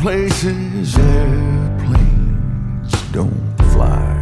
Places 0.00 0.96
airplanes 0.96 2.92
don't 3.12 3.56
fly. 3.70 4.16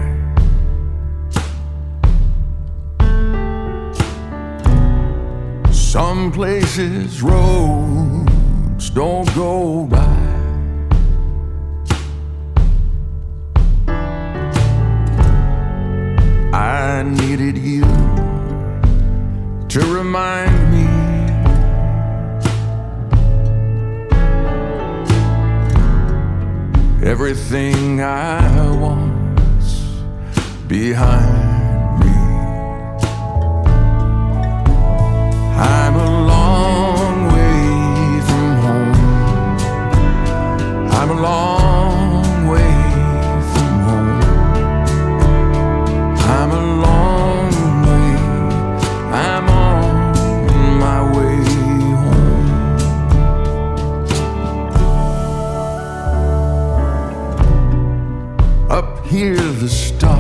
Some 5.70 6.32
places 6.32 7.22
roads 7.22 8.90
don't 8.90 9.32
go 9.36 9.84
by. 9.84 9.98
I 16.52 17.04
needed 17.04 17.56
you 17.56 17.82
to 19.68 19.80
remind 19.94 20.57
everything 27.08 28.02
I 28.02 28.70
was 28.76 29.80
behind 30.68 31.47
Here, 59.18 59.34
the 59.34 59.68
stars 59.68 60.17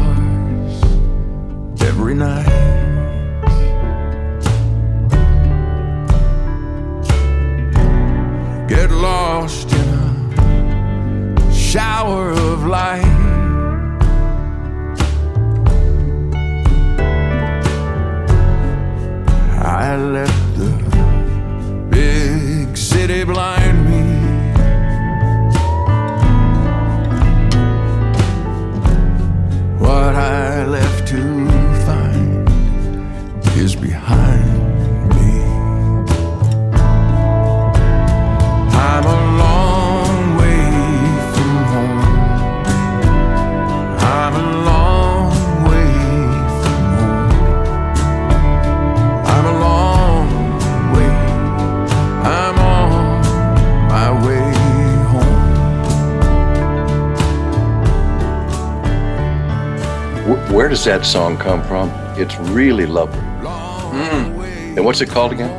that 60.88 61.04
song 61.04 61.36
come 61.36 61.62
from? 61.64 61.90
It's 62.18 62.34
really 62.38 62.86
lovely. 62.86 63.20
Way. 63.20 64.72
And 64.74 64.86
what's 64.86 65.02
it 65.02 65.10
called 65.10 65.32
again? 65.32 65.50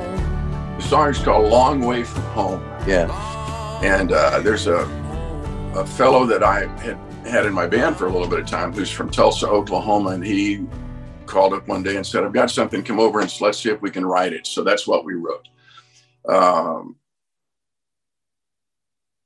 The 0.78 0.82
song's 0.82 1.20
called 1.20 1.52
Long 1.52 1.82
Way 1.82 2.04
From 2.04 2.24
Home. 2.24 2.64
Yeah. 2.88 3.12
And 3.84 4.12
uh, 4.12 4.40
there's 4.40 4.66
a, 4.66 4.88
a 5.76 5.86
fellow 5.86 6.26
that 6.26 6.42
I 6.42 6.66
had 6.82 6.98
had 7.28 7.46
in 7.46 7.54
my 7.54 7.68
band 7.68 7.96
for 7.96 8.08
a 8.08 8.12
little 8.12 8.28
bit 8.28 8.40
of 8.40 8.48
time 8.48 8.74
who's 8.74 8.90
from 8.90 9.12
Tulsa, 9.12 9.48
Oklahoma. 9.48 10.10
And 10.10 10.26
he 10.26 10.66
called 11.28 11.54
up 11.54 11.68
one 11.68 11.84
day 11.84 11.96
and 11.96 12.04
said, 12.04 12.24
I've 12.24 12.34
got 12.34 12.50
something, 12.50 12.82
come 12.82 13.00
over 13.00 13.20
and 13.20 13.32
let's 13.40 13.60
see 13.60 13.70
if 13.70 13.84
we 13.84 13.92
can 13.92 14.08
write 14.08 14.34
it. 14.34 14.48
So 14.48 14.64
that's 14.64 14.88
what 14.88 15.06
we 15.06 15.14
wrote. 15.14 15.48
Um, 16.28 16.96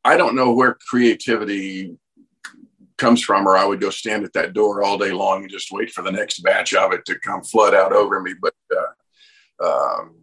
I 0.04 0.18
don't 0.18 0.36
know 0.36 0.52
where 0.52 0.78
creativity 0.90 1.98
comes 3.04 3.22
from, 3.22 3.46
or 3.46 3.58
I 3.58 3.66
would 3.66 3.82
go 3.82 3.90
stand 3.90 4.24
at 4.24 4.32
that 4.32 4.54
door 4.54 4.82
all 4.82 4.98
day 4.98 5.12
long 5.12 5.42
and 5.42 5.52
just 5.52 5.74
wait 5.74 5.92
for 5.92 6.04
the 6.04 6.12
next 6.12 6.40
batch 6.40 6.74
of 6.74 6.94
it 6.94 7.04
to 7.06 7.20
come 7.20 7.44
flood 7.44 7.76
out 7.76 7.92
over 7.92 8.22
me. 8.22 8.34
But 8.42 8.56
uh, 8.72 9.66
um, 9.68 10.16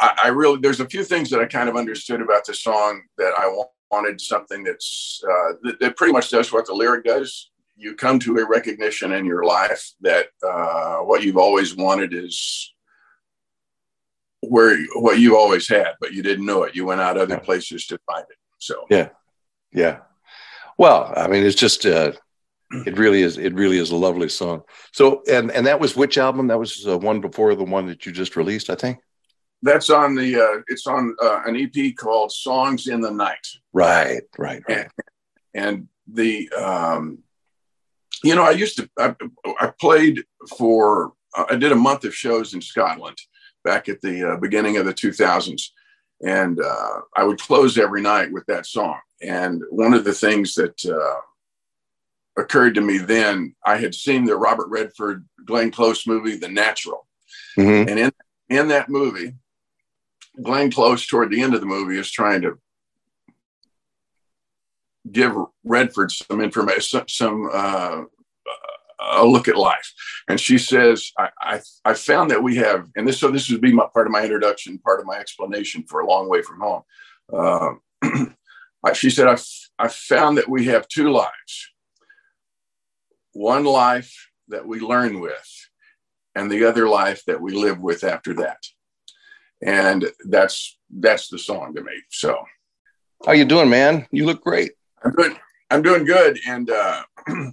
I, 0.00 0.20
I 0.24 0.28
really, 0.28 0.58
there's 0.58 0.80
a 0.80 0.88
few 0.88 1.04
things 1.04 1.28
that 1.30 1.40
I 1.40 1.44
kind 1.44 1.68
of 1.68 1.76
understood 1.76 2.22
about 2.22 2.46
the 2.46 2.54
song 2.54 3.02
that 3.18 3.34
I 3.36 3.46
wanted 3.90 4.22
something 4.22 4.64
that's 4.64 5.20
uh, 5.22 5.52
that, 5.64 5.80
that 5.80 5.96
pretty 5.96 6.14
much 6.14 6.30
does 6.30 6.50
what 6.50 6.66
the 6.66 6.72
lyric 6.72 7.04
does. 7.04 7.50
You 7.76 7.94
come 7.94 8.18
to 8.20 8.38
a 8.38 8.48
recognition 8.48 9.12
in 9.12 9.26
your 9.26 9.44
life 9.44 9.92
that 10.00 10.28
uh, 10.42 11.00
what 11.00 11.22
you've 11.22 11.36
always 11.36 11.76
wanted 11.76 12.14
is 12.14 12.72
where 14.40 14.78
what 14.94 15.18
you 15.18 15.36
always 15.36 15.68
had, 15.68 15.92
but 16.00 16.14
you 16.14 16.22
didn't 16.22 16.46
know 16.46 16.62
it. 16.62 16.74
You 16.74 16.86
went 16.86 17.02
out 17.02 17.18
other 17.18 17.38
places 17.38 17.86
to 17.88 17.98
find 18.10 18.24
it. 18.30 18.38
So 18.58 18.86
Yeah. 18.88 19.10
Yeah. 19.72 19.98
Well, 20.78 21.12
I 21.16 21.28
mean, 21.28 21.44
it's 21.44 21.56
just 21.56 21.86
uh 21.86 22.12
it 22.86 22.98
really 22.98 23.22
is 23.22 23.38
it 23.38 23.54
really 23.54 23.78
is 23.78 23.90
a 23.90 23.96
lovely 23.96 24.28
song. 24.28 24.62
So 24.92 25.22
and 25.28 25.50
and 25.50 25.66
that 25.66 25.80
was 25.80 25.96
which 25.96 26.18
album? 26.18 26.48
That 26.48 26.58
was 26.58 26.86
uh, 26.86 26.98
one 26.98 27.20
before 27.20 27.54
the 27.54 27.64
one 27.64 27.86
that 27.86 28.06
you 28.06 28.12
just 28.12 28.36
released, 28.36 28.70
I 28.70 28.74
think. 28.74 28.98
that's 29.62 29.90
on 29.90 30.14
the. 30.14 30.36
Uh, 30.36 30.62
it's 30.68 30.86
on 30.86 31.14
uh, 31.22 31.42
an 31.46 31.56
EP 31.56 31.94
called 31.96 32.32
"Songs 32.32 32.86
in 32.88 33.00
the 33.00 33.10
Night." 33.10 33.46
Right, 33.72 34.22
right, 34.38 34.62
right. 34.68 34.88
and 35.54 35.88
the 36.12 36.48
um 36.52 37.18
you 38.22 38.34
know 38.34 38.44
i 38.44 38.50
used 38.50 38.76
to 38.76 38.88
i, 38.98 39.14
I 39.60 39.72
played 39.80 40.22
for 40.56 41.12
i 41.34 41.56
did 41.56 41.72
a 41.72 41.76
month 41.76 42.04
of 42.04 42.14
shows 42.14 42.54
in 42.54 42.60
scotland 42.60 43.18
back 43.64 43.88
at 43.88 44.00
the 44.00 44.32
uh, 44.32 44.36
beginning 44.36 44.76
of 44.76 44.86
the 44.86 44.94
2000s 44.94 45.70
and 46.24 46.60
uh, 46.60 47.00
i 47.16 47.22
would 47.24 47.38
close 47.40 47.78
every 47.78 48.00
night 48.02 48.30
with 48.32 48.44
that 48.46 48.66
song 48.66 48.98
and 49.22 49.62
one 49.70 49.94
of 49.94 50.04
the 50.04 50.12
things 50.14 50.54
that 50.54 50.84
uh, 50.86 51.20
occurred 52.40 52.74
to 52.74 52.80
me 52.80 52.98
then 52.98 53.54
i 53.64 53.76
had 53.76 53.94
seen 53.94 54.24
the 54.24 54.36
robert 54.36 54.68
redford 54.68 55.26
glenn 55.44 55.70
close 55.70 56.06
movie 56.06 56.36
the 56.36 56.48
natural 56.48 57.06
Mhm. 57.58 57.88
and 57.88 57.98
in 57.98 58.12
in 58.48 58.68
that 58.68 58.88
movie 58.88 59.34
glenn 60.42 60.70
close 60.70 61.06
toward 61.06 61.30
the 61.30 61.40
end 61.42 61.54
of 61.54 61.60
the 61.60 61.66
movie 61.66 61.98
is 61.98 62.10
trying 62.10 62.42
to 62.42 62.58
give 65.12 65.32
Redford 65.64 66.10
some 66.10 66.40
information, 66.40 67.02
some 67.06 67.48
uh, 67.52 68.02
a 69.00 69.24
look 69.24 69.48
at 69.48 69.56
life. 69.56 69.92
And 70.28 70.40
she 70.40 70.58
says, 70.58 71.12
I, 71.18 71.30
I, 71.40 71.60
I 71.84 71.94
found 71.94 72.30
that 72.30 72.42
we 72.42 72.56
have, 72.56 72.88
and 72.96 73.06
this, 73.06 73.18
so 73.18 73.30
this 73.30 73.50
would 73.50 73.60
be 73.60 73.72
my 73.72 73.86
part 73.92 74.06
of 74.06 74.12
my 74.12 74.22
introduction, 74.22 74.78
part 74.78 75.00
of 75.00 75.06
my 75.06 75.18
explanation 75.18 75.84
for 75.88 76.00
a 76.00 76.06
long 76.06 76.28
way 76.28 76.42
from 76.42 76.60
home. 76.60 76.82
Uh, 78.86 78.92
she 78.92 79.10
said, 79.10 79.26
I, 79.26 79.36
I 79.80 79.88
found 79.88 80.38
that 80.38 80.48
we 80.48 80.66
have 80.66 80.86
two 80.86 81.10
lives. 81.10 81.72
One 83.32 83.64
life 83.64 84.14
that 84.48 84.66
we 84.66 84.78
learn 84.78 85.18
with, 85.18 85.68
and 86.34 86.50
the 86.50 86.64
other 86.64 86.88
life 86.88 87.22
that 87.26 87.40
we 87.40 87.52
live 87.52 87.80
with 87.80 88.04
after 88.04 88.34
that. 88.34 88.62
And 89.62 90.06
that's 90.28 90.78
that's 90.90 91.28
the 91.28 91.38
song 91.38 91.74
to 91.74 91.82
me. 91.82 91.92
So 92.10 92.44
How 93.24 93.32
you 93.32 93.44
doing, 93.44 93.70
man? 93.70 94.06
You 94.12 94.26
look 94.26 94.42
great. 94.42 94.72
I'm 95.02 95.12
doing 95.12 95.36
I'm 95.70 95.82
doing 95.82 96.04
good, 96.04 96.38
and 96.46 96.70
uh, 96.70 97.02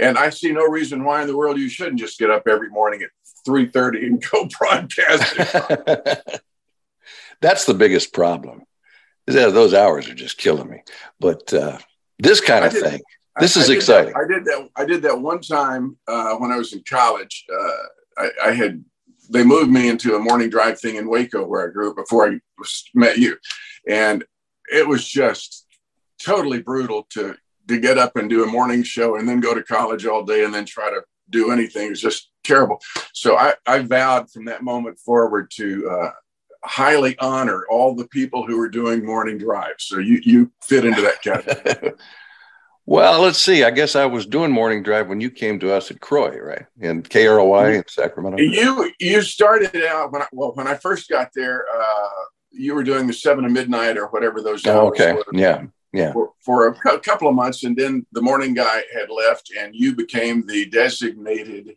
and 0.00 0.16
I 0.18 0.30
see 0.30 0.52
no 0.52 0.64
reason 0.66 1.04
why 1.04 1.22
in 1.22 1.26
the 1.28 1.36
world 1.36 1.58
you 1.58 1.68
shouldn't 1.68 1.98
just 1.98 2.18
get 2.18 2.30
up 2.30 2.46
every 2.48 2.68
morning 2.70 3.02
at 3.02 3.10
three 3.44 3.66
thirty 3.66 4.06
and 4.06 4.24
go 4.30 4.48
broadcast. 4.58 5.34
That's 7.40 7.64
the 7.66 7.74
biggest 7.74 8.12
problem. 8.12 8.62
Is 9.26 9.34
that 9.34 9.52
those 9.52 9.74
hours 9.74 10.08
are 10.08 10.14
just 10.14 10.38
killing 10.38 10.68
me. 10.70 10.82
But 11.20 11.52
uh, 11.52 11.78
this 12.18 12.40
kind 12.40 12.64
of 12.64 12.72
thing, 12.72 13.00
This 13.38 13.56
I- 13.56 13.60
is 13.60 13.70
I 13.70 13.74
exciting. 13.74 14.12
that- 14.14 14.20
I 14.24 14.26
did 14.26 14.44
that. 14.46 14.68
I 14.76 14.84
did 14.84 15.02
that 15.02 15.20
one 15.20 15.40
time 15.40 15.96
uh, 16.08 16.34
when 16.36 16.50
I 16.50 16.56
was 16.56 16.72
in 16.72 16.82
college. 16.88 17.44
Uh, 17.52 17.72
I, 18.22 18.30
I 18.46 18.50
had 18.52 18.84
they 19.30 19.44
moved 19.44 19.70
me 19.70 19.88
into 19.88 20.16
a 20.16 20.18
morning 20.18 20.48
drive 20.48 20.80
thing 20.80 20.96
in 20.96 21.08
Waco 21.08 21.44
where 21.46 21.68
I 21.68 21.70
grew 21.72 21.90
up 21.90 21.96
before 21.96 22.26
I 22.28 22.40
was, 22.58 22.84
met 22.94 23.18
you, 23.18 23.36
and 23.86 24.24
it 24.72 24.88
was 24.88 25.06
just 25.06 25.66
totally 26.18 26.60
brutal 26.62 27.06
to 27.10 27.36
to 27.68 27.78
get 27.78 27.98
up 27.98 28.16
and 28.16 28.28
do 28.28 28.42
a 28.42 28.46
morning 28.46 28.82
show 28.82 29.16
and 29.16 29.28
then 29.28 29.40
go 29.40 29.54
to 29.54 29.62
college 29.62 30.06
all 30.06 30.24
day 30.24 30.44
and 30.44 30.52
then 30.52 30.64
try 30.64 30.90
to 30.90 31.02
do 31.30 31.50
anything. 31.50 31.90
is 31.92 32.00
just 32.00 32.30
terrible. 32.44 32.80
So 33.12 33.36
I, 33.36 33.54
I 33.66 33.80
vowed 33.80 34.30
from 34.30 34.46
that 34.46 34.62
moment 34.62 34.98
forward 34.98 35.50
to 35.56 35.88
uh, 35.90 36.10
highly 36.64 37.16
honor 37.18 37.64
all 37.70 37.94
the 37.94 38.08
people 38.08 38.46
who 38.46 38.58
are 38.60 38.68
doing 38.68 39.04
morning 39.04 39.38
drives. 39.38 39.84
So 39.84 39.98
you 39.98 40.20
you 40.24 40.50
fit 40.62 40.84
into 40.84 41.02
that 41.02 41.22
category. 41.22 41.92
well, 42.86 43.20
let's 43.20 43.38
see. 43.38 43.64
I 43.64 43.70
guess 43.70 43.94
I 43.94 44.06
was 44.06 44.26
doing 44.26 44.50
morning 44.50 44.82
drive 44.82 45.08
when 45.08 45.20
you 45.20 45.30
came 45.30 45.60
to 45.60 45.72
us 45.72 45.90
at 45.90 46.00
Croy, 46.00 46.36
right? 46.38 46.64
In 46.80 47.02
KROI 47.02 47.76
in 47.76 47.84
Sacramento. 47.86 48.38
You 48.38 48.90
you 48.98 49.22
started 49.22 49.76
out 49.84 50.12
when 50.12 50.22
I, 50.22 50.26
well 50.32 50.52
when 50.54 50.66
I 50.66 50.74
first 50.74 51.08
got 51.08 51.30
there. 51.34 51.64
Uh, 51.74 52.08
you 52.50 52.74
were 52.74 52.82
doing 52.82 53.06
the 53.06 53.12
seven 53.12 53.44
to 53.44 53.50
midnight 53.50 53.98
or 53.98 54.06
whatever 54.06 54.40
those 54.40 54.66
hours 54.66 54.76
Oh, 54.76 54.86
okay. 54.88 55.12
were 55.12 55.24
Yeah. 55.32 55.66
Yeah. 55.92 56.12
for, 56.12 56.32
for 56.44 56.68
a 56.68 56.74
cou- 56.74 56.98
couple 57.00 57.28
of 57.28 57.34
months, 57.34 57.64
and 57.64 57.76
then 57.76 58.06
the 58.12 58.20
morning 58.20 58.54
guy 58.54 58.82
had 58.92 59.10
left, 59.10 59.50
and 59.58 59.74
you 59.74 59.94
became 59.96 60.46
the 60.46 60.66
designated 60.66 61.76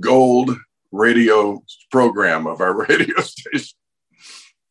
gold 0.00 0.50
radio 0.92 1.62
program 1.90 2.46
of 2.46 2.60
our 2.60 2.74
radio 2.88 3.20
station. 3.20 3.76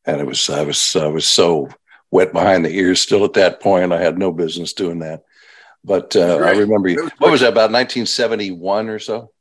And 0.06 0.22
it 0.22 0.28
was 0.28 0.48
I 0.50 0.62
was 0.64 0.96
I 0.96 1.08
was 1.08 1.28
so 1.28 1.70
wet 2.12 2.32
behind 2.32 2.64
the 2.64 2.70
ears 2.70 3.02
still 3.02 3.26
at 3.26 3.34
that 3.34 3.62
point. 3.62 3.92
I 3.92 4.02
had 4.02 4.18
no 4.20 4.32
business 4.32 4.74
doing 4.74 5.00
that. 5.00 5.24
But 5.84 6.16
uh, 6.16 6.38
I 6.38 6.52
remember 6.52 6.90
was 6.90 7.12
what 7.18 7.32
was 7.32 7.42
that 7.42 7.52
about 7.52 7.72
1971 7.72 8.90
or 8.90 9.00
so? 9.00 9.32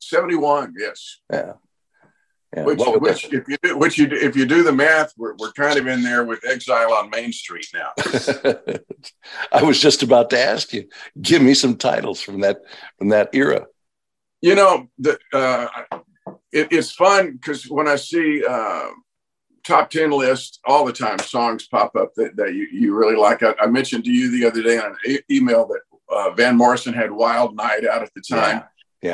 Seventy 0.00 0.36
one, 0.36 0.74
yes. 0.78 1.20
Yeah. 1.32 1.54
Yeah. 2.56 2.64
Which, 2.64 2.78
which 2.78 3.24
if 3.32 3.48
you 3.48 3.56
do, 3.62 3.76
which 3.76 3.98
you 3.98 4.06
do, 4.06 4.16
if 4.16 4.36
you 4.36 4.46
do 4.46 4.62
the 4.62 4.72
math, 4.72 5.12
we're, 5.16 5.34
we're 5.36 5.52
kind 5.52 5.78
of 5.78 5.86
in 5.86 6.02
there 6.02 6.24
with 6.24 6.44
Exile 6.46 6.92
on 6.92 7.10
Main 7.10 7.32
Street 7.32 7.66
now. 7.74 7.90
I 9.52 9.62
was 9.62 9.80
just 9.80 10.02
about 10.02 10.30
to 10.30 10.38
ask 10.38 10.72
you. 10.72 10.88
Give 11.20 11.42
me 11.42 11.54
some 11.54 11.76
titles 11.76 12.20
from 12.20 12.40
that 12.40 12.58
from 12.98 13.08
that 13.08 13.30
era. 13.32 13.66
You 14.40 14.54
know, 14.54 14.88
the 14.98 15.18
uh, 15.32 15.68
it, 16.52 16.68
it's 16.70 16.92
fun 16.92 17.32
because 17.32 17.64
when 17.64 17.88
I 17.88 17.96
see 17.96 18.44
uh, 18.48 18.90
top 19.66 19.90
ten 19.90 20.10
lists 20.10 20.60
all 20.64 20.84
the 20.84 20.92
time, 20.92 21.18
songs 21.20 21.66
pop 21.66 21.96
up 21.96 22.14
that, 22.16 22.36
that 22.36 22.54
you, 22.54 22.68
you 22.70 22.94
really 22.94 23.16
like. 23.16 23.42
I, 23.42 23.54
I 23.60 23.66
mentioned 23.66 24.04
to 24.04 24.12
you 24.12 24.30
the 24.30 24.46
other 24.46 24.62
day 24.62 24.78
on 24.78 24.92
an 24.92 24.96
e- 25.06 25.36
email 25.36 25.66
that 25.66 25.80
uh, 26.14 26.30
Van 26.32 26.56
Morrison 26.56 26.94
had 26.94 27.10
"Wild 27.10 27.56
Night" 27.56 27.84
out 27.84 28.02
at 28.02 28.14
the 28.14 28.22
time. 28.22 28.58
Yeah. 28.58 28.64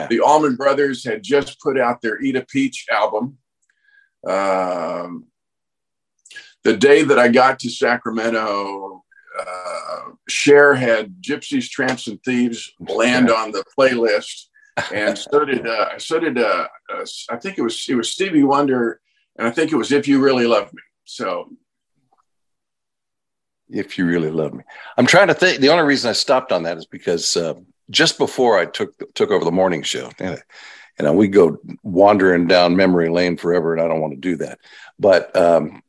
The 0.09 0.21
Allman 0.21 0.55
Brothers 0.55 1.05
had 1.05 1.23
just 1.23 1.61
put 1.61 1.79
out 1.79 2.01
their 2.01 2.21
Eat 2.23 2.37
a 2.37 2.45
Peach 2.45 2.87
album. 2.91 3.39
Um, 4.27 5.27
the 6.63 6.77
day 6.77 7.03
that 7.03 7.19
I 7.19 7.29
got 7.29 7.59
to 7.61 7.71
Sacramento, 7.71 9.03
uh, 9.39 10.01
Cher 10.29 10.75
had 10.75 11.21
Gypsies, 11.21 11.69
Tramps, 11.69 12.07
and 12.07 12.23
Thieves 12.23 12.73
land 12.79 13.31
on 13.31 13.51
the 13.51 13.65
playlist, 13.77 14.47
and 14.93 15.19
so 15.19 15.45
did 15.45 15.67
uh, 15.67 15.99
so 15.99 16.21
did 16.21 16.39
uh, 16.39 16.69
uh, 16.93 17.07
I 17.31 17.37
think 17.37 17.59
it 17.59 17.63
was 17.63 17.85
it 17.89 17.97
was 17.97 18.13
Stevie 18.13 18.45
Wonder, 18.45 19.01
and 19.39 19.49
I 19.49 19.51
think 19.51 19.73
it 19.73 19.77
was 19.77 19.91
If 19.91 20.07
You 20.07 20.21
Really 20.21 20.47
Love 20.47 20.73
Me. 20.73 20.83
So 21.05 21.51
if 23.69 23.99
you 23.99 24.07
really 24.07 24.31
love 24.31 24.53
me. 24.53 24.65
I'm 24.97 25.07
trying 25.07 25.29
to 25.29 25.35
think. 25.35 25.61
The 25.61 25.69
only 25.69 25.85
reason 25.85 26.11
I 26.11 26.13
stopped 26.13 26.53
on 26.53 26.65
that 26.65 26.77
is 26.77 26.87
because 26.87 27.37
uh, 27.37 27.55
just 27.91 28.19
before 28.19 28.59
I 28.59 28.67
took 28.67 29.15
took 29.15 29.31
over 29.31 29.45
the 29.45 29.51
morning 29.51 29.83
show, 29.83 30.11
and, 30.19 30.43
and 30.99 31.17
we 31.17 31.29
go 31.29 31.59
wandering 31.83 32.47
down 32.47 32.77
memory 32.77 33.09
lane 33.09 33.37
forever, 33.37 33.73
and 33.73 33.83
I 33.83 33.89
don't 33.89 34.01
want 34.01 34.15
to 34.15 34.21
do 34.21 34.37
that. 34.37 34.61
But 34.99 35.35
um, 35.37 35.83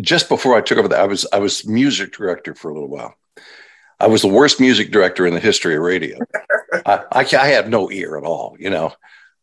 just 0.00 0.28
before 0.28 0.56
I 0.56 0.60
took 0.60 0.78
over, 0.78 0.88
that 0.88 1.00
I 1.00 1.06
was 1.06 1.26
I 1.32 1.38
was 1.38 1.66
music 1.66 2.12
director 2.12 2.54
for 2.54 2.70
a 2.70 2.74
little 2.74 2.88
while. 2.88 3.14
I 3.98 4.08
was 4.08 4.22
the 4.22 4.28
worst 4.28 4.60
music 4.60 4.90
director 4.90 5.26
in 5.26 5.32
the 5.32 5.40
history 5.40 5.74
of 5.74 5.82
radio. 5.82 6.18
I, 6.86 7.04
I, 7.12 7.20
I 7.20 7.46
had 7.46 7.70
no 7.70 7.90
ear 7.90 8.18
at 8.18 8.24
all. 8.24 8.56
You 8.58 8.68
know, 8.68 8.92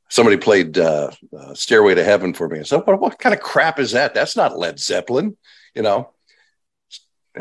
somebody 0.10 0.38
played 0.38 0.78
uh, 0.78 1.12
uh, 1.38 1.54
"Stairway 1.54 1.96
to 1.96 2.04
Heaven" 2.04 2.34
for 2.34 2.48
me, 2.48 2.60
and 2.60 2.68
so 2.68 2.82
what, 2.82 3.00
what 3.00 3.20
kind 3.20 3.34
of 3.34 3.42
crap 3.42 3.80
is 3.80 3.94
that? 3.94 4.14
That's 4.14 4.36
not 4.36 4.58
Led 4.58 4.80
Zeppelin. 4.80 5.38
You 5.74 5.82
know, 5.82 6.12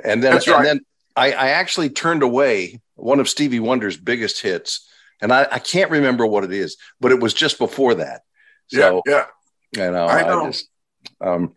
and 0.04 0.22
then 0.22 0.34
right. 0.34 0.48
and 0.48 0.64
then 0.64 0.80
I, 1.16 1.32
I 1.32 1.48
actually 1.48 1.90
turned 1.90 2.22
away 2.22 2.80
one 3.02 3.20
of 3.20 3.28
Stevie 3.28 3.60
Wonder's 3.60 3.96
biggest 3.96 4.40
hits, 4.42 4.88
and 5.20 5.32
I, 5.32 5.46
I 5.50 5.58
can't 5.58 5.90
remember 5.90 6.26
what 6.26 6.44
it 6.44 6.52
is, 6.52 6.76
but 7.00 7.12
it 7.12 7.20
was 7.20 7.34
just 7.34 7.58
before 7.58 7.94
that. 7.96 8.22
So 8.68 9.02
yeah, 9.06 9.24
yeah. 9.74 9.84
you 9.86 9.90
know, 9.92 10.06
I 10.06 10.20
I, 10.22 10.28
know. 10.28 10.46
just 10.46 10.68
um, 11.20 11.54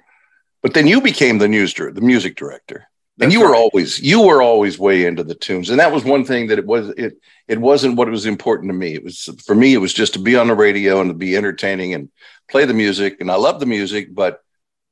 but 0.62 0.74
then 0.74 0.88
you 0.88 1.02
became 1.02 1.38
the 1.38 1.48
news 1.48 1.74
the 1.74 2.02
music 2.02 2.36
director. 2.36 2.88
and 3.20 3.32
That's 3.32 3.34
you 3.34 3.42
were 3.42 3.56
always 3.56 4.00
you 4.02 4.22
were 4.22 4.42
always 4.42 4.80
way 4.80 5.06
into 5.06 5.24
the 5.24 5.36
tunes 5.36 5.70
and 5.70 5.80
that 5.80 5.92
was 5.94 6.04
one 6.04 6.26
thing 6.26 6.48
that 6.48 6.60
it 6.60 6.66
was 6.66 6.90
it 6.98 7.14
it 7.48 7.60
wasn't 7.60 7.96
what 7.98 8.10
was 8.10 8.26
important 8.26 8.70
to 8.70 8.74
me 8.74 8.96
it 8.96 9.04
was 9.04 9.30
for 9.46 9.56
me 9.56 9.74
it 9.74 9.78
was 9.78 9.94
just 9.94 10.14
to 10.14 10.20
be 10.20 10.36
on 10.36 10.48
the 10.48 10.56
radio 10.56 11.00
and 11.00 11.10
to 11.12 11.14
be 11.14 11.38
entertaining 11.38 11.94
and 11.94 12.10
play 12.50 12.66
the 12.66 12.74
music 12.74 13.18
and 13.22 13.30
i 13.32 13.36
love 13.36 13.60
the 13.60 13.66
music 13.78 14.14
but 14.14 14.42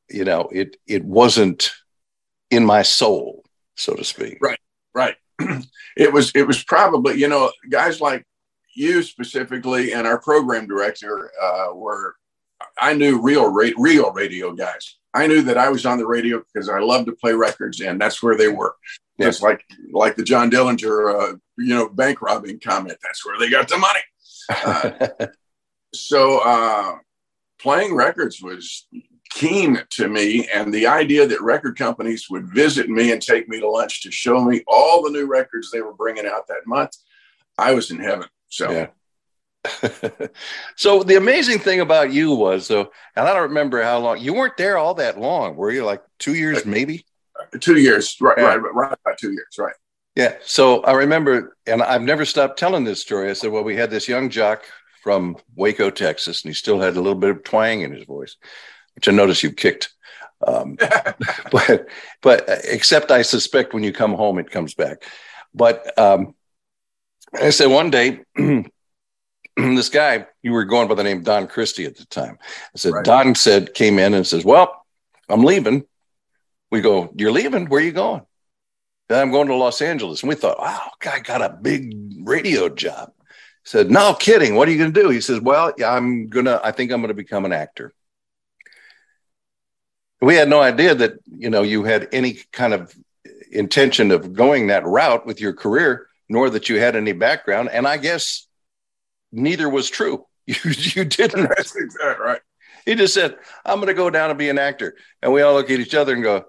you 0.09 0.23
know 0.23 0.47
it 0.51 0.77
it 0.87 1.03
wasn't 1.03 1.71
in 2.51 2.63
my 2.65 2.83
soul 2.83 3.43
so 3.75 3.93
to 3.95 4.03
speak 4.03 4.37
Right. 4.41 4.59
right 4.93 5.15
it 5.97 6.11
was 6.11 6.31
it 6.35 6.47
was 6.47 6.63
probably 6.63 7.15
you 7.15 7.27
know 7.27 7.51
guys 7.69 8.01
like 8.01 8.25
you 8.75 9.03
specifically 9.03 9.93
and 9.93 10.07
our 10.07 10.19
program 10.19 10.67
director 10.67 11.31
uh, 11.41 11.73
were 11.73 12.15
i 12.79 12.93
knew 12.93 13.21
real 13.21 13.51
ra- 13.51 13.77
real 13.77 14.11
radio 14.11 14.51
guys. 14.53 14.97
I 15.13 15.27
knew 15.27 15.41
that 15.43 15.57
i 15.57 15.69
was 15.69 15.85
on 15.85 15.97
the 15.97 16.07
radio 16.07 16.41
because 16.53 16.69
i 16.69 16.79
loved 16.79 17.05
to 17.07 17.13
play 17.13 17.33
records 17.33 17.81
and 17.81 17.99
that's 17.99 18.21
where 18.23 18.37
they 18.37 18.47
were. 18.47 18.75
Yeah. 19.19 19.27
just 19.27 19.43
like 19.43 19.63
like 19.91 20.15
the 20.15 20.23
john 20.23 20.49
dillinger 20.49 21.33
uh, 21.33 21.37
you 21.57 21.75
know 21.75 21.87
bank 21.89 22.21
robbing 22.21 22.59
comment 22.59 22.97
that's 23.03 23.23
where 23.25 23.37
they 23.39 23.49
got 23.49 23.67
the 23.67 23.77
money. 23.77 23.99
Uh, 24.49 25.27
so 25.93 26.39
uh, 26.39 26.97
playing 27.61 27.95
records 27.95 28.41
was 28.41 28.87
keen 29.33 29.81
to 29.89 30.07
me 30.07 30.47
and 30.53 30.73
the 30.73 30.85
idea 30.85 31.25
that 31.25 31.41
record 31.41 31.77
companies 31.77 32.29
would 32.29 32.45
visit 32.53 32.89
me 32.89 33.11
and 33.11 33.21
take 33.21 33.49
me 33.49 33.59
to 33.59 33.67
lunch 33.69 34.01
to 34.03 34.11
show 34.11 34.43
me 34.43 34.63
all 34.67 35.01
the 35.01 35.09
new 35.09 35.25
records 35.25 35.71
they 35.71 35.81
were 35.81 35.93
bringing 35.93 36.25
out 36.27 36.47
that 36.47 36.65
month 36.67 36.91
i 37.57 37.73
was 37.73 37.89
in 37.91 37.99
heaven 37.99 38.27
so 38.49 38.69
Yeah. 38.71 38.87
so 40.75 41.03
the 41.03 41.15
amazing 41.15 41.57
thing 41.59 41.79
about 41.79 42.11
you 42.11 42.33
was 42.35 42.67
so 42.67 42.91
and 43.15 43.27
i 43.27 43.33
don't 43.33 43.43
remember 43.49 43.81
how 43.81 43.97
long 43.99 44.19
you 44.19 44.33
weren't 44.33 44.57
there 44.57 44.77
all 44.77 44.93
that 44.95 45.19
long 45.19 45.55
were 45.55 45.71
you 45.71 45.85
like 45.85 46.03
two 46.19 46.33
years 46.35 46.65
maybe 46.65 47.05
uh, 47.39 47.57
two 47.59 47.77
years 47.79 48.17
right, 48.21 48.37
Yeah. 48.37 48.43
right 48.43 48.57
right 48.73 48.97
about 49.05 49.17
two 49.17 49.31
years 49.31 49.55
right 49.57 49.75
Yeah. 50.15 50.35
So 50.45 50.83
I 50.83 50.91
remember, 50.93 51.57
and 51.65 51.81
I've 51.81 52.03
never 52.03 52.23
stopped 52.25 52.59
telling 52.59 52.83
this 52.85 53.01
story. 53.01 53.31
I 53.31 53.33
said, 53.33 53.51
well, 53.51 53.63
we 53.63 53.75
had 53.75 53.89
this 53.89 54.07
young 54.07 54.29
jock 54.29 54.61
from 55.01 55.37
Waco, 55.55 55.89
Texas, 55.89 56.43
and 56.43 56.51
he 56.51 56.53
still 56.53 56.79
had 56.79 56.95
a 56.95 57.01
little 57.01 57.17
bit 57.19 57.31
of 57.31 57.43
twang 57.43 57.81
in 57.81 57.91
his 57.91 58.05
voice, 58.05 58.37
which 58.95 59.07
I 59.07 59.11
noticed 59.11 59.43
you 59.43 59.51
kicked. 59.51 59.93
Um, 60.45 60.77
but, 61.51 61.87
but 62.21 62.49
except 62.65 63.11
I 63.11 63.21
suspect 63.21 63.73
when 63.73 63.83
you 63.83 63.93
come 63.93 64.13
home, 64.13 64.39
it 64.39 64.51
comes 64.51 64.73
back. 64.73 65.03
But 65.53 65.97
um, 65.97 66.35
I 67.33 67.49
said 67.51 67.67
one 67.67 67.89
day, 67.89 68.21
this 69.57 69.89
guy, 69.89 70.27
you 70.41 70.51
were 70.51 70.65
going 70.65 70.87
by 70.87 70.95
the 70.95 71.03
name 71.03 71.23
Don 71.23 71.47
Christie 71.47 71.85
at 71.85 71.97
the 71.97 72.05
time. 72.05 72.37
I 72.41 72.77
said, 72.77 72.93
Right. 72.93 73.05
Don 73.05 73.35
said, 73.35 73.73
came 73.73 73.99
in 73.99 74.13
and 74.13 74.25
says, 74.25 74.43
well, 74.43 74.85
I'm 75.29 75.43
leaving. 75.43 75.83
We 76.71 76.81
go, 76.81 77.13
you're 77.15 77.31
leaving? 77.31 77.67
Where 77.67 77.79
are 77.79 77.83
you 77.83 77.91
going? 77.91 78.23
Then 79.09 79.21
I'm 79.21 79.31
going 79.31 79.47
to 79.47 79.55
Los 79.55 79.81
Angeles. 79.81 80.23
And 80.23 80.29
we 80.29 80.35
thought, 80.35 80.59
wow, 80.59 80.91
guy 80.99 81.19
got 81.19 81.41
a 81.41 81.49
big 81.49 81.93
radio 82.23 82.69
job. 82.69 83.11
He 83.19 83.69
said, 83.69 83.91
no 83.91 84.13
kidding. 84.13 84.55
What 84.55 84.67
are 84.67 84.71
you 84.71 84.77
going 84.77 84.93
to 84.93 85.01
do? 85.03 85.09
He 85.09 85.21
says, 85.21 85.39
well, 85.39 85.73
yeah, 85.77 85.93
I'm 85.93 86.29
going 86.29 86.45
to, 86.45 86.59
I 86.63 86.71
think 86.71 86.91
I'm 86.91 87.01
going 87.01 87.09
to 87.09 87.13
become 87.13 87.45
an 87.45 87.53
actor. 87.53 87.93
We 90.23 90.35
had 90.35 90.47
no 90.47 90.61
idea 90.61 90.95
that, 90.95 91.19
you 91.37 91.49
know, 91.49 91.63
you 91.63 91.83
had 91.83 92.07
any 92.13 92.39
kind 92.53 92.73
of 92.73 92.95
intention 93.51 94.09
of 94.09 94.33
going 94.33 94.67
that 94.67 94.85
route 94.85 95.25
with 95.25 95.41
your 95.41 95.51
career, 95.51 96.07
nor 96.29 96.49
that 96.51 96.69
you 96.69 96.79
had 96.79 96.95
any 96.95 97.11
background. 97.11 97.69
And 97.69 97.85
I 97.85 97.97
guess 97.97 98.47
neither 99.31 99.69
was 99.69 99.89
true. 99.89 100.25
You, 100.45 100.55
you 100.65 101.05
didn't. 101.05 101.47
that's 101.55 101.73
exactly 101.73 102.21
right 102.25 102.41
He 102.85 102.95
just 102.95 103.13
said, 103.13 103.37
I'm 103.63 103.77
going 103.77 103.87
to 103.87 103.93
go 103.93 104.09
down 104.09 104.29
and 104.29 104.37
be 104.37 104.49
an 104.49 104.59
actor. 104.59 104.97
And 105.21 105.31
we 105.31 105.41
all 105.41 105.53
look 105.53 105.69
at 105.71 105.79
each 105.79 105.95
other 105.95 106.13
and 106.13 106.21
go, 106.21 106.47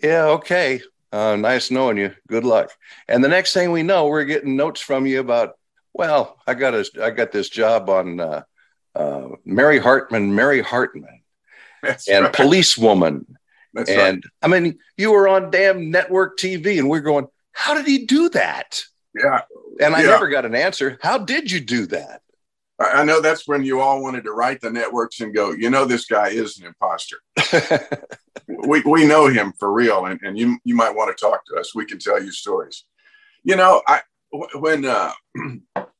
yeah, 0.00 0.26
okay. 0.26 0.80
Uh, 1.10 1.34
nice 1.34 1.68
knowing 1.68 1.96
you. 1.96 2.14
Good 2.28 2.44
luck. 2.44 2.70
And 3.08 3.22
the 3.22 3.28
next 3.28 3.52
thing 3.52 3.72
we 3.72 3.82
know, 3.82 4.06
we're 4.06 4.24
getting 4.24 4.56
notes 4.56 4.80
from 4.80 5.06
you 5.06 5.18
about, 5.18 5.58
well, 5.92 6.38
I 6.46 6.54
got 6.54 6.74
a, 6.74 6.88
I 7.02 7.10
got 7.10 7.32
this 7.32 7.48
job 7.48 7.90
on 7.90 8.20
uh, 8.20 8.42
uh, 8.94 9.28
Mary 9.44 9.80
Hartman, 9.80 10.34
Mary 10.34 10.62
Hartman, 10.62 11.21
that's 11.82 12.08
and 12.08 12.24
right. 12.24 12.32
Policewoman. 12.32 13.26
that's 13.74 13.90
right 13.90 14.14
and 14.14 14.24
I 14.42 14.48
mean, 14.48 14.78
you 14.96 15.12
were 15.12 15.28
on 15.28 15.50
damn 15.50 15.90
network 15.90 16.38
TV, 16.38 16.78
and 16.78 16.88
we're 16.88 17.00
going, 17.00 17.26
how 17.52 17.74
did 17.74 17.86
he 17.86 18.06
do 18.06 18.28
that? 18.30 18.82
yeah 19.14 19.42
And 19.80 19.94
I 19.94 20.02
Yeah. 20.02 20.08
never 20.10 20.28
got 20.28 20.44
an 20.46 20.54
answer. 20.54 20.98
How 21.02 21.18
did 21.18 21.50
you 21.50 21.60
do 21.60 21.86
that? 21.86 22.22
I 22.78 23.00
I 23.00 23.04
know 23.04 23.20
that's 23.20 23.46
when 23.46 23.62
you 23.62 23.80
all 23.80 24.02
wanted 24.02 24.24
to 24.24 24.32
write 24.32 24.60
the 24.60 24.70
networks 24.70 25.20
and 25.20 25.34
go, 25.34 25.52
you 25.52 25.70
know, 25.70 25.84
this 25.84 26.06
guy 26.06 26.28
is 26.28 26.58
an 26.58 26.66
imposter. 26.66 27.18
we, 28.48 28.80
we 28.82 29.06
know 29.06 29.26
him 29.28 29.52
for 29.58 29.72
real 29.72 30.06
and, 30.06 30.20
and 30.22 30.38
you 30.38 30.58
you 30.64 30.74
might 30.74 30.94
want 30.94 31.16
to 31.16 31.20
talk 31.24 31.44
to 31.46 31.54
us 31.56 31.74
we 31.74 31.84
can 31.86 31.98
tell 31.98 32.22
you 32.22 32.32
stories 32.32 32.84
you 33.44 33.54
know 33.56 33.80
I 33.86 34.00
when 34.56 34.84
uh, 34.84 35.12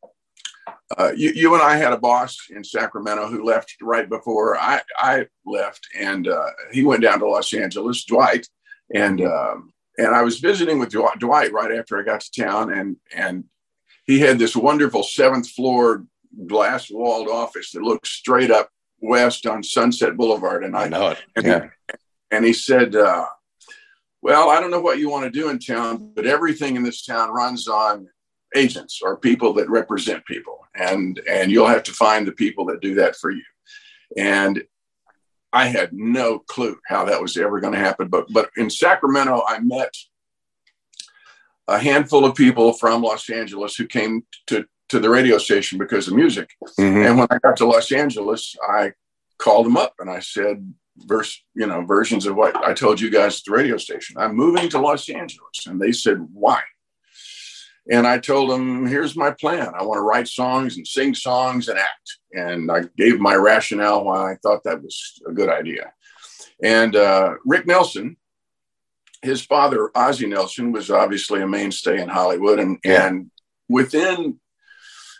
uh, 0.98 1.12
you, 1.16 1.32
you 1.34 1.54
and 1.54 1.62
I 1.62 1.76
had 1.76 1.92
a 1.92 1.98
boss 1.98 2.36
in 2.50 2.62
Sacramento 2.64 3.28
who 3.28 3.44
left 3.44 3.76
right 3.80 4.08
before 4.08 4.56
I, 4.58 4.80
I 4.96 5.26
left, 5.46 5.86
and 5.98 6.28
uh, 6.28 6.50
he 6.72 6.84
went 6.84 7.02
down 7.02 7.18
to 7.20 7.28
Los 7.28 7.52
Angeles, 7.54 8.04
Dwight, 8.04 8.46
and 8.94 9.20
um, 9.20 9.72
and 9.98 10.14
I 10.14 10.22
was 10.22 10.40
visiting 10.40 10.78
with 10.78 10.90
Dwight 10.90 11.52
right 11.52 11.72
after 11.72 11.98
I 11.98 12.04
got 12.04 12.20
to 12.22 12.42
town, 12.42 12.72
and 12.72 12.96
and 13.14 13.44
he 14.04 14.18
had 14.18 14.38
this 14.38 14.56
wonderful 14.56 15.02
seventh 15.02 15.48
floor 15.50 16.04
glass 16.46 16.90
walled 16.90 17.28
office 17.28 17.70
that 17.72 17.82
looked 17.82 18.06
straight 18.06 18.50
up 18.50 18.68
west 19.00 19.46
on 19.46 19.62
Sunset 19.62 20.16
Boulevard, 20.16 20.64
and 20.64 20.76
I, 20.76 20.84
I 20.84 20.88
know 20.88 21.08
it. 21.08 21.18
And, 21.36 21.46
Yeah. 21.46 21.62
he, 21.88 21.94
and 22.30 22.44
he 22.44 22.52
said, 22.52 22.96
uh, 22.96 23.26
"Well, 24.22 24.50
I 24.50 24.60
don't 24.60 24.70
know 24.70 24.80
what 24.80 24.98
you 24.98 25.10
want 25.10 25.24
to 25.24 25.30
do 25.40 25.48
in 25.50 25.58
town, 25.58 26.12
but 26.14 26.26
everything 26.26 26.76
in 26.76 26.82
this 26.82 27.04
town 27.04 27.30
runs 27.30 27.68
on 27.68 28.08
agents 28.54 29.00
or 29.02 29.16
people 29.16 29.52
that 29.54 29.70
represent 29.70 30.24
people, 30.26 30.58
and 30.74 31.20
and 31.28 31.50
you'll 31.50 31.66
have 31.66 31.82
to 31.84 31.92
find 31.92 32.26
the 32.26 32.32
people 32.32 32.64
that 32.66 32.80
do 32.80 32.94
that 32.96 33.16
for 33.16 33.30
you." 33.30 33.44
And 34.16 34.62
I 35.52 35.66
had 35.66 35.92
no 35.92 36.38
clue 36.38 36.78
how 36.86 37.04
that 37.04 37.20
was 37.20 37.36
ever 37.36 37.60
going 37.60 37.74
to 37.74 37.78
happen, 37.78 38.08
but 38.08 38.26
but 38.32 38.50
in 38.56 38.70
Sacramento, 38.70 39.42
I 39.46 39.58
met 39.60 39.94
a 41.68 41.78
handful 41.78 42.24
of 42.24 42.34
people 42.34 42.72
from 42.72 43.02
Los 43.02 43.28
Angeles 43.30 43.76
who 43.76 43.86
came 43.86 44.24
to 44.46 44.64
to 44.88 44.98
the 44.98 45.08
radio 45.08 45.38
station 45.38 45.78
because 45.78 46.06
of 46.06 46.14
music. 46.14 46.50
Mhm. 46.78 47.06
And 47.06 47.18
when 47.18 47.28
I 47.30 47.38
got 47.38 47.56
to 47.58 47.66
Los 47.66 47.90
Angeles, 47.92 48.54
I 48.68 48.92
called 49.38 49.66
them 49.66 49.78
up 49.78 49.94
and 49.98 50.10
I 50.10 50.20
said, 50.20 50.74
verse, 50.98 51.42
you 51.54 51.66
know, 51.66 51.80
versions 51.80 52.26
of 52.26 52.36
what 52.36 52.54
I 52.56 52.74
told 52.74 53.00
you 53.00 53.10
guys 53.10 53.38
at 53.38 53.44
the 53.46 53.52
radio 53.52 53.78
station. 53.78 54.16
I'm 54.18 54.36
moving 54.36 54.68
to 54.68 54.78
Los 54.78 55.08
Angeles. 55.08 55.66
And 55.66 55.80
they 55.80 55.92
said, 55.92 56.18
why? 56.32 56.60
And 57.90 58.06
I 58.06 58.18
told 58.18 58.50
them, 58.50 58.86
here's 58.86 59.16
my 59.16 59.32
plan. 59.32 59.72
I 59.74 59.82
want 59.82 59.98
to 59.98 60.02
write 60.02 60.28
songs 60.28 60.76
and 60.76 60.86
sing 60.86 61.14
songs 61.14 61.68
and 61.68 61.78
act. 61.78 62.18
And 62.32 62.70
I 62.70 62.82
gave 62.96 63.18
my 63.18 63.34
rationale 63.34 64.04
why 64.04 64.32
I 64.32 64.36
thought 64.36 64.62
that 64.64 64.82
was 64.82 65.20
a 65.28 65.32
good 65.32 65.48
idea. 65.48 65.92
And 66.62 66.94
uh, 66.94 67.34
Rick 67.44 67.66
Nelson, 67.66 68.16
his 69.22 69.42
father, 69.44 69.90
Ozzie 69.96 70.26
Nelson, 70.26 70.70
was 70.70 70.90
obviously 70.90 71.42
a 71.42 71.46
mainstay 71.46 72.00
in 72.00 72.08
Hollywood. 72.08 72.60
And, 72.60 72.78
Yeah. 72.84 73.08
and 73.08 73.30
within 73.68 74.38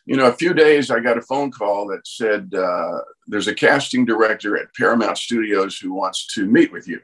you 0.04 0.16
know, 0.16 0.26
a 0.26 0.32
few 0.32 0.52
days 0.52 0.90
I 0.90 0.98
got 1.00 1.18
a 1.18 1.22
phone 1.22 1.52
call 1.52 1.86
that 1.88 2.06
said 2.06 2.52
uh, 2.54 2.98
there's 3.28 3.46
a 3.46 3.54
casting 3.54 4.04
director 4.04 4.56
at 4.56 4.74
Paramount 4.74 5.16
Studios 5.16 5.78
who 5.78 5.92
wants 5.92 6.26
to 6.34 6.46
meet 6.46 6.72
with 6.72 6.88
you. 6.88 7.00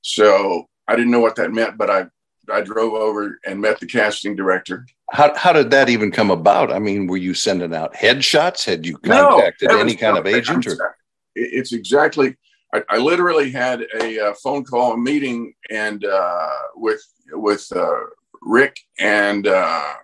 So 0.00 0.66
I 0.88 0.96
didn't 0.96 1.10
know 1.10 1.20
what 1.20 1.36
that 1.36 1.52
meant, 1.52 1.76
but 1.76 1.90
I 1.90 2.06
I 2.50 2.60
drove 2.60 2.94
over 2.94 3.38
and 3.44 3.60
met 3.60 3.80
the 3.80 3.86
casting 3.86 4.36
director. 4.36 4.86
How 5.10 5.34
how 5.36 5.52
did 5.52 5.70
that 5.70 5.88
even 5.88 6.10
come 6.10 6.30
about? 6.30 6.72
I 6.72 6.78
mean, 6.78 7.06
were 7.06 7.16
you 7.16 7.34
sending 7.34 7.74
out 7.74 7.94
headshots? 7.94 8.64
Had 8.64 8.86
you 8.86 8.96
contacted 8.98 9.70
No, 9.70 9.80
any 9.80 9.96
kind 9.96 10.16
of 10.16 10.26
agent? 10.26 10.66
Or 10.66 10.96
It's 11.34 11.72
exactly. 11.72 12.36
I, 12.72 12.82
I 12.88 12.98
literally 12.98 13.50
had 13.50 13.84
a, 14.00 14.28
uh 14.28 14.34
phone 14.34 14.64
call, 14.64 14.92
a 14.92 14.98
meeting, 14.98 15.54
and 15.70 16.04
uh, 16.04 16.56
with 16.76 17.02
with 17.32 17.66
uh, 17.74 18.00
Rick 18.42 18.78
and 18.98 19.46
uh, 19.46 19.94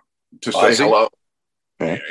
to 0.41 0.51
say 0.51 0.75
hello. 0.75 1.07
Okay. 1.79 2.01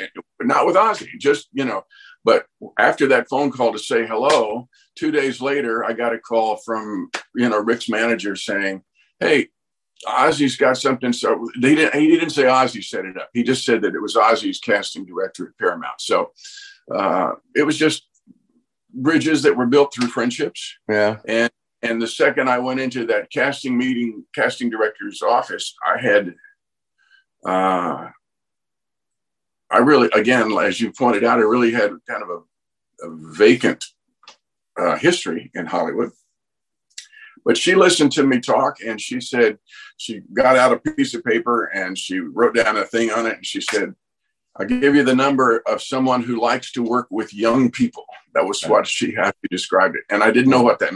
Not 0.41 0.65
with 0.65 0.77
Ozzie, 0.77 1.11
just 1.19 1.49
you 1.53 1.65
know. 1.65 1.83
But 2.23 2.45
after 2.79 3.07
that 3.07 3.29
phone 3.29 3.51
call 3.51 3.71
to 3.71 3.79
say 3.79 4.05
hello, 4.05 4.67
two 4.95 5.11
days 5.11 5.39
later, 5.39 5.85
I 5.85 5.93
got 5.93 6.13
a 6.13 6.19
call 6.19 6.57
from 6.57 7.09
you 7.35 7.47
know 7.49 7.59
Rick's 7.59 7.89
manager 7.89 8.35
saying, 8.35 8.83
"Hey, 9.19 9.49
Ozzie's 10.05 10.57
got 10.57 10.77
something." 10.77 11.13
So 11.13 11.47
they 11.59 11.75
didn't. 11.75 11.99
He 11.99 12.07
didn't 12.07 12.31
say 12.31 12.47
Ozzie 12.47 12.81
set 12.81 13.05
it 13.05 13.17
up. 13.17 13.29
He 13.33 13.43
just 13.43 13.65
said 13.65 13.81
that 13.81 13.95
it 13.95 14.01
was 14.01 14.15
Ozzie's 14.15 14.59
casting 14.59 15.05
director 15.05 15.47
at 15.47 15.57
Paramount. 15.57 16.01
So 16.01 16.31
uh, 16.93 17.33
it 17.55 17.63
was 17.63 17.77
just 17.77 18.07
bridges 18.93 19.43
that 19.43 19.55
were 19.55 19.65
built 19.65 19.93
through 19.93 20.07
friendships. 20.07 20.75
yeah, 20.89 21.17
And 21.27 21.51
and 21.81 22.01
the 22.01 22.07
second 22.07 22.49
I 22.49 22.59
went 22.59 22.79
into 22.79 23.05
that 23.07 23.29
casting 23.31 23.77
meeting, 23.77 24.25
casting 24.33 24.69
director's 24.69 25.21
office, 25.21 25.75
I 25.85 26.01
had, 26.01 26.35
uh, 27.45 28.09
I 29.69 29.77
really, 29.77 30.09
again, 30.13 30.51
as 30.57 30.81
you 30.81 30.91
pointed 30.91 31.23
out, 31.23 31.37
I 31.37 31.43
really 31.43 31.71
had 31.71 31.91
kind 32.09 32.23
of 32.23 32.29
a, 32.29 33.05
a 33.07 33.15
vacant 33.15 33.85
uh, 34.77 34.97
history 34.97 35.51
in 35.53 35.67
Hollywood. 35.67 36.11
But 37.47 37.57
she 37.57 37.75
listened 37.75 38.11
to 38.11 38.23
me 38.23 38.41
talk, 38.41 38.79
and 38.85 38.99
she 38.99 39.21
said 39.21 39.57
she 39.95 40.21
got 40.33 40.57
out 40.57 40.73
a 40.73 40.77
piece 40.77 41.13
of 41.13 41.23
paper 41.23 41.67
and 41.67 41.97
she 41.97 42.19
wrote 42.19 42.55
down 42.55 42.75
a 42.75 42.83
thing 42.83 43.09
on 43.09 43.25
it, 43.25 43.37
and 43.37 43.45
she 43.45 43.61
said, 43.61 43.95
"I 44.57 44.65
give 44.65 44.95
you 44.95 45.03
the 45.03 45.15
number 45.15 45.63
of 45.65 45.81
someone 45.81 46.21
who 46.21 46.41
likes 46.41 46.73
to 46.73 46.83
work 46.83 47.07
with 47.09 47.33
young 47.33 47.71
people." 47.71 48.05
That 48.33 48.45
was 48.45 48.61
what 48.63 48.85
she 48.85 49.15
had 49.15 49.33
described 49.49 49.95
it, 49.95 50.03
and 50.09 50.23
I 50.23 50.31
didn't 50.31 50.51
know 50.51 50.61
what 50.61 50.79
that 50.79 50.91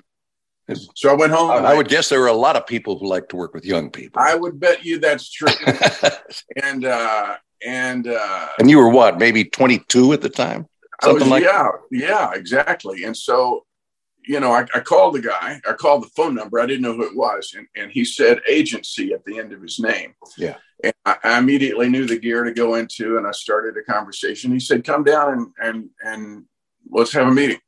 meant. 0.68 0.90
So 0.94 1.10
I 1.10 1.14
went 1.14 1.32
home. 1.32 1.52
I, 1.52 1.58
and 1.58 1.68
I 1.68 1.74
would 1.74 1.88
guess 1.88 2.10
there 2.10 2.20
were 2.20 2.28
a 2.28 2.34
lot 2.34 2.58
of 2.58 2.68
people 2.68 3.00
who 3.00 3.08
like 3.08 3.30
to 3.30 3.38
work 3.38 3.54
with 3.54 3.66
young 3.66 3.90
people. 3.90 4.22
I 4.22 4.36
would 4.36 4.60
bet 4.60 4.84
you 4.84 5.00
that's 5.00 5.32
true. 5.32 5.54
and 6.64 6.84
uh, 6.84 7.38
and 7.66 8.10
uh, 8.10 8.48
and 8.60 8.70
you 8.70 8.78
were 8.78 8.90
what, 8.90 9.18
maybe 9.18 9.46
22 9.46 10.12
at 10.12 10.22
the 10.22 10.30
time? 10.30 10.68
I 11.02 11.08
was, 11.08 11.22
Something 11.22 11.30
like 11.30 11.44
yeah, 11.44 11.70
yeah, 11.92 12.34
exactly. 12.34 13.06
And 13.06 13.16
so, 13.16 13.66
you 14.24 14.40
know, 14.40 14.52
I, 14.52 14.66
I 14.74 14.80
called 14.80 15.16
the 15.16 15.22
guy. 15.22 15.60
I 15.68 15.74
called 15.74 16.04
the 16.04 16.10
phone 16.10 16.36
number. 16.36 16.60
I 16.60 16.66
didn't 16.66 16.84
know 16.84 16.94
who 16.94 17.06
it 17.06 17.16
was, 17.16 17.54
and, 17.58 17.68
and 17.76 17.92
he 17.92 18.06
said 18.06 18.42
agency 18.48 19.14
at 19.14 19.26
the 19.26 19.40
end 19.40 19.54
of 19.54 19.62
his 19.62 19.80
name. 19.80 20.14
Yeah. 20.38 20.58
And 20.84 20.94
I, 21.06 21.18
I 21.24 21.40
immediately 21.40 21.90
knew 21.90 22.06
the 22.06 22.20
gear 22.20 22.44
to 22.44 22.54
go 22.54 22.76
into, 22.76 23.18
and 23.18 23.28
I 23.28 23.32
started 23.32 23.76
a 23.78 23.92
conversation. 23.92 24.52
He 24.52 24.60
said, 24.60 24.84
"Come 24.84 25.04
down 25.04 25.34
and 25.34 25.48
and 25.62 25.90
and 26.04 26.46
let's 26.90 27.14
have 27.14 27.28
a 27.28 27.32
meeting." 27.32 27.60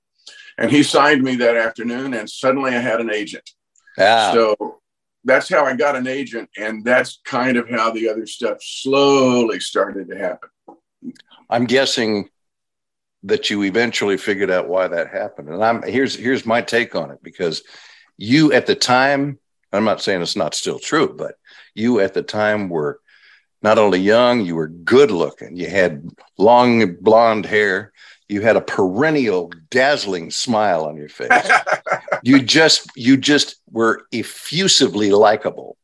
And 0.58 0.70
he 0.70 0.84
signed 0.84 1.24
me 1.24 1.36
that 1.38 1.58
afternoon, 1.58 2.14
and 2.14 2.30
suddenly 2.30 2.72
I 2.72 2.80
had 2.80 3.02
an 3.02 3.12
agent. 3.12 3.50
Yeah. 3.98 4.32
So 4.34 4.80
that's 5.24 5.50
how 5.50 5.66
I 5.66 5.76
got 5.76 5.96
an 5.96 6.08
agent, 6.08 6.50
and 6.58 6.84
that's 6.84 7.20
kind 7.26 7.58
of 7.58 7.70
how 7.70 7.92
the 7.92 8.10
other 8.10 8.28
stuff 8.28 8.58
slowly 8.62 9.60
started 9.60 10.10
to 10.10 10.18
happen. 10.18 10.50
I'm 11.50 11.66
guessing 11.66 12.30
that 13.24 13.50
you 13.50 13.64
eventually 13.64 14.18
figured 14.18 14.52
out 14.52 14.68
why 14.68 14.88
that 14.88 15.10
happened. 15.10 15.50
And 15.50 15.64
I'm 15.64 15.82
here's 15.84 16.16
here's 16.16 16.46
my 16.46 16.62
take 16.62 16.96
on 16.96 17.12
it 17.12 17.20
because 17.24 17.64
you 18.18 18.52
at 18.54 18.66
the 18.66 18.76
time, 18.76 19.40
I'm 19.72 19.86
not 19.86 20.02
saying 20.02 20.22
it's 20.22 20.36
not 20.36 20.54
still 20.54 20.80
true, 20.80 21.14
but 21.16 21.36
you 21.74 22.00
at 22.00 22.14
the 22.14 22.24
time 22.24 22.70
were 22.70 23.00
not 23.62 23.78
only 23.78 24.00
young, 24.00 24.42
you 24.42 24.56
were 24.56 24.68
good 24.68 25.10
looking. 25.10 25.56
You 25.56 25.70
had 25.70 26.10
long 26.38 26.96
blonde 26.96 27.46
hair. 27.46 27.94
You 28.28 28.42
had 28.42 28.58
a 28.58 28.62
perennial 28.62 29.52
dazzling 29.70 30.32
smile 30.32 30.86
on 30.86 30.98
your 30.98 31.10
face. 31.10 31.50
you 32.24 32.42
just 32.42 32.90
you 32.96 33.16
just 33.16 33.56
were 33.72 34.06
effusively 34.12 35.12
likable. 35.12 35.78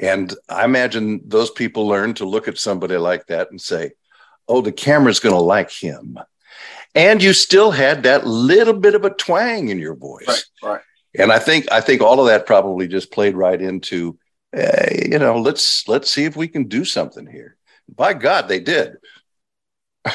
And 0.00 0.34
I 0.48 0.64
imagine 0.64 1.20
those 1.24 1.50
people 1.50 1.86
learn 1.86 2.14
to 2.14 2.24
look 2.24 2.48
at 2.48 2.58
somebody 2.58 2.96
like 2.96 3.26
that 3.26 3.50
and 3.50 3.60
say, 3.60 3.92
"Oh, 4.48 4.62
the 4.62 4.72
camera's 4.72 5.20
going 5.20 5.34
to 5.34 5.40
like 5.40 5.70
him." 5.70 6.18
And 6.94 7.22
you 7.22 7.32
still 7.32 7.70
had 7.70 8.02
that 8.02 8.26
little 8.26 8.74
bit 8.74 8.94
of 8.94 9.04
a 9.04 9.10
twang 9.10 9.68
in 9.68 9.78
your 9.78 9.94
voice. 9.94 10.26
right, 10.28 10.44
right. 10.62 10.80
And 11.18 11.32
I 11.32 11.38
think 11.38 11.70
I 11.70 11.80
think 11.80 12.00
all 12.00 12.20
of 12.20 12.26
that 12.26 12.46
probably 12.46 12.88
just 12.88 13.12
played 13.12 13.34
right 13.34 13.60
into, 13.60 14.18
uh, 14.56 14.86
you 14.92 15.18
know, 15.18 15.38
let's 15.38 15.86
let's 15.88 16.10
see 16.10 16.24
if 16.24 16.36
we 16.36 16.48
can 16.48 16.64
do 16.64 16.84
something 16.84 17.26
here. 17.26 17.56
By 17.94 18.14
God, 18.14 18.48
they 18.48 18.60
did. 18.60 18.96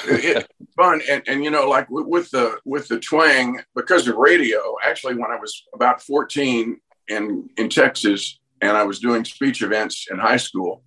it, 0.06 0.48
fun 0.76 1.02
and, 1.10 1.24
and 1.28 1.44
you 1.44 1.50
know 1.50 1.70
like 1.70 1.90
with, 1.90 2.06
with 2.08 2.32
the 2.32 2.60
with 2.66 2.90
the 2.90 3.00
twang 3.00 3.62
because 3.74 4.06
of 4.06 4.18
radio 4.18 4.76
actually 4.84 5.16
when 5.16 5.32
i 5.32 5.38
was 5.38 5.64
about 5.74 6.02
14 6.02 6.78
in 7.08 7.50
in 7.56 7.70
texas 7.70 8.38
and 8.62 8.76
i 8.76 8.84
was 8.84 9.00
doing 9.00 9.24
speech 9.24 9.62
events 9.62 10.08
in 10.12 10.20
high 10.20 10.36
school 10.36 10.84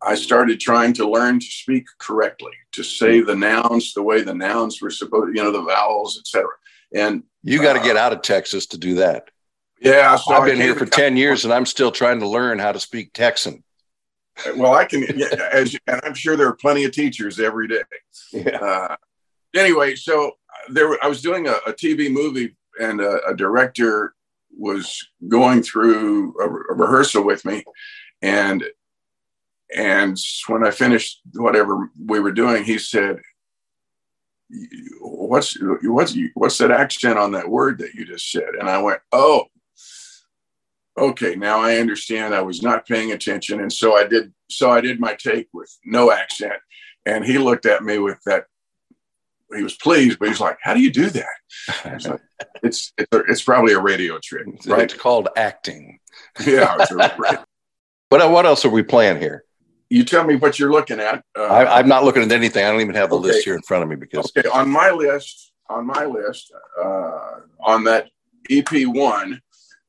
i 0.00 0.14
started 0.14 0.58
trying 0.58 0.94
to 0.94 1.06
learn 1.06 1.38
to 1.38 1.44
speak 1.46 1.84
correctly 1.98 2.52
to 2.74 2.82
say 2.84 3.20
the 3.20 3.34
nouns 3.34 3.92
the 3.94 4.02
way 4.02 4.22
the 4.22 4.34
nouns 4.34 4.80
were 4.82 4.90
supposed 4.90 5.36
you 5.36 5.42
know 5.42 5.50
the 5.52 5.62
vowels 5.62 6.18
etc 6.18 6.48
and 6.94 7.22
You 7.42 7.60
got 7.60 7.72
to 7.74 7.80
get 7.80 7.96
out 7.96 8.12
of 8.12 8.22
Texas 8.22 8.66
to 8.66 8.78
do 8.78 8.94
that. 8.96 9.28
yeah 9.80 10.16
so 10.16 10.34
I've 10.34 10.44
been 10.46 10.60
here 10.60 10.74
for 10.74 10.86
10 10.86 11.16
years 11.16 11.44
and 11.44 11.52
I'm 11.54 11.66
still 11.66 11.90
trying 11.92 12.20
to 12.20 12.28
learn 12.28 12.58
how 12.58 12.72
to 12.72 12.80
speak 12.80 13.12
Texan. 13.12 13.62
well 14.56 14.74
i 14.74 14.84
can 14.84 15.04
as 15.52 15.76
and 15.86 16.00
i'm 16.04 16.14
sure 16.14 16.36
there 16.36 16.48
are 16.48 16.56
plenty 16.56 16.82
of 16.84 16.90
teachers 16.92 17.38
every 17.38 17.68
day 17.68 17.82
Yeah. 18.32 18.58
uh, 18.58 18.96
anyway, 19.54 19.94
so 19.94 20.32
there, 20.68 20.88
I 21.04 21.06
was 21.08 21.22
doing 21.22 21.46
a, 21.46 21.52
a 21.66 21.72
TV 21.72 22.10
movie, 22.10 22.56
and 22.80 23.00
a, 23.00 23.20
a 23.28 23.36
director 23.36 24.14
was 24.56 24.84
going 25.28 25.62
through 25.62 26.34
a, 26.40 26.46
a 26.72 26.74
rehearsal 26.74 27.22
with 27.24 27.44
me, 27.44 27.62
and 28.22 28.64
and 29.74 30.18
when 30.46 30.66
I 30.66 30.70
finished 30.70 31.20
whatever 31.34 31.90
we 32.04 32.20
were 32.20 32.32
doing, 32.32 32.64
he 32.64 32.78
said, 32.78 33.20
"What's 35.00 35.56
what's 35.60 36.16
what's 36.34 36.58
that 36.58 36.70
accent 36.70 37.18
on 37.18 37.32
that 37.32 37.48
word 37.48 37.78
that 37.78 37.94
you 37.94 38.04
just 38.04 38.30
said?" 38.30 38.54
And 38.58 38.68
I 38.68 38.80
went, 38.80 39.00
"Oh." 39.12 39.46
Okay, 40.96 41.34
now 41.34 41.58
I 41.58 41.78
understand. 41.78 42.36
I 42.36 42.42
was 42.42 42.62
not 42.62 42.86
paying 42.86 43.10
attention, 43.10 43.60
and 43.60 43.72
so 43.72 43.96
I 43.96 44.06
did. 44.06 44.32
So 44.48 44.70
I 44.70 44.80
did 44.80 45.00
my 45.00 45.14
take 45.14 45.48
with 45.52 45.76
no 45.84 46.12
accent, 46.12 46.60
and 47.04 47.24
he 47.24 47.36
looked 47.36 47.66
at 47.66 47.82
me 47.82 47.98
with 47.98 48.20
that 48.26 48.44
he 49.56 49.62
was 49.62 49.74
pleased, 49.74 50.20
but 50.20 50.28
he's 50.28 50.40
like, 50.40 50.58
"How 50.62 50.72
do 50.72 50.80
you 50.80 50.92
do 50.92 51.10
that?" 51.10 51.26
It's 51.86 52.06
like, 52.06 52.20
it's 52.62 52.92
it's, 52.96 53.08
a, 53.12 53.18
it's 53.28 53.42
probably 53.42 53.72
a 53.72 53.80
radio 53.80 54.20
trick, 54.22 54.46
right? 54.66 54.82
It's 54.82 54.94
called 54.94 55.28
acting. 55.36 55.98
yeah. 56.46 56.76
It's 56.78 56.92
a, 56.92 57.44
But 58.10 58.30
what 58.30 58.46
else 58.46 58.64
are 58.64 58.70
we 58.70 58.84
playing 58.84 59.20
here? 59.20 59.44
You 59.90 60.04
tell 60.04 60.24
me 60.24 60.36
what 60.36 60.58
you're 60.58 60.72
looking 60.72 61.00
at. 61.00 61.22
Uh, 61.38 61.42
I, 61.44 61.78
I'm 61.78 61.88
not 61.88 62.04
looking 62.04 62.22
at 62.22 62.32
anything. 62.32 62.64
I 62.64 62.70
don't 62.70 62.80
even 62.80 62.94
have 62.94 63.10
the 63.10 63.16
Okay. 63.16 63.28
list 63.28 63.44
here 63.44 63.54
in 63.54 63.62
front 63.62 63.82
of 63.82 63.88
me 63.88 63.96
because 63.96 64.30
okay, 64.36 64.48
on 64.48 64.70
my 64.70 64.90
list, 64.90 65.52
on 65.68 65.86
my 65.86 66.04
list, 66.04 66.52
uh, 66.82 67.40
on 67.62 67.84
that 67.84 68.08
EP 68.50 68.68
one, 68.86 69.40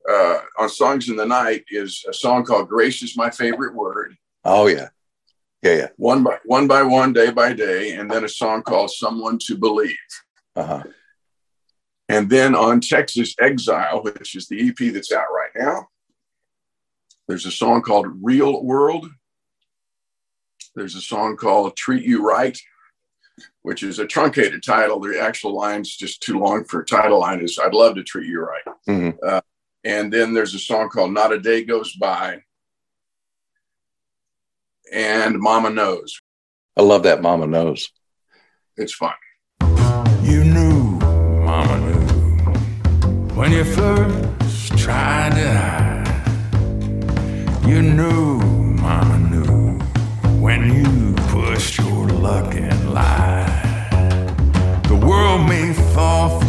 uh, 0.08 0.38
on 0.58 0.68
songs 0.68 1.08
in 1.08 1.16
the 1.16 1.26
night 1.26 1.64
is 1.70 2.04
a 2.08 2.12
song 2.12 2.44
called 2.44 2.68
"Grace 2.68 3.02
Is 3.02 3.16
My 3.16 3.30
Favorite 3.30 3.74
Word." 3.74 4.16
oh 4.44 4.66
yeah, 4.68 4.88
yeah 5.62 5.74
yeah. 5.74 5.88
One 5.96 6.22
by 6.22 6.38
one 6.44 6.66
by 6.66 6.82
one, 6.82 7.12
day 7.12 7.30
by 7.30 7.52
day, 7.52 7.92
and 7.96 8.10
then 8.10 8.24
a 8.24 8.28
song 8.28 8.62
called 8.62 8.90
"Someone 8.90 9.38
to 9.46 9.56
Believe." 9.56 9.96
Uh-huh. 10.54 10.82
And 12.08 12.30
then 12.30 12.54
on 12.54 12.80
Texas 12.80 13.34
Exile, 13.40 14.02
which 14.02 14.36
is 14.36 14.46
the 14.46 14.68
EP 14.68 14.92
that's 14.92 15.10
out 15.12 15.26
right 15.34 15.50
now, 15.56 15.88
there's 17.26 17.46
a 17.46 17.50
song 17.50 17.82
called 17.82 18.06
Real 18.22 18.62
World. 18.62 19.06
There's 20.76 20.94
a 20.94 21.00
song 21.00 21.36
called 21.38 21.74
Treat 21.74 22.04
You 22.04 22.22
Right, 22.22 22.56
which 23.62 23.82
is 23.82 23.98
a 23.98 24.06
truncated 24.06 24.62
title. 24.62 25.00
The 25.00 25.18
actual 25.18 25.54
line's 25.54 25.96
just 25.96 26.22
too 26.22 26.38
long 26.38 26.64
for 26.64 26.82
a 26.82 26.84
title 26.84 27.18
line 27.20 27.40
is 27.40 27.58
I'd 27.58 27.72
love 27.72 27.94
to 27.94 28.04
treat 28.04 28.28
you 28.28 28.40
right. 28.42 28.62
Mhm. 28.86 29.16
Uh, 29.26 29.40
and 29.84 30.12
then 30.12 30.34
there's 30.34 30.54
a 30.54 30.58
song 30.58 30.90
called 30.90 31.12
Not 31.12 31.32
a 31.32 31.40
Day 31.40 31.64
Goes 31.64 31.96
By. 31.96 32.42
And 34.92 35.38
Mama 35.38 35.70
Knows. 35.70 36.20
I 36.76 36.82
love 36.82 37.04
that 37.04 37.22
Mama 37.22 37.46
knows. 37.46 37.88
It's 38.76 38.92
fun. 38.94 39.14
You 40.22 40.44
knew, 40.44 40.98
Mama 41.00 41.78
knew, 41.80 43.34
when 43.34 43.50
you 43.50 43.64
first 43.64 44.76
tried 44.76 45.30
to 45.36 45.54
hide. 45.58 46.02
You 47.66 47.80
knew, 47.80 48.40
Mama 48.40 49.15
knew, 49.15 49.15
when 50.46 50.72
you 50.72 51.12
push 51.32 51.76
your 51.76 52.06
luck 52.06 52.54
and 52.54 52.94
lied. 52.94 53.50
The 54.84 54.94
world 54.94 55.48
may 55.48 55.72
fall 55.92 56.40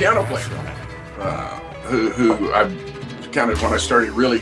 Uh, 0.00 0.02
piano 0.02 0.24
player, 0.24 0.46
uh, 1.18 1.58
who, 1.82 2.08
who 2.08 2.54
I 2.54 2.64
kind 3.32 3.50
of 3.50 3.60
when 3.62 3.74
I 3.74 3.76
started 3.76 4.12
really 4.12 4.38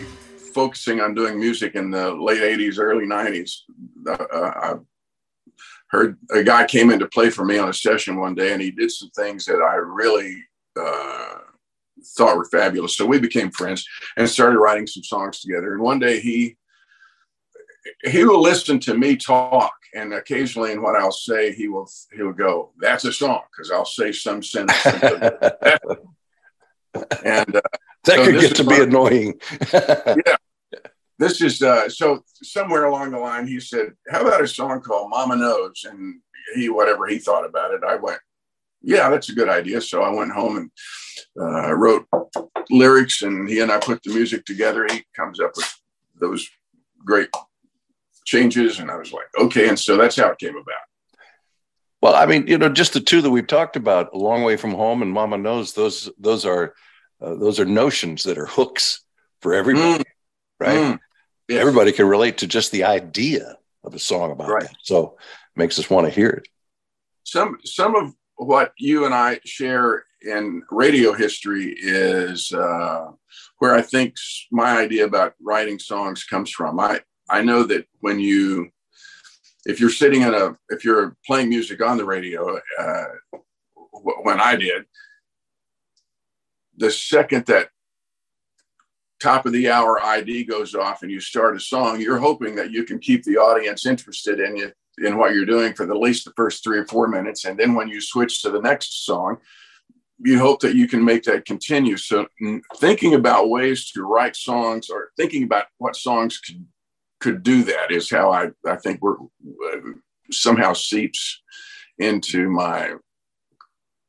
focusing 0.55 1.01
on 1.01 1.17
doing 1.17 1.37
music 1.37 1.75
in 1.75 1.91
the 1.91 2.15
late 2.15 2.43
'80s, 2.43 2.79
early 2.79 3.07
'90s, 3.07 3.63
uh, 4.07 4.17
I 4.33 4.75
heard 5.89 6.17
a 6.31 6.45
guy 6.45 6.65
came 6.65 6.91
in 6.91 7.01
to 7.01 7.09
play 7.09 7.31
for 7.31 7.45
me 7.45 7.59
on 7.59 7.71
a 7.71 7.75
session 7.75 8.21
one 8.21 8.37
day, 8.37 8.53
and 8.53 8.63
he 8.63 8.71
did 8.71 8.93
some 8.93 9.11
things 9.11 9.47
that 9.47 9.57
I 9.57 9.75
really 9.75 10.45
uh, 10.79 11.39
thought 12.17 12.37
were 12.37 12.45
fabulous. 12.45 12.97
So 12.97 13.05
we 13.05 13.19
became 13.19 13.51
friends 13.51 13.85
and 14.17 14.31
started 14.31 14.61
writing 14.61 14.87
some 14.87 15.03
songs 15.03 15.41
together. 15.41 15.73
And 15.75 15.83
one 15.83 15.99
day 15.99 16.21
he 16.21 16.57
he 18.05 18.25
will 18.25 18.41
listen 18.41 18.79
to 18.81 18.97
me 18.97 19.17
talk, 19.17 19.73
and 19.95 20.13
occasionally 20.13 20.73
in 20.73 20.83
what 20.83 20.97
I'll 20.97 21.13
say, 21.13 21.53
he 21.53 21.69
will 21.69 21.89
he 22.15 22.23
will 22.23 22.33
go, 22.33 22.71
"That's 22.79 23.05
a 23.05 23.13
song," 23.13 23.43
because 23.51 23.71
I'll 23.71 23.85
say 23.85 24.13
some 24.13 24.43
sentence. 24.43 24.87
and 27.25 27.57
uh, 27.57 27.61
That 28.05 28.17
So 28.17 28.25
could 28.25 28.41
get 28.41 28.57
to 28.57 28.65
be 28.65 28.81
annoying. 28.83 29.41
Yeah, 29.73 30.37
this 31.19 31.41
is 31.41 31.63
uh, 31.63 31.89
so 31.89 32.23
somewhere 32.43 32.85
along 32.85 33.11
the 33.11 33.19
line, 33.19 33.47
he 33.47 33.61
said, 33.61 33.93
"How 34.09 34.23
about 34.23 34.43
a 34.43 34.49
song 34.49 34.81
called 34.81 35.11
Mama 35.11 35.37
Knows?" 35.37 35.85
And 35.89 36.21
he, 36.55 36.69
whatever 36.69 37.07
he 37.07 37.19
thought 37.19 37.45
about 37.45 37.75
it, 37.75 37.83
I 37.87 37.97
went, 37.97 38.21
"Yeah, 38.83 39.11
that's 39.11 39.29
a 39.29 39.35
good 39.35 39.49
idea." 39.49 39.81
So 39.81 40.03
I 40.03 40.11
went 40.11 40.33
home 40.33 40.57
and 40.57 40.71
uh, 41.41 41.75
wrote 41.75 42.07
lyrics, 42.71 43.23
and 43.23 43.49
he 43.49 43.61
and 43.61 43.71
I 43.71 43.79
put 43.79 44.03
the 44.03 44.15
music 44.15 44.45
together. 44.45 44.87
He 44.91 45.05
comes 45.17 45.41
up 45.41 45.53
with 45.57 45.81
those 46.21 46.49
great 47.05 47.29
changes, 48.29 48.79
and 48.79 48.91
I 48.91 48.97
was 48.97 49.13
like, 49.13 49.27
"Okay." 49.41 49.69
And 49.69 49.79
so 49.79 49.97
that's 49.97 50.17
how 50.17 50.29
it 50.31 50.39
came 50.39 50.57
about. 50.57 50.85
Well, 52.01 52.15
I 52.15 52.27
mean, 52.27 52.47
you 52.47 52.59
know, 52.59 52.69
just 52.69 52.93
the 52.93 53.01
two 53.01 53.21
that 53.23 53.31
we've 53.31 53.47
talked 53.47 53.75
about, 53.77 54.11
"A 54.15 54.19
Long 54.19 54.45
Way 54.45 54.57
from 54.57 54.73
Home" 54.75 55.03
and 55.03 55.11
"Mama 55.11 55.37
Knows," 55.39 55.73
those 55.73 56.09
those 56.19 56.45
are 56.45 56.75
uh, 57.21 57.35
those 57.35 57.59
are 57.59 57.65
notions 57.65 58.23
that 58.25 58.39
are 58.39 58.47
hooks 58.47 59.01
for 59.43 59.55
everybody, 59.55 60.05
right? 60.61 60.79
Mm. 60.79 60.99
Yes. 61.49 61.61
Everybody 61.61 61.93
can 61.93 62.07
relate 62.07 62.39
to 62.39 62.47
just 62.47 62.71
the 62.71 62.85
idea 62.85 63.57
of 63.85 63.95
a 63.95 63.99
song 63.99 64.31
about 64.31 64.49
Right. 64.51 64.63
that. 64.65 64.77
So 64.83 65.17
it 65.19 65.59
makes 65.59 65.79
us 65.79 65.89
want 65.91 66.07
to 66.07 66.13
hear 66.13 66.29
it. 66.29 66.47
some 67.25 67.57
some 67.65 67.97
of 67.97 68.13
what 68.37 68.73
you 68.79 69.05
and 69.07 69.15
I 69.15 69.41
share 69.45 70.05
in 70.23 70.63
radio 70.71 71.13
history 71.15 71.75
is 71.79 72.53
uh, 72.53 73.07
where 73.59 73.75
I 73.75 73.83
think 73.83 74.15
my 74.53 74.71
idea 74.85 75.05
about 75.07 75.35
writing 75.41 75.79
songs 75.79 76.23
comes 76.25 76.51
from. 76.51 76.79
I 76.79 77.01
I 77.29 77.43
know 77.43 77.63
that 77.65 77.87
when 78.01 78.19
you 78.21 78.71
if 79.67 79.81
you're 79.81 79.91
sitting 79.91 80.23
in 80.23 80.35
a 80.35 80.57
if 80.71 80.85
you're 80.85 81.17
playing 81.27 81.49
music 81.49 81.83
on 81.83 81.97
the 81.97 82.05
radio, 82.05 82.59
uh, 82.79 83.05
wh- 83.93 84.25
when 84.25 84.41
I 84.41 84.57
did, 84.57 84.87
the 86.77 86.91
second 86.91 87.47
that 87.47 87.71
top 89.21 89.47
of 89.47 89.53
the 89.53 89.69
hour 89.69 90.03
ID 90.03 90.45
goes 90.45 90.75
off 90.75 91.03
and 91.03 91.11
you 91.11 91.21
start 91.21 91.57
a 91.57 91.61
song, 91.61 92.01
you're 92.01 92.19
hoping 92.19 92.55
that 92.55 92.71
you 92.71 92.85
can 92.85 92.99
keep 92.99 93.25
the 93.25 93.37
audience 93.37 93.85
interested 93.85 94.41
in 94.41 94.57
you 94.57 94.73
in 95.05 95.17
what 95.17 95.33
you're 95.33 95.45
doing 95.45 95.75
for 95.75 95.87
the 95.87 95.95
least 95.95 96.25
the 96.25 96.33
first 96.37 96.65
three 96.65 96.79
or 96.79 96.87
four 96.87 97.07
minutes. 97.07 97.45
And 97.45 97.59
then 97.59 97.75
when 97.75 97.89
you 97.89 98.01
switch 98.01 98.43
to 98.43 98.51
the 98.51 98.61
next 98.61 99.05
song, 99.05 99.39
you 100.19 100.39
hope 100.39 100.61
that 100.61 100.75
you 100.75 100.89
can 100.89 101.05
make 101.05 101.23
that 101.25 101.45
continue. 101.45 101.97
So 101.97 102.27
thinking 102.77 103.15
about 103.15 103.49
ways 103.49 103.91
to 103.93 104.03
write 104.03 104.35
songs 104.35 104.91
or 104.91 105.11
thinking 105.17 105.45
about 105.45 105.67
what 105.79 105.95
songs 105.95 106.39
could 106.39 106.67
could 107.21 107.43
do 107.43 107.65
that 107.65 107.91
is 107.91 108.11
how 108.11 108.31
I 108.31 108.51
I 108.67 108.77
think 108.77 109.01
we're 109.03 109.19
uh, 109.19 109.93
somehow 110.31 110.73
seeps 110.73 111.43
into 111.99 112.49
my 112.49 112.95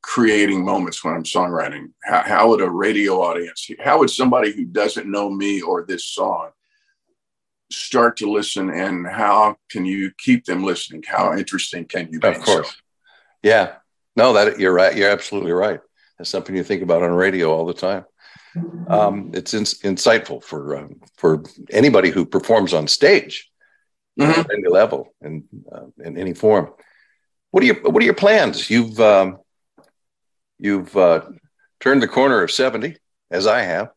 creating 0.02 0.64
moments 0.64 1.04
when 1.04 1.14
I'm 1.14 1.24
songwriting. 1.24 1.92
How, 2.02 2.22
how 2.22 2.48
would 2.48 2.60
a 2.60 2.70
radio 2.70 3.20
audience, 3.20 3.68
how 3.80 3.98
would 3.98 4.10
somebody 4.10 4.52
who 4.52 4.64
doesn't 4.64 5.10
know 5.10 5.30
me 5.30 5.60
or 5.60 5.84
this 5.84 6.06
song 6.06 6.50
start 7.70 8.16
to 8.16 8.30
listen 8.30 8.70
and 8.70 9.06
how 9.06 9.56
can 9.70 9.84
you 9.84 10.10
keep 10.18 10.44
them 10.44 10.64
listening? 10.64 11.04
How 11.06 11.36
interesting 11.36 11.84
can 11.84 12.08
you 12.10 12.18
be? 12.18 12.28
Of 12.28 12.40
course. 12.40 12.68
So, 12.68 12.74
yeah. 13.42 13.74
No, 14.16 14.32
that 14.32 14.58
you're 14.58 14.72
right. 14.72 14.96
You're 14.96 15.10
absolutely 15.10 15.52
right. 15.52 15.80
That's 16.18 16.30
something 16.30 16.56
you 16.56 16.64
think 16.64 16.82
about 16.82 17.02
on 17.02 17.12
radio 17.12 17.52
all 17.52 17.64
the 17.64 17.74
time. 17.74 18.04
Um, 18.88 19.30
it's 19.34 19.54
in, 19.54 19.64
insightful 19.64 20.42
for 20.42 20.76
um, 20.76 21.00
for 21.16 21.42
anybody 21.70 22.10
who 22.10 22.24
performs 22.24 22.74
on 22.74 22.88
stage, 22.88 23.50
mm-hmm. 24.18 24.40
at 24.40 24.50
any 24.52 24.68
level 24.68 25.14
and 25.20 25.44
uh, 25.70 25.86
in 26.04 26.18
any 26.18 26.34
form. 26.34 26.72
What 27.50 27.62
are 27.62 27.66
your 27.66 27.80
What 27.82 28.02
are 28.02 28.06
your 28.06 28.14
plans? 28.14 28.68
You've 28.68 28.98
um, 29.00 29.38
you've 30.58 30.96
uh, 30.96 31.22
turned 31.78 32.02
the 32.02 32.08
corner 32.08 32.42
of 32.42 32.50
seventy, 32.50 32.96
as 33.30 33.46
I 33.46 33.62
have. 33.62 33.90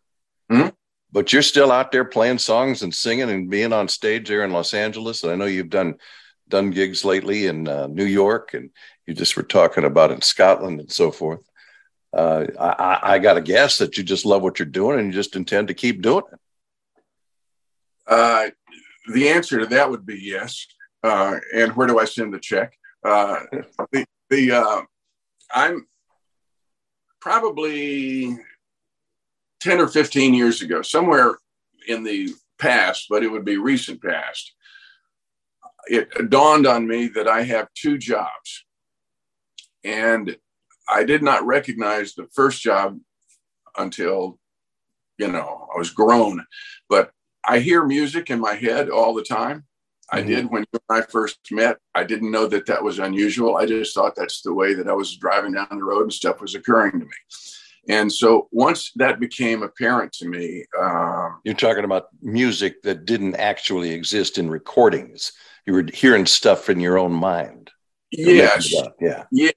Mm-hmm 0.51 0.69
but 1.13 1.31
you're 1.31 1.43
still 1.43 1.71
out 1.71 1.91
there 1.91 2.03
playing 2.03 2.39
songs 2.39 2.81
and 2.81 2.93
singing 2.93 3.29
and 3.29 3.49
being 3.49 3.71
on 3.71 3.87
stage 3.87 4.27
there 4.27 4.43
in 4.43 4.51
Los 4.51 4.73
Angeles. 4.73 5.23
And 5.23 5.31
I 5.31 5.35
know 5.35 5.45
you've 5.45 5.69
done 5.69 5.95
done 6.49 6.71
gigs 6.71 7.05
lately 7.05 7.45
in 7.45 7.67
uh, 7.67 7.87
New 7.87 8.03
York, 8.05 8.53
and 8.53 8.71
you 9.05 9.13
just 9.13 9.37
were 9.37 9.43
talking 9.43 9.85
about 9.85 10.11
in 10.11 10.21
Scotland 10.21 10.79
and 10.79 10.91
so 10.91 11.11
forth. 11.11 11.39
Uh, 12.13 12.45
I, 12.59 12.99
I 13.15 13.19
got 13.19 13.33
to 13.33 13.41
guess 13.41 13.79
that 13.79 13.97
you 13.97 14.03
just 14.03 14.25
love 14.25 14.43
what 14.43 14.59
you're 14.59 14.67
doing 14.67 14.99
and 14.99 15.07
you 15.07 15.13
just 15.13 15.35
intend 15.35 15.67
to 15.69 15.73
keep 15.73 16.01
doing 16.01 16.23
it. 16.31 16.39
Uh, 18.05 18.49
the 19.11 19.29
answer 19.29 19.59
to 19.59 19.65
that 19.67 19.89
would 19.89 20.05
be 20.05 20.19
yes. 20.21 20.65
Uh, 21.03 21.37
and 21.55 21.75
where 21.75 21.87
do 21.87 21.99
I 21.99 22.05
send 22.05 22.33
the 22.33 22.39
check? 22.39 22.77
Uh, 23.03 23.39
the 23.91 24.05
the 24.29 24.51
uh, 24.51 24.81
I'm 25.53 25.87
probably 27.19 28.37
10 29.61 29.79
or 29.79 29.87
15 29.87 30.33
years 30.33 30.61
ago, 30.61 30.81
somewhere 30.81 31.37
in 31.87 32.03
the 32.03 32.29
past, 32.59 33.07
but 33.09 33.23
it 33.23 33.31
would 33.31 33.45
be 33.45 33.57
recent 33.57 34.01
past, 34.03 34.53
it 35.85 36.29
dawned 36.29 36.67
on 36.67 36.87
me 36.87 37.07
that 37.07 37.27
I 37.27 37.43
have 37.43 37.67
two 37.73 37.97
jobs. 37.97 38.65
And 39.83 40.35
I 40.93 41.03
did 41.03 41.23
not 41.23 41.45
recognize 41.45 42.13
the 42.13 42.27
first 42.33 42.61
job 42.61 42.99
until, 43.77 44.37
you 45.17 45.27
know, 45.27 45.67
I 45.73 45.77
was 45.77 45.89
grown. 45.89 46.45
But 46.87 47.11
I 47.43 47.59
hear 47.59 47.83
music 47.83 48.29
in 48.29 48.39
my 48.39 48.53
head 48.53 48.89
all 48.89 49.13
the 49.13 49.23
time. 49.23 49.65
I 50.11 50.19
mm-hmm. 50.19 50.29
did 50.29 50.51
when 50.51 50.65
I 50.89 51.01
first 51.01 51.39
met. 51.51 51.77
I 51.95 52.03
didn't 52.03 52.31
know 52.31 52.45
that 52.47 52.67
that 52.67 52.83
was 52.83 52.99
unusual. 52.99 53.57
I 53.57 53.65
just 53.65 53.95
thought 53.95 54.15
that's 54.15 54.41
the 54.41 54.53
way 54.53 54.75
that 54.75 54.87
I 54.87 54.93
was 54.93 55.17
driving 55.17 55.53
down 55.53 55.67
the 55.71 55.83
road 55.83 56.03
and 56.03 56.13
stuff 56.13 56.39
was 56.39 56.55
occurring 56.55 56.99
to 56.99 57.05
me. 57.05 57.11
And 57.89 58.11
so 58.11 58.47
once 58.51 58.91
that 58.95 59.19
became 59.19 59.63
apparent 59.63 60.13
to 60.13 60.27
me, 60.27 60.63
um, 60.79 61.41
you're 61.43 61.55
talking 61.55 61.83
about 61.83 62.07
music 62.21 62.81
that 62.83 63.05
didn't 63.05 63.35
actually 63.35 63.91
exist 63.91 64.37
in 64.37 64.49
recordings. 64.49 65.33
You 65.65 65.73
were 65.73 65.85
hearing 65.93 66.25
stuff 66.25 66.69
in 66.69 66.79
your 66.79 66.97
own 66.97 67.11
mind. 67.11 67.71
Yes. 68.11 68.71
Yeah. 68.71 69.23
Yeah. 69.31 69.51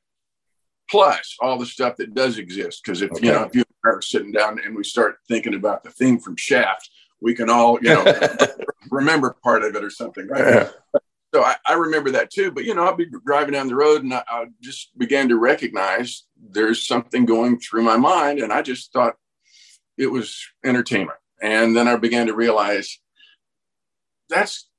Plus 0.91 1.37
all 1.41 1.59
the 1.59 1.67
stuff 1.67 1.97
that 1.97 2.15
does 2.15 2.39
exist. 2.39 2.83
Because 2.85 3.03
if 3.03 3.13
okay. 3.13 3.27
you 3.27 3.33
know, 3.33 3.43
if 3.43 3.55
you 3.55 3.65
are 3.85 4.01
sitting 4.01 4.33
down 4.33 4.61
and 4.65 4.77
we 4.77 4.85
start 4.85 5.19
thinking 5.29 5.55
about 5.55 5.83
the 5.83 5.91
theme 5.91 6.19
from 6.19 6.37
Shaft, 6.37 6.91
we 7.21 7.35
can 7.35 7.51
all, 7.51 7.79
you 7.83 7.89
know, 7.89 8.15
remember 8.91 9.37
part 9.43 9.65
of 9.65 9.75
it 9.75 9.83
or 9.83 9.91
something, 9.91 10.29
right? 10.29 10.45
Yeah 10.45 11.01
so 11.37 11.43
I, 11.43 11.57
I, 11.67 11.75
remember 11.75 12.11
that 12.13 12.31
too. 12.31 12.51
But 12.51 12.65
you 12.65 12.75
know, 12.75 12.89
I'd 12.89 12.97
be 12.97 13.11
driving 13.27 13.53
down 13.53 13.69
the 13.69 13.75
road 13.75 14.03
and 14.03 14.15
I, 14.15 14.23
I, 14.27 14.47
just 14.63 14.97
began 14.97 15.29
to 15.29 15.37
recognize 15.37 16.25
there's 16.51 16.87
something 16.87 17.27
going 17.27 17.59
through 17.59 17.83
my 17.83 17.99
mind, 17.99 18.39
and 18.39 18.51
I 18.51 18.63
just 18.63 18.91
thought 18.91 19.17
it 19.99 20.07
was 20.07 20.43
entertainment. 20.65 21.19
And 21.43 21.77
then 21.77 21.89
I 21.89 21.97
began 21.97 22.29
to 22.29 22.35
realize 22.35 22.99
that's 24.31 24.71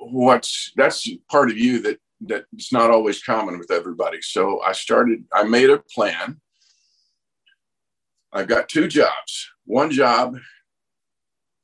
what's 0.00 0.72
that's 0.76 1.08
part 1.30 1.50
of 1.50 1.56
you 1.56 1.80
that 1.82 1.98
that's 2.26 2.72
not 2.72 2.90
always 2.90 3.22
common 3.22 3.58
with 3.58 3.70
everybody. 3.70 4.22
So 4.22 4.60
I 4.62 4.72
started. 4.72 5.24
I 5.32 5.44
made 5.44 5.70
a 5.70 5.78
plan. 5.78 6.40
I've 8.32 8.48
got 8.48 8.68
two 8.68 8.88
jobs. 8.88 9.50
One 9.64 9.90
job 9.90 10.36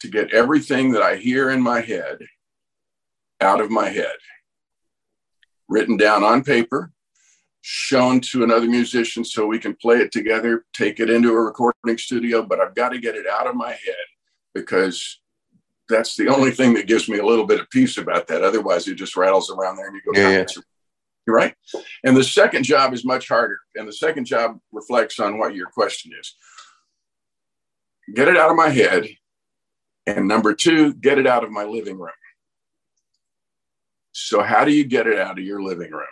to 0.00 0.08
get 0.08 0.32
everything 0.32 0.92
that 0.92 1.02
I 1.02 1.16
hear 1.16 1.50
in 1.50 1.60
my 1.60 1.80
head 1.80 2.18
out 3.40 3.60
of 3.60 3.70
my 3.70 3.88
head 3.88 4.16
written 5.68 5.96
down 5.96 6.24
on 6.24 6.42
paper, 6.42 6.92
shown 7.60 8.20
to 8.20 8.42
another 8.42 8.66
musician 8.66 9.24
so 9.24 9.46
we 9.46 9.58
can 9.58 9.74
play 9.76 9.96
it 9.96 10.12
together, 10.12 10.64
take 10.72 11.00
it 11.00 11.10
into 11.10 11.32
a 11.32 11.40
recording 11.40 11.98
studio. 11.98 12.42
But 12.42 12.60
I've 12.60 12.74
got 12.74 12.90
to 12.90 12.98
get 12.98 13.16
it 13.16 13.26
out 13.26 13.46
of 13.46 13.54
my 13.54 13.70
head 13.70 14.06
because 14.54 15.20
that's 15.88 16.16
the 16.16 16.28
only 16.28 16.50
thing 16.50 16.74
that 16.74 16.86
gives 16.86 17.08
me 17.08 17.18
a 17.18 17.24
little 17.24 17.46
bit 17.46 17.60
of 17.60 17.70
peace 17.70 17.98
about 17.98 18.26
that. 18.26 18.42
Otherwise, 18.42 18.86
it 18.88 18.94
just 18.94 19.16
rattles 19.16 19.50
around 19.50 19.76
there 19.76 19.86
and 19.86 19.96
you 19.96 20.02
go, 20.12 20.20
yeah, 20.20 20.30
yeah. 20.30 20.62
right. 21.26 21.54
And 22.04 22.16
the 22.16 22.24
second 22.24 22.64
job 22.64 22.92
is 22.92 23.04
much 23.04 23.28
harder. 23.28 23.58
And 23.74 23.88
the 23.88 23.92
second 23.92 24.26
job 24.26 24.58
reflects 24.72 25.18
on 25.18 25.38
what 25.38 25.54
your 25.54 25.66
question 25.66 26.12
is 26.18 26.34
get 28.14 28.28
it 28.28 28.36
out 28.36 28.50
of 28.50 28.56
my 28.56 28.68
head. 28.68 29.06
And 30.06 30.26
number 30.26 30.54
two, 30.54 30.94
get 30.94 31.18
it 31.18 31.26
out 31.26 31.44
of 31.44 31.50
my 31.50 31.64
living 31.64 31.98
room. 31.98 32.12
So 34.12 34.42
how 34.42 34.64
do 34.64 34.72
you 34.72 34.84
get 34.84 35.06
it 35.06 35.18
out 35.18 35.38
of 35.38 35.44
your 35.44 35.62
living 35.62 35.90
room? 35.90 36.06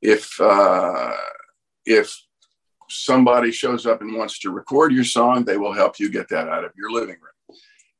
If 0.00 0.40
uh, 0.40 1.12
if 1.86 2.14
somebody 2.90 3.52
shows 3.52 3.86
up 3.86 4.00
and 4.00 4.16
wants 4.16 4.40
to 4.40 4.50
record 4.50 4.92
your 4.92 5.04
song, 5.04 5.44
they 5.44 5.56
will 5.56 5.72
help 5.72 5.98
you 5.98 6.10
get 6.10 6.28
that 6.30 6.48
out 6.48 6.64
of 6.64 6.72
your 6.76 6.90
living 6.90 7.16
room. 7.22 7.31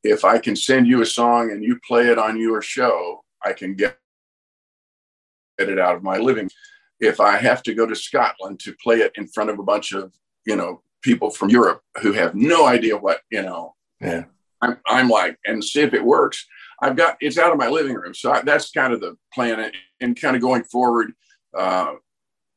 If 0.05 0.25
I 0.25 0.39
can 0.39 0.57
send 0.57 0.87
you 0.87 1.03
a 1.03 1.07
song 1.07 1.51
and 1.51 1.63
you 1.63 1.79
play 1.87 2.09
it 2.09 2.19
on 2.19 2.39
your 2.39 2.63
show, 2.63 3.25
I 3.45 3.53
can 3.53 3.75
get 3.75 3.99
it 5.59 5.79
out 5.79 5.97
of 5.97 6.03
my 6.03 6.19
living. 6.19 6.51
If 7.01 7.21
I 7.21 7.37
have 7.37 7.63
to 7.65 7.75
go 7.75 7.87
to 7.87 7.95
Scotland 7.95 8.61
to 8.61 8.75
play 8.83 8.97
it 8.97 9.13
in 9.17 9.27
front 9.29 9.51
of 9.51 9.59
a 9.59 9.63
bunch 9.63 9.93
of, 9.93 10.13
you 10.45 10.57
know, 10.57 10.83
people 11.03 11.31
from 11.31 11.51
Europe 11.51 11.83
who 12.01 12.13
have 12.13 12.35
no 12.35 12.67
idea 12.67 12.97
what, 12.97 13.21
you 13.31 13.43
know, 13.43 13.75
yeah. 14.01 14.25
I'm, 14.61 14.79
I'm 14.87 15.09
like, 15.09 15.39
and 15.45 15.63
see 15.63 15.81
if 15.81 15.95
it 15.95 16.05
works. 16.05 16.47
I've 16.81 16.97
got 16.97 17.17
it's 17.21 17.39
out 17.39 17.53
of 17.53 17.59
my 17.59 17.69
living 17.69 17.95
room, 17.95 18.15
so 18.15 18.33
I, 18.33 18.43
that's 18.43 18.71
kind 18.73 18.93
of 18.93 19.01
the 19.01 19.17
plan. 19.33 19.61
And, 19.61 19.73
and 20.01 20.21
kind 20.21 20.35
of 20.35 20.43
going 20.43 20.65
forward, 20.65 21.13
uh, 21.57 21.95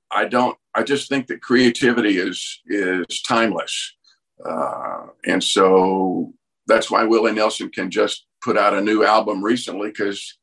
I 0.10 0.26
don't. 0.26 0.58
I 0.74 0.84
just 0.84 1.10
think 1.10 1.28
that 1.28 1.42
creativity 1.42 2.18
is 2.18 2.62
is 2.66 3.22
timeless, 3.22 3.96
uh, 4.44 5.08
and 5.26 5.44
so 5.44 6.34
that's 6.68 6.90
why 6.90 7.04
Willie 7.04 7.34
Nelson 7.34 7.70
can 7.70 7.92
just 7.92 8.26
put 8.44 8.58
out 8.58 8.74
a 8.74 8.82
new 8.82 9.04
album 9.04 9.44
recently 9.44 9.90
because 9.90 10.38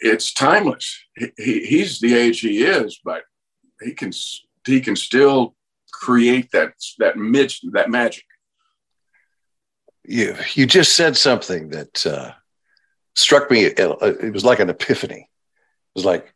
it's 0.00 0.32
timeless. 0.32 1.04
He, 1.16 1.32
he, 1.36 1.60
he's 1.66 2.00
the 2.00 2.14
age 2.14 2.40
he 2.40 2.64
is, 2.64 3.00
but 3.04 3.22
he 3.80 3.94
can 3.94 4.12
he 4.66 4.80
can 4.80 4.96
still 4.96 5.54
create 5.92 6.50
that 6.52 6.74
that 6.98 7.16
mid, 7.16 7.52
that 7.72 7.90
magic 7.90 8.24
you 10.04 10.36
you 10.54 10.66
just 10.66 10.96
said 10.96 11.16
something 11.16 11.70
that 11.70 12.06
uh, 12.06 12.32
struck 13.14 13.50
me. 13.50 13.64
It, 13.64 13.78
it 13.78 14.32
was 14.32 14.44
like 14.44 14.60
an 14.60 14.70
epiphany. 14.70 15.20
It 15.20 15.94
was 15.94 16.04
like 16.04 16.34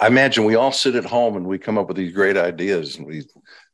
I 0.00 0.06
imagine 0.06 0.44
we 0.44 0.56
all 0.56 0.72
sit 0.72 0.94
at 0.94 1.04
home 1.04 1.36
and 1.36 1.46
we 1.46 1.58
come 1.58 1.78
up 1.78 1.88
with 1.88 1.96
these 1.96 2.12
great 2.12 2.36
ideas 2.36 2.96
and 2.96 3.06
we 3.06 3.24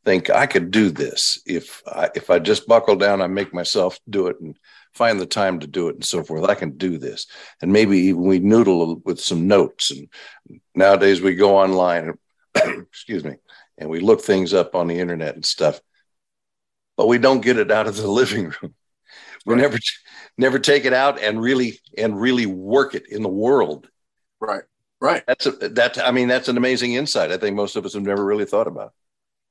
think 0.05 0.31
I 0.31 0.47
could 0.47 0.71
do 0.71 0.91
this 0.91 1.41
if 1.47 1.83
I, 1.87 2.11
if 2.15 2.31
I 2.31 2.39
just 2.39 2.67
buckle 2.67 2.97
down, 2.97 3.23
I 3.23 3.27
make 3.27 3.55
myself 3.55 3.99
do 4.09 4.27
it 4.29 4.41
and 4.41 4.57
find 4.95 5.21
the 5.21 5.27
time 5.27 5.61
to 5.61 5.67
do 5.67 5.89
it 5.89 5.95
and 5.95 6.05
so 6.05 6.23
forth. 6.23 6.49
I 6.49 6.55
can 6.55 6.77
do 6.77 6.99
this, 6.99 7.27
and 7.61 7.73
maybe 7.73 7.99
even 7.99 8.23
we 8.23 8.39
noodle 8.39 8.97
with 9.05 9.21
some 9.21 9.47
notes. 9.47 9.91
And 9.91 10.09
nowadays 10.75 11.21
we 11.21 11.35
go 11.35 11.57
online, 11.57 12.19
excuse 12.55 13.25
me, 13.25 13.37
and 13.79 13.89
we 13.89 14.01
look 14.01 14.21
things 14.21 14.53
up 14.53 14.75
on 14.75 14.87
the 14.87 14.99
internet 14.99 15.35
and 15.35 15.45
stuff 15.45 15.81
but 16.97 17.09
we 17.09 17.19
don't 17.19 17.41
get 17.41 17.59
it 17.59 17.71
out 17.71 17.87
of 17.87 17.97
the 17.97 18.07
living 18.11 18.45
room. 18.63 18.75
We 19.45 19.55
right. 19.55 19.63
never 19.63 19.79
never 20.39 20.59
take 20.59 20.85
it 20.85 20.93
out 20.93 21.21
and 21.21 21.41
really 21.41 21.81
and 21.99 22.21
really 22.21 22.47
work 22.47 22.95
it 22.95 23.09
in 23.09 23.23
the 23.23 23.29
world. 23.29 23.89
Right. 24.41 24.63
Right. 25.01 25.25
That's 25.27 25.47
a, 25.47 25.51
that. 25.51 25.99
I 25.99 26.13
mean, 26.13 26.29
that's 26.29 26.49
an 26.49 26.57
amazing 26.57 26.95
insight. 26.95 27.33
I 27.33 27.39
think 27.39 27.57
most 27.57 27.75
of 27.75 27.85
us 27.85 27.95
have 27.95 28.05
never 28.05 28.25
really 28.25 28.45
thought 28.45 28.69
about. 28.69 28.93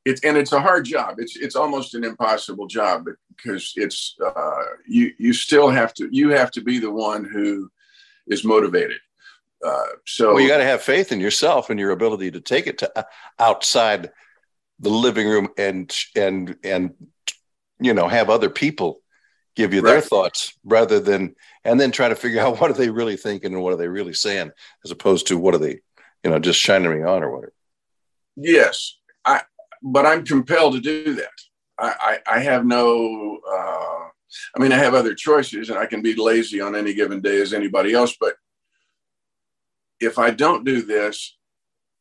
It's 0.04 0.24
and 0.24 0.38
it's 0.38 0.52
a 0.52 0.60
hard 0.60 0.86
job. 0.86 1.16
It's 1.20 1.36
it's 1.38 1.56
almost 1.56 1.94
an 1.94 2.04
impossible 2.04 2.68
job 2.68 3.06
because 3.36 3.74
it's 3.76 4.16
uh, 4.24 4.64
you 4.88 5.12
you 5.20 5.34
still 5.34 5.70
have 5.70 5.94
to 5.96 6.10
you 6.12 6.30
have 6.30 6.52
to 6.52 6.62
be 6.62 6.80
the 6.80 6.92
one 6.92 7.24
who 7.24 7.70
is 8.28 8.44
motivated. 8.44 8.98
Uh, 9.64 9.84
so 10.08 10.34
well, 10.34 10.42
you 10.42 10.48
got 10.48 10.58
to 10.58 10.64
have 10.64 10.82
faith 10.82 11.12
in 11.12 11.20
yourself 11.20 11.70
and 11.70 11.80
your 11.80 11.92
ability 11.92 12.32
to 12.32 12.42
take 12.42 12.66
it 12.66 12.80
to 12.80 13.00
uh, 13.00 13.04
outside 13.38 14.12
the 14.80 14.90
living 14.90 15.28
room 15.28 15.50
and 15.58 15.96
and 16.16 16.58
and 16.64 16.94
you 17.80 17.94
know 17.94 18.08
have 18.08 18.30
other 18.30 18.50
people 18.50 19.02
give 19.56 19.74
you 19.74 19.82
right. 19.82 19.92
their 19.92 20.02
thoughts 20.02 20.58
rather 20.64 21.00
than 21.00 21.36
and 21.64 21.80
then 21.80 21.92
try 21.92 22.10
to 22.10 22.16
figure 22.16 22.42
out 22.42 22.60
what 22.62 22.72
are 22.72 22.76
they 22.76 22.90
really 22.90 23.18
thinking 23.18 23.54
and 23.54 23.62
what 23.62 23.74
are 23.74 23.78
they 23.78 23.88
really 23.88 24.14
saying 24.14 24.52
as 24.84 24.92
opposed 24.92 25.28
to 25.28 25.38
what 25.38 25.54
are 25.54 25.60
they 25.60 25.80
you 26.24 26.30
know 26.30 26.40
just 26.40 26.60
shining 26.60 26.92
me 26.92 27.04
on 27.04 27.24
or 27.24 27.32
whatever 27.32 27.54
yes 28.36 28.98
i 29.26 29.42
but 29.82 30.06
i'm 30.06 30.26
compelled 30.26 30.74
to 30.74 30.80
do 30.80 31.16
that 31.16 31.30
i 31.80 32.20
i, 32.28 32.38
I 32.38 32.40
have 32.40 32.66
no 32.66 33.40
uh 33.48 34.08
i 34.56 34.60
mean 34.60 34.72
i 34.72 34.78
have 34.78 34.94
other 34.94 35.16
choices 35.16 35.70
and 35.70 35.80
i 35.80 35.86
can 35.86 36.02
be 36.02 36.16
lazy 36.16 36.62
on 36.62 36.76
any 36.76 36.94
given 36.94 37.22
day 37.22 37.42
as 37.42 37.54
anybody 37.54 37.94
else 37.94 38.16
but 38.20 38.36
if 40.00 40.18
i 40.20 40.32
don't 40.32 40.66
do 40.66 40.82
this 40.82 41.38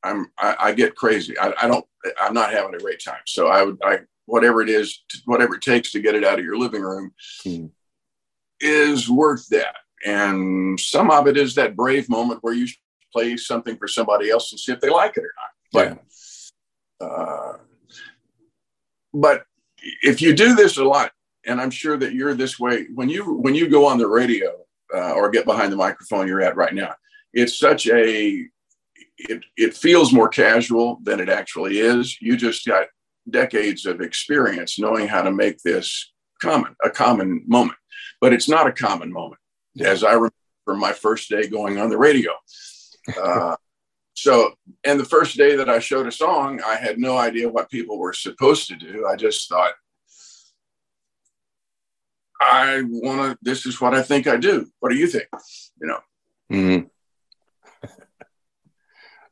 i'm 0.03 0.31
i, 0.39 0.57
I 0.61 0.73
get 0.73 0.97
crazy 0.97 1.39
I, 1.39 1.53
I 1.63 1.69
don't 1.69 1.85
i'm 2.21 2.35
not 2.35 2.53
having 2.53 2.75
a 2.75 2.79
great 2.79 3.03
time 3.03 3.23
so 3.27 3.49
i 3.49 3.63
would 3.63 3.79
i 3.85 4.01
whatever 4.31 4.63
it 4.63 4.69
is, 4.69 5.03
whatever 5.25 5.57
it 5.57 5.63
takes 5.63 5.93
to 5.93 6.01
get 6.01 6.15
it 6.15 6.25
out 6.25 6.39
of 6.39 6.45
your 6.45 6.57
living 6.57 6.83
room, 6.83 7.13
hmm. 7.43 7.67
is 8.61 9.11
worth 9.11 9.49
that. 9.49 9.77
And 10.07 10.79
some 10.79 11.11
of 11.11 11.27
it 11.27 11.37
is 11.37 11.55
that 11.57 11.77
brave 11.77 12.09
moment 12.09 12.43
where 12.43 12.55
you 12.55 12.67
play 13.13 13.37
something 13.37 13.77
for 13.77 13.89
somebody 13.89 14.31
else 14.31 14.53
and 14.53 14.61
see 14.61 14.73
if 14.73 14.81
they 14.81 14.89
like 14.89 15.17
it 15.17 15.25
or 15.25 15.33
not. 15.37 15.51
But, 15.73 16.05
yeah. 17.01 17.07
uh, 17.07 17.57
but 19.13 19.45
if 20.03 20.21
you 20.21 20.35
do 20.35 20.55
this 20.55 20.77
a 20.77 20.85
lot, 20.85 21.13
and 21.47 21.61
I'm 21.61 21.71
sure 21.71 21.97
that 21.97 22.13
you're 22.13 22.35
this 22.35 22.59
way 22.59 22.87
when 22.95 23.09
you 23.09 23.35
when 23.35 23.55
you 23.55 23.69
go 23.69 23.87
on 23.87 23.99
the 23.99 24.07
radio 24.07 24.57
uh, 24.95 25.13
or 25.13 25.31
get 25.31 25.47
behind 25.47 25.73
the 25.73 25.77
microphone 25.77 26.27
you're 26.27 26.43
at 26.43 26.57
right 26.57 26.75
now, 26.75 26.95
it's 27.33 27.59
such 27.59 27.87
a 27.89 28.47
it, 29.17 29.45
it 29.57 29.77
feels 29.77 30.13
more 30.13 30.29
casual 30.29 30.99
than 31.03 31.21
it 31.21 31.29
actually 31.29 31.79
is. 31.79 32.21
You 32.21 32.37
just 32.37 32.67
got 32.67 32.87
decades 33.29 33.87
of 33.87 34.01
experience 34.01 34.79
knowing 34.79 35.07
how 35.07 35.23
to 35.23 35.31
make 35.31 35.59
this 35.63 36.13
common, 36.41 36.75
a 36.85 36.91
common 36.91 37.43
moment. 37.47 37.77
But 38.21 38.33
it's 38.33 38.49
not 38.49 38.67
a 38.67 38.73
common 38.73 39.13
moment, 39.13 39.41
as 39.81 40.05
I 40.05 40.13
remember 40.13 40.33
my 40.67 40.93
first 40.93 41.29
day 41.29 41.47
going 41.49 41.79
on 41.79 41.91
the 41.91 41.99
radio. 41.99 42.33
Uh, 43.21 43.57
so, 44.15 44.53
and 44.85 44.99
the 44.99 45.05
first 45.05 45.37
day 45.37 45.57
that 45.57 45.69
I 45.69 45.79
showed 45.79 46.07
a 46.07 46.13
song, 46.13 46.61
I 46.67 46.77
had 46.77 46.99
no 46.99 47.17
idea 47.17 47.49
what 47.49 47.71
people 47.71 47.99
were 47.99 48.13
supposed 48.13 48.69
to 48.69 48.77
do. 48.77 49.07
I 49.07 49.17
just 49.17 49.49
thought, 49.49 49.73
I 52.41 52.83
want 52.87 53.33
to, 53.33 53.39
this 53.43 53.67
is 53.67 53.81
what 53.81 53.95
I 53.95 54.03
think 54.03 54.27
I 54.27 54.37
do. 54.37 54.67
What 54.81 54.91
do 54.91 54.97
you 54.97 55.07
think? 55.07 55.27
You 55.81 55.89
know? 55.89 56.01
Mm-hmm. 56.53 56.87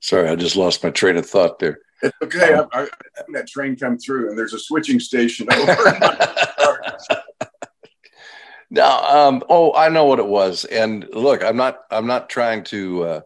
Sorry, 0.00 0.28
I 0.28 0.36
just 0.36 0.56
lost 0.56 0.84
my 0.84 0.90
train 0.90 1.16
of 1.16 1.26
thought 1.26 1.58
there. 1.58 1.80
It's 2.02 2.16
okay. 2.22 2.54
Um, 2.54 2.68
I, 2.72 2.82
I, 2.82 2.88
that 3.32 3.48
train 3.48 3.76
come 3.76 3.98
through, 3.98 4.28
and 4.28 4.38
there's 4.38 4.54
a 4.54 4.58
switching 4.58 5.00
station 5.00 5.48
over. 5.52 5.76
no, 8.70 8.86
um, 8.86 9.42
oh, 9.48 9.74
I 9.74 9.88
know 9.88 10.04
what 10.04 10.20
it 10.20 10.26
was. 10.26 10.64
And 10.66 11.08
look, 11.12 11.42
I'm 11.42 11.56
not. 11.56 11.80
I'm 11.90 12.06
not 12.06 12.28
trying 12.28 12.62
to 12.64 13.02
uh, 13.02 13.20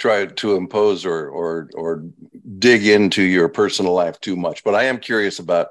try 0.00 0.26
to 0.26 0.56
impose 0.56 1.06
or 1.06 1.28
or 1.28 1.70
or 1.74 2.04
dig 2.58 2.86
into 2.86 3.22
your 3.22 3.48
personal 3.48 3.92
life 3.92 4.18
too 4.20 4.36
much, 4.36 4.64
but 4.64 4.74
I 4.74 4.84
am 4.84 4.98
curious 4.98 5.38
about. 5.38 5.68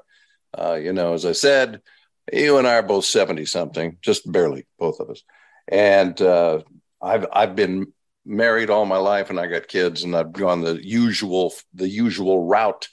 Uh, 0.52 0.74
you 0.74 0.92
know, 0.92 1.14
as 1.14 1.24
I 1.24 1.30
said, 1.30 1.80
you 2.32 2.58
and 2.58 2.66
I 2.66 2.74
are 2.74 2.82
both 2.82 3.04
seventy 3.04 3.44
something, 3.44 3.98
just 4.02 4.30
barely, 4.30 4.66
both 4.80 4.98
of 4.98 5.08
us, 5.08 5.22
and 5.68 6.20
uh, 6.20 6.62
I've 7.00 7.26
I've 7.32 7.54
been 7.54 7.92
married 8.26 8.70
all 8.70 8.84
my 8.84 8.96
life 8.96 9.30
and 9.30 9.40
I 9.40 9.46
got 9.46 9.68
kids 9.68 10.04
and 10.04 10.14
I've 10.14 10.32
gone 10.32 10.60
the 10.60 10.84
usual 10.84 11.54
the 11.74 11.88
usual 11.88 12.46
route. 12.46 12.88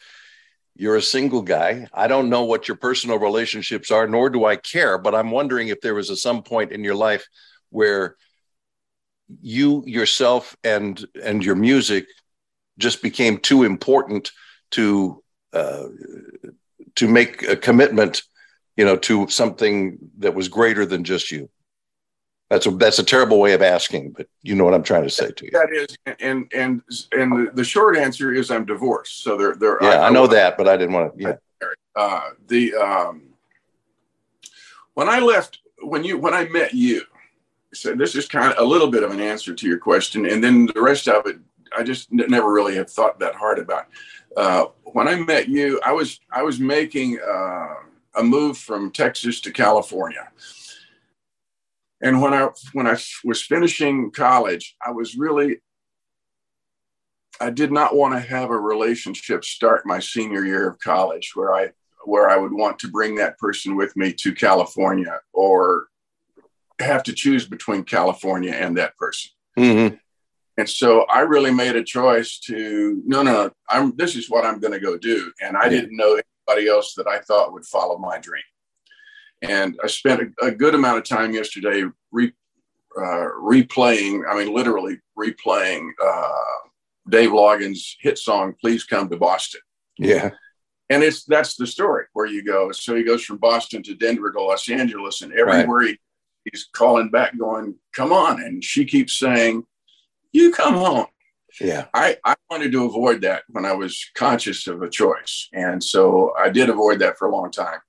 You're 0.76 0.96
a 0.98 1.02
single 1.02 1.42
guy. 1.42 1.88
I 1.94 2.08
don't 2.08 2.30
know 2.30 2.44
what 2.44 2.68
your 2.68 2.78
personal 2.78 3.18
relationships 3.18 3.90
are, 3.90 4.08
nor 4.08 4.30
do 4.30 4.46
I 4.46 4.56
care, 4.56 5.00
but 5.00 5.16
I'm 5.16 5.32
wondering 5.32 5.70
if 5.70 5.82
there 5.82 5.96
was 5.96 6.12
a 6.12 6.16
some 6.16 6.44
point 6.44 6.72
in 6.72 6.84
your 6.84 6.96
life 6.96 7.28
where 7.72 8.16
you 9.42 9.84
yourself 9.86 10.56
and 10.64 11.06
and 11.24 11.44
your 11.44 11.56
music 11.56 12.08
just 12.78 13.02
became 13.02 13.38
too 13.38 13.64
important 13.64 14.32
to 14.72 15.24
uh, 15.54 15.86
to 16.96 17.08
make 17.08 17.44
a 17.48 17.56
commitment, 17.56 18.24
you 18.76 18.86
know, 18.86 18.98
to 18.98 19.28
something 19.28 19.98
that 20.20 20.36
was 20.36 20.48
greater 20.48 20.86
than 20.86 21.04
just 21.04 21.32
you. 21.32 21.50
That's 22.50 22.66
a 22.66 22.72
that's 22.72 23.00
a 23.00 23.04
terrible 23.04 23.40
way 23.40 23.54
of 23.54 23.62
asking, 23.62 24.12
but 24.12 24.28
you 24.42 24.56
know 24.56 24.64
what 24.64 24.74
I'm 24.74 24.84
trying 24.84 25.04
to 25.04 25.10
say 25.10 25.32
to 25.32 25.46
you. 25.46 25.52
That 25.52 25.74
is, 25.74 25.98
and 26.20 26.50
and 26.54 26.82
and 27.12 27.50
the 27.54 27.64
short 27.64 27.98
answer 27.98 28.34
is 28.34 28.50
I'm 28.50 28.66
divorced. 28.66 29.24
So 29.24 29.38
there 29.38 29.56
there. 29.56 29.78
Yeah, 29.82 30.00
I, 30.00 30.08
I 30.08 30.10
know 30.12 30.24
I, 30.24 30.28
that, 30.28 30.58
but 30.58 30.68
I 30.68 30.78
didn't 30.78 30.94
want 30.94 31.18
to. 31.18 31.24
Yeah. 31.24 31.36
Uh, 31.96 32.30
the 32.48 32.74
um, 32.76 33.24
when 34.94 35.10
I 35.10 35.20
left, 35.20 35.60
when 35.82 36.06
you 36.06 36.18
when 36.18 36.34
I 36.34 36.46
met 36.46 36.74
you, 36.74 37.02
so 37.74 37.94
this 37.94 38.16
is 38.16 38.28
kind 38.28 38.54
of 38.54 38.60
a 38.60 38.68
little 38.68 38.90
bit 38.90 39.04
of 39.04 39.12
an 39.12 39.20
answer 39.20 39.54
to 39.54 39.68
your 39.68 39.78
question, 39.78 40.26
and 40.26 40.44
then 40.44 40.68
the 40.68 40.82
rest 40.82 41.08
of 41.08 41.26
it, 41.28 41.38
I 41.78 41.84
just 41.84 42.12
never 42.12 42.52
really 42.52 42.76
have 42.76 42.90
thought 42.90 43.20
that 43.20 43.36
hard 43.36 43.60
about. 43.60 43.88
Uh, 44.36 44.66
when 44.84 45.08
I 45.08 45.16
met 45.16 45.50
you, 45.50 45.80
I 45.84 45.92
was 45.92 46.20
I 46.32 46.44
was 46.44 46.60
making 46.60 47.20
uh, 47.20 47.74
a 48.16 48.24
move 48.24 48.58
from 48.58 48.92
Texas 48.92 49.42
to 49.42 49.52
California 49.52 50.30
and 52.02 52.22
when 52.22 52.34
I 52.34 52.50
when 52.74 52.88
I 52.88 52.98
was 53.24 53.42
finishing 53.42 54.12
college, 54.12 54.76
I 54.86 54.92
was 54.92 55.16
really 55.16 55.62
I 57.40 57.50
did 57.50 57.72
not 57.72 57.96
want 57.96 58.14
to 58.14 58.20
have 58.20 58.50
a 58.50 58.60
relationship 58.60 59.44
start 59.44 59.86
my 59.86 60.00
senior 60.00 60.44
year 60.46 60.68
of 60.68 60.80
college 60.80 61.32
where 61.36 61.56
I 61.56 61.70
where 62.06 62.30
I 62.30 62.38
would 62.38 62.54
want 62.54 62.80
to 62.80 62.88
bring 62.88 63.16
that 63.16 63.38
person 63.38 63.76
with 63.76 63.96
me 63.98 64.14
to 64.14 64.34
California 64.34 65.20
or 65.34 65.88
have 66.80 67.04
to 67.04 67.14
choose 67.14 67.48
between 67.48 67.84
California 67.84 68.52
and 68.52 68.78
that 68.78 68.96
person. 68.98 69.32
Mm-hmm. 69.58 69.96
And 70.58 70.70
so 70.70 71.02
I 71.04 71.20
really 71.20 71.52
made 71.52 71.76
a 71.76 71.84
choice 71.84 72.40
to 72.42 73.02
no, 73.06 73.22
no, 73.22 73.52
I'm 73.70 73.96
this 73.96 74.16
is 74.16 74.30
what 74.30 74.46
I'm 74.46 74.60
going 74.60 74.74
to 74.74 74.80
go 74.80 74.98
do, 74.98 75.32
and 75.42 75.56
I 75.56 75.66
yeah. 75.66 75.70
didn't 75.70 75.98
know 75.98 76.20
anybody 76.48 76.68
else 76.68 76.94
that 76.96 77.08
I 77.08 77.20
thought 77.20 77.54
would 77.54 77.66
follow 77.66 77.98
my 77.98 78.18
dream. 78.18 78.44
And 79.44 79.78
I 79.84 79.88
spent 79.88 80.34
a, 80.42 80.48
a 80.48 80.52
good 80.52 80.74
amount 80.74 80.98
of 80.98 81.04
time 81.04 81.32
yesterday 81.32 81.84
re, 82.12 82.32
uh, 82.98 83.28
replaying, 83.40 84.24
I 84.28 84.36
mean, 84.36 84.52
literally 84.54 85.00
replaying 85.18 85.92
uh, 86.04 86.70
Dave 87.08 87.30
Loggins' 87.30 87.96
hit 88.00 88.18
song, 88.18 88.56
Please 88.60 88.84
Come 88.84 89.10
to 89.10 89.18
Boston. 89.18 89.62
Yeah. 90.00 90.32
And 90.90 91.04
it's 91.04 91.26
that's 91.26 91.56
the 91.56 91.68
story 91.68 92.06
where 92.14 92.26
you 92.26 92.44
go. 92.44 92.72
So 92.72 92.96
he 92.96 93.04
goes 93.04 93.24
from 93.24 93.38
Boston 93.38 93.84
to 93.84 93.94
Denver 93.94 94.32
to 94.32 94.42
Los 94.42 94.70
Angeles, 94.70 95.22
and 95.22 95.34
everywhere 95.34 95.80
right. 95.80 95.88
he, 95.90 96.00
he's 96.52 96.68
calling 96.72 97.10
back, 97.10 97.38
going, 97.38 97.76
Come 97.96 98.12
on. 98.12 98.42
And 98.42 98.64
she 98.64 98.86
keeps 98.86 99.18
saying, 99.18 99.64
You 100.32 100.52
come 100.52 100.76
home. 100.76 101.08
Yeah. 101.60 101.86
I, 101.94 102.18
I 102.24 102.36
wanted 102.52 102.72
to 102.74 102.86
avoid 102.86 103.22
that 103.22 103.44
when 103.50 103.66
I 103.66 103.74
was 103.74 104.12
conscious 104.16 104.68
of 104.68 104.84
a 104.84 104.90
choice. 104.90 105.50
And 105.54 105.84
so 105.84 106.34
I 106.38 106.50
did 106.50 106.70
avoid 106.70 107.00
that 107.00 107.18
for 107.18 107.28
a 107.28 107.32
long 107.32 107.52
time 107.52 107.80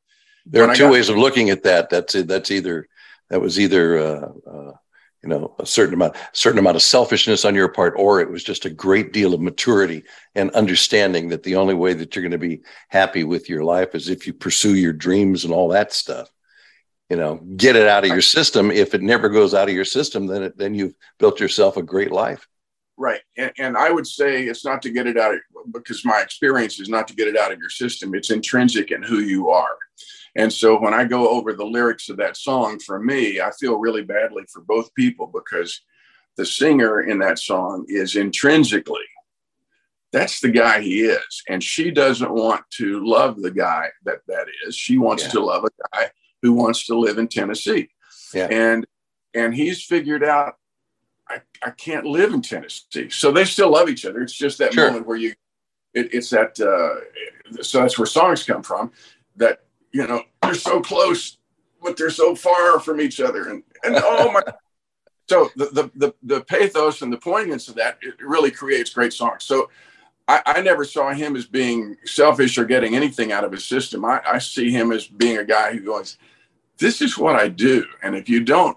there 0.51 0.69
are 0.69 0.75
two 0.75 0.91
ways 0.91 1.09
of 1.09 1.17
looking 1.17 1.51
at 1.51 1.63
that. 1.65 1.91
That's 1.91 2.15
that's 2.25 2.51
either 2.51 2.89
that 3.31 3.41
was 3.41 3.61
either 3.61 3.99
uh, 3.99 4.29
uh, 4.51 4.73
you 5.23 5.29
know 5.29 5.55
a 5.59 5.67
certain 5.67 5.95
amount 5.95 6.17
certain 6.33 6.59
amount 6.59 6.77
of 6.77 6.83
selfishness 6.83 7.45
on 7.45 7.55
your 7.55 7.69
part, 7.69 7.95
or 7.97 8.21
it 8.21 8.31
was 8.31 8.43
just 8.43 8.65
a 8.65 8.71
great 8.71 9.13
deal 9.13 9.35
of 9.35 9.41
maturity 9.41 10.05
and 10.35 10.51
understanding 10.53 11.29
that 11.29 11.43
the 11.43 11.57
only 11.57 11.75
way 11.75 11.93
that 11.93 12.15
you're 12.15 12.23
going 12.23 12.33
to 12.33 12.39
be 12.39 12.63
happy 12.89 13.25
with 13.25 13.49
your 13.49 13.65
life 13.65 13.95
is 13.95 14.09
if 14.09 14.27
you 14.27 14.33
pursue 14.33 14.75
your 14.75 14.93
dreams 14.93 15.45
and 15.45 15.53
all 15.53 15.69
that 15.69 15.93
stuff. 15.93 16.31
You 17.09 17.17
know, 17.17 17.37
get 17.57 17.77
it 17.77 17.89
out 17.89 18.05
of 18.05 18.11
your 18.11 18.21
system. 18.21 18.71
If 18.71 18.95
it 18.95 19.03
never 19.03 19.29
goes 19.29 19.55
out 19.55 19.69
of 19.69 19.75
your 19.75 19.85
system, 19.85 20.27
then 20.27 20.43
it, 20.43 20.59
then 20.59 20.75
you've 20.75 20.95
built 21.19 21.41
yourself 21.41 21.77
a 21.77 21.83
great 21.83 22.13
life. 22.13 22.47
Right. 22.99 23.21
And, 23.37 23.53
and, 23.59 23.77
I 23.77 23.91
would 23.91 24.07
say 24.07 24.45
it's 24.45 24.65
not 24.65 24.83
to 24.83 24.91
get 24.91 25.07
it 25.07 25.17
out 25.17 25.35
of, 25.35 25.41
because 25.73 26.05
my 26.05 26.21
experience 26.21 26.81
is 26.81 26.89
not 26.89 27.07
to 27.09 27.15
get 27.15 27.29
it 27.29 27.37
out 27.37 27.53
of 27.53 27.59
your 27.61 27.71
system. 27.71 28.15
It's 28.15 28.31
intrinsic 28.31 28.91
in 28.91 29.03
who 29.03 29.21
you 29.21 29.51
are. 29.51 29.77
And 30.35 30.53
so 30.53 30.79
when 30.79 30.93
I 30.93 31.05
go 31.05 31.29
over 31.29 31.53
the 31.53 31.65
lyrics 31.65 32.09
of 32.09 32.17
that 32.17 32.37
song, 32.37 32.81
for 32.81 32.99
me, 32.99 33.41
I 33.41 33.53
feel 33.53 33.79
really 33.79 34.03
badly 34.03 34.45
for 34.53 34.63
both 34.63 34.93
people 34.95 35.31
because 35.33 35.81
the 36.37 36.45
singer 36.45 37.01
in 37.03 37.19
that 37.21 37.39
song 37.39 37.85
is 37.89 38.17
intrinsically 38.17 39.05
that's 40.13 40.41
the 40.41 40.49
guy 40.49 40.81
he 40.81 41.03
is 41.03 41.43
and 41.49 41.63
she 41.63 41.91
doesn't 41.91 42.33
want 42.33 42.63
to 42.71 43.05
love 43.05 43.41
the 43.43 43.51
guy 43.51 43.89
that 44.05 44.19
that 44.27 44.47
is 44.67 44.75
she 44.75 44.97
wants 44.97 45.25
yeah. 45.25 45.31
to 45.31 45.41
love 45.41 45.65
a 45.65 45.71
guy 45.93 46.11
who 46.43 46.53
wants 46.53 46.87
to 46.87 46.99
live 46.99 47.19
in 47.19 47.29
tennessee 47.29 47.89
yeah. 48.35 48.49
and 48.51 48.87
and 49.35 49.55
he's 49.55 49.83
figured 49.83 50.25
out 50.25 50.57
I, 51.29 51.41
I 51.63 51.71
can't 51.71 52.07
live 52.07 52.33
in 52.33 52.43
tennessee 52.43 53.11
so 53.11 53.31
they 53.31 53.45
still 53.45 53.71
love 53.71 53.89
each 53.89 54.05
other 54.05 54.23
it's 54.23 54.33
just 54.33 54.59
that 54.59 54.75
sure. 54.75 54.89
moment 54.89 55.07
where 55.07 55.17
you 55.17 55.35
it, 55.95 56.13
it's 56.13 56.31
that 56.31 56.59
uh, 56.61 57.63
so 57.63 57.81
that's 57.81 57.99
where 57.99 58.07
songs 58.07 58.45
come 58.45 58.63
from 58.63 58.93
that 59.37 59.63
you 59.93 60.07
know, 60.07 60.23
they're 60.43 60.55
so 60.55 60.81
close, 60.81 61.39
but 61.83 61.97
they're 61.97 62.11
so 62.11 62.35
far 62.35 62.81
from 62.81 63.01
each 63.01 63.21
other. 63.21 63.49
And, 63.49 63.63
and 63.85 63.97
oh 64.05 64.33
my, 64.33 64.43
so 65.29 65.51
the, 65.57 65.67
the, 65.67 65.91
the, 65.95 66.15
the 66.23 66.41
pathos 66.45 67.03
and 67.03 67.13
the 67.13 67.19
poignance 67.19 67.69
of 67.69 67.75
that, 67.77 67.99
it 68.03 68.15
really 68.21 68.51
creates 68.51 68.91
great 68.91 69.13
songs. 69.13 69.45
So 69.45 69.71
I, 70.29 70.43
I, 70.45 70.61
never 70.61 70.85
saw 70.85 71.13
him 71.13 71.37
as 71.37 71.47
being 71.47 71.97
selfish 72.05 72.59
or 72.59 72.67
getting 72.67 72.95
anything 72.95 73.33
out 73.33 73.45
of 73.45 73.53
his 73.53 73.65
system. 73.65 74.05
I, 74.05 74.21
I 74.27 74.39
see 74.39 74.71
him 74.71 74.93
as 74.93 75.07
being 75.07 75.39
a 75.39 75.45
guy 75.45 75.73
who 75.73 75.81
goes, 75.81 76.19
"This 76.77 77.01
is 77.01 77.17
what 77.17 77.35
I 77.35 77.49
do, 77.49 77.87
and 78.03 78.15
if 78.15 78.29
you 78.29 78.45
don't, 78.45 78.77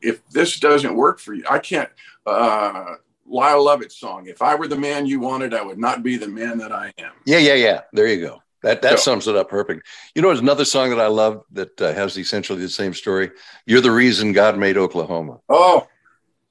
if 0.00 0.26
this 0.28 0.60
doesn't 0.60 0.94
work 0.94 1.18
for 1.18 1.34
you, 1.34 1.44
I 1.50 1.58
can't." 1.58 1.90
Uh, 2.24 2.94
Lyle 3.28 3.64
Lovett 3.64 3.92
song. 3.92 4.26
If 4.26 4.40
I 4.40 4.54
were 4.54 4.68
the 4.68 4.78
man 4.78 5.06
you 5.06 5.20
wanted, 5.20 5.52
I 5.52 5.62
would 5.62 5.78
not 5.78 6.02
be 6.02 6.16
the 6.16 6.28
man 6.28 6.58
that 6.58 6.72
I 6.72 6.92
am. 6.98 7.12
Yeah, 7.24 7.38
yeah, 7.38 7.54
yeah. 7.54 7.80
There 7.92 8.06
you 8.06 8.24
go. 8.24 8.42
That 8.62 8.82
that 8.82 8.98
so, 8.98 9.12
sums 9.12 9.28
it 9.28 9.36
up 9.36 9.48
perfect. 9.48 9.86
You 10.14 10.22
know, 10.22 10.28
there's 10.28 10.40
another 10.40 10.64
song 10.64 10.90
that 10.90 11.00
I 11.00 11.08
love 11.08 11.44
that 11.52 11.80
uh, 11.80 11.92
has 11.92 12.16
essentially 12.16 12.60
the 12.60 12.68
same 12.68 12.94
story. 12.94 13.30
You're 13.66 13.80
the 13.80 13.90
reason 13.90 14.32
God 14.32 14.58
made 14.58 14.76
Oklahoma. 14.76 15.40
Oh, 15.48 15.86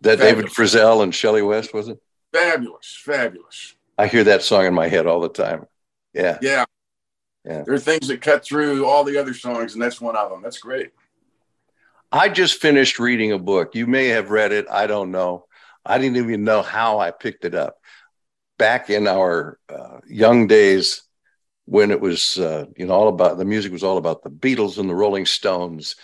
that 0.01 0.19
fabulous. 0.19 0.53
David 0.53 0.71
Frizzell 0.71 1.03
and 1.03 1.13
Shelly 1.13 1.41
West 1.41 1.73
was 1.73 1.87
it? 1.87 1.99
Fabulous, 2.31 3.01
fabulous. 3.03 3.75
I 3.97 4.07
hear 4.07 4.23
that 4.25 4.43
song 4.43 4.65
in 4.65 4.73
my 4.73 4.87
head 4.87 5.07
all 5.07 5.21
the 5.21 5.29
time. 5.29 5.65
Yeah, 6.13 6.37
yeah, 6.41 6.65
yeah. 7.45 7.63
There 7.63 7.73
are 7.73 7.79
things 7.79 8.07
that 8.07 8.21
cut 8.21 8.43
through 8.43 8.85
all 8.85 9.03
the 9.03 9.17
other 9.17 9.33
songs, 9.33 9.73
and 9.73 9.81
that's 9.81 10.01
one 10.01 10.15
of 10.15 10.29
them. 10.29 10.41
That's 10.41 10.59
great. 10.59 10.91
I 12.11 12.29
just 12.29 12.61
finished 12.61 12.99
reading 12.99 13.31
a 13.31 13.39
book. 13.39 13.75
You 13.75 13.87
may 13.87 14.07
have 14.07 14.29
read 14.29 14.51
it. 14.51 14.67
I 14.69 14.87
don't 14.87 15.11
know. 15.11 15.45
I 15.85 15.97
didn't 15.97 16.17
even 16.17 16.43
know 16.43 16.61
how 16.61 16.99
I 16.99 17.11
picked 17.11 17.45
it 17.45 17.55
up. 17.55 17.77
Back 18.57 18.89
in 18.89 19.07
our 19.07 19.59
uh, 19.69 19.99
young 20.07 20.47
days, 20.47 21.03
when 21.65 21.91
it 21.91 21.99
was, 21.99 22.37
uh, 22.37 22.65
you 22.77 22.85
know, 22.85 22.93
all 22.93 23.07
about 23.07 23.37
the 23.37 23.45
music 23.45 23.71
was 23.71 23.83
all 23.83 23.97
about 23.97 24.23
the 24.23 24.29
Beatles 24.29 24.77
and 24.77 24.89
the 24.89 24.95
Rolling 24.95 25.25
Stones, 25.25 25.95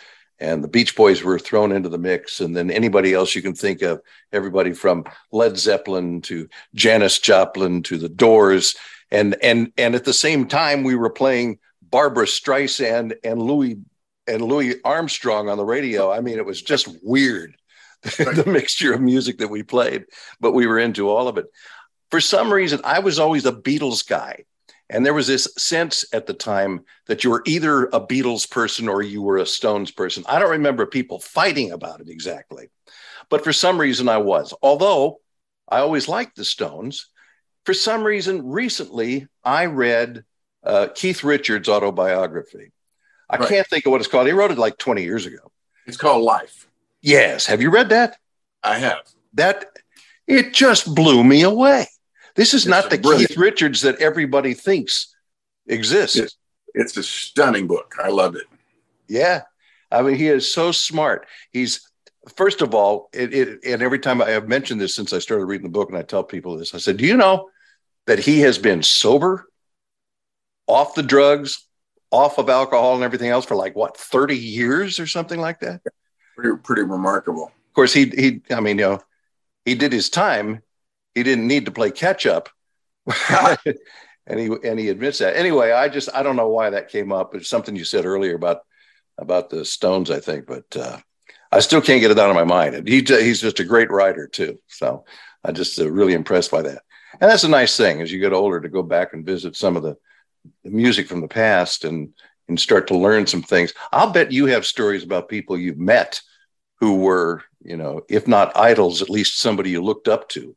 and 0.41 0.63
the 0.63 0.67
Beach 0.67 0.95
Boys 0.95 1.23
were 1.23 1.38
thrown 1.38 1.71
into 1.71 1.88
the 1.88 1.99
mix, 1.99 2.41
and 2.41 2.58
then 2.58 2.71
anybody 2.71 3.13
else 3.13 3.36
you 3.36 3.43
can 3.43 3.54
think 3.54 3.84
of, 3.84 4.01
everybody 4.34 4.73
from 4.73 5.06
Led 5.32 5.58
Zeppelin 5.58 6.21
to 6.21 6.49
Janis 6.73 7.19
Joplin 7.19 7.84
to 7.84 7.97
the 7.97 8.10
Doors, 8.10 8.75
and 9.12 9.36
and 9.43 9.71
and 9.77 9.93
at 9.93 10.04
the 10.04 10.13
same 10.13 10.47
time 10.47 10.84
we 10.84 10.95
were 10.95 11.12
playing 11.12 11.60
Barbra 11.84 12.25
Streisand 12.25 13.13
and 13.23 13.41
Louis 13.41 13.77
and 14.27 14.41
Louis 14.41 14.75
Armstrong 14.84 15.47
on 15.47 15.58
the 15.58 15.65
radio. 15.65 16.12
I 16.12 16.21
mean, 16.21 16.38
it 16.38 16.45
was 16.45 16.62
just 16.62 16.89
weird 17.04 17.56
the 18.01 18.43
mixture 18.47 18.93
of 18.93 19.01
music 19.01 19.38
that 19.38 19.49
we 19.49 19.62
played, 19.62 20.06
but 20.39 20.54
we 20.54 20.65
were 20.65 20.80
into 20.80 21.08
all 21.08 21.27
of 21.27 21.38
it. 21.38 21.45
For 22.10 22.19
some 22.19 22.51
reason, 22.51 22.82
I 22.84 22.99
was 22.99 23.19
always 23.19 23.45
a 23.45 23.51
Beatles 23.51 24.08
guy. 24.08 24.45
And 24.91 25.06
there 25.06 25.13
was 25.13 25.25
this 25.25 25.47
sense 25.58 26.04
at 26.13 26.27
the 26.27 26.34
time 26.34 26.84
that 27.08 27.23
you 27.23 27.30
were 27.30 27.43
either 27.45 27.86
a 27.86 28.01
Beatles 28.01 28.47
person 28.47 28.89
or 28.89 29.01
you 29.01 29.21
were 29.21 29.38
a 29.38 29.45
Stones 29.45 29.89
person. 29.89 30.25
I 30.27 30.38
don't 30.38 30.51
remember 30.51 30.86
people 30.86 31.19
fighting 31.19 31.71
about 31.71 32.01
it 32.01 32.10
exactly, 32.10 32.69
but 33.30 33.41
for 33.41 33.54
some 33.54 33.80
reason 33.80 34.10
I 34.10 34.17
was. 34.17 34.54
Although 34.62 35.21
I 35.69 35.80
always 35.80 36.10
liked 36.10 36.36
the 36.36 36.43
Stones, 36.43 37.08
for 37.65 37.73
some 37.73 38.04
reason 38.04 38.45
recently 38.45 39.27
I 39.45 39.67
read 39.67 40.25
uh, 40.62 40.89
Keith 40.93 41.23
Richards' 41.23 41.69
autobiography. 41.69 42.73
I 43.30 43.38
right. 43.38 43.47
can't 43.47 43.67
think 43.67 43.86
of 43.86 43.93
what 43.93 44.01
it's 44.01 44.10
called. 44.10 44.27
He 44.27 44.34
wrote 44.34 44.51
it 44.51 44.58
like 44.58 44.77
20 44.77 45.04
years 45.04 45.25
ago. 45.25 45.51
It's 45.88 45.95
called 45.95 46.21
Life. 46.21 46.67
Yes. 47.01 47.45
Have 47.45 47.62
you 47.62 47.69
read 47.69 47.89
that? 47.89 48.17
I 48.62 48.77
have. 48.77 49.04
That 49.36 49.67
it 50.27 50.54
just 50.54 50.93
blew 50.93 51.23
me 51.23 51.43
away. 51.43 51.88
This 52.36 52.54
is 52.54 52.63
it's 52.63 52.70
not 52.70 52.89
the 52.89 52.98
brilliant. 52.98 53.30
Keith 53.30 53.38
Richards 53.38 53.82
that 53.82 54.00
everybody 54.00 54.54
thinks 54.54 55.13
exists. 55.67 56.17
It's, 56.17 56.38
it's 56.74 56.98
a 56.98 57.04
stunning 57.04 57.67
book. 57.67 57.96
I 58.02 58.10
love 58.10 58.36
it. 58.36 58.48
Yeah. 59.08 59.41
I 59.91 60.02
mean, 60.02 60.15
he 60.15 60.28
is 60.28 60.54
so 60.54 60.72
smart. 60.72 61.28
He's 61.52 61.89
first 62.36 62.62
of 62.62 62.74
all, 62.74 63.10
it, 63.13 63.34
it, 63.34 63.60
and 63.65 63.82
every 63.82 64.00
time 64.00 64.22
I 64.22 64.30
have 64.30 64.48
mentioned 64.48 64.80
this 64.80 64.96
since 64.96 65.13
I 65.13 65.20
started 65.20 65.46
reading 65.46 65.65
the 65.65 65.72
book, 65.72 65.89
and 65.89 65.98
I 65.98 66.04
tell 66.04 66.24
people 66.24 66.58
this, 66.58 66.74
I 66.74 66.78
said, 66.78 66.98
"Do 66.98 67.06
you 67.06 67.17
know 67.17 67.50
that 68.08 68.20
he 68.20 68.41
has 68.41 68.58
been 68.58 68.84
sober, 68.84 69.48
off 70.67 70.96
the 70.96 71.04
drugs, 71.04 71.67
off 72.10 72.38
of 72.38 72.50
alcohol, 72.50 72.96
and 72.96 73.04
everything 73.04 73.30
else 73.30 73.46
for 73.46 73.56
like 73.56 73.76
what 73.76 73.98
thirty 73.98 74.38
years 74.38 75.00
or 75.00 75.08
something 75.08 75.39
like 75.39 75.60
that?" 75.60 75.82
pretty, 76.36 76.58
pretty 76.63 76.84
remarkable. 76.84 77.46
Of 77.46 77.74
course, 77.74 77.94
he 77.94 78.06
he. 78.06 78.41
I 78.50 78.60
mean, 78.60 78.78
you 78.78 78.86
know, 78.86 79.00
he 79.65 79.76
did 79.76 79.91
his 79.91 80.10
time. 80.10 80.62
He 81.15 81.24
didn't 81.24 81.47
need 81.47 81.65
to 81.65 81.71
play 81.71 81.91
catch 81.91 82.26
up, 82.26 82.50
and 84.28 84.39
he 84.39 84.50
and 84.63 84.80
he 84.80 84.89
admits 84.89 85.19
that. 85.19 85.36
Anyway, 85.36 85.71
I 85.71 85.89
just 85.89 86.10
I 86.13 86.24
don't 86.24 86.36
know 86.36 86.50
why 86.50 86.69
that 86.69 86.89
came 86.89 87.12
up. 87.12 87.36
It's 87.36 87.50
something 87.50 87.76
you 87.76 87.86
said 87.86 88.06
earlier 88.06 88.36
about 88.36 88.60
about 89.17 89.50
the 89.50 89.65
Stones, 89.65 90.10
I 90.10 90.19
think, 90.19 90.45
but 90.45 90.65
uh, 90.76 90.97
I 91.52 91.60
still 91.60 91.82
can't 91.82 92.02
get 92.02 92.12
it 92.12 92.19
out 92.19 92.30
of 92.30 92.36
my 92.36 92.43
mind. 92.43 92.76
And 92.76 92.88
he 92.88 93.02
he's 93.02 93.41
just 93.41 93.60
a 93.60 93.65
great 93.65 93.91
writer 93.91 94.28
too. 94.28 94.60
So 94.67 95.06
I'm 95.43 95.54
just 95.54 95.80
uh, 95.80 95.89
really 95.89 96.13
impressed 96.13 96.52
by 96.52 96.62
that. 96.63 96.82
And 97.19 97.30
that's 97.30 97.43
a 97.43 97.50
nice 97.50 97.76
thing 97.76 98.02
as 98.02 98.12
you 98.12 98.19
get 98.19 98.34
older 98.34 98.62
to 98.62 98.69
go 98.69 98.84
back 98.84 99.13
and 99.13 99.26
visit 99.26 99.56
some 99.56 99.76
of 99.76 99.84
the, 99.84 99.97
the 100.63 100.71
music 100.71 101.08
from 101.08 101.21
the 101.21 101.28
past 101.28 101.84
and 101.84 102.13
and 102.47 102.60
start 102.60 102.88
to 102.88 102.97
learn 102.97 103.28
some 103.28 103.43
things. 103.43 103.74
I'll 103.91 104.12
bet 104.12 104.32
you 104.32 104.47
have 104.47 104.65
stories 104.65 105.04
about 105.04 105.30
people 105.30 105.58
you've 105.58 105.78
met 105.78 106.21
who 106.80 106.97
were, 106.97 107.43
you 107.63 107.78
know, 107.78 108.02
if 108.10 108.28
not 108.28 108.58
idols, 108.58 109.02
at 109.02 109.10
least 109.10 109.39
somebody 109.39 109.69
you 109.69 109.82
looked 109.82 110.08
up 110.08 110.28
to. 110.30 110.56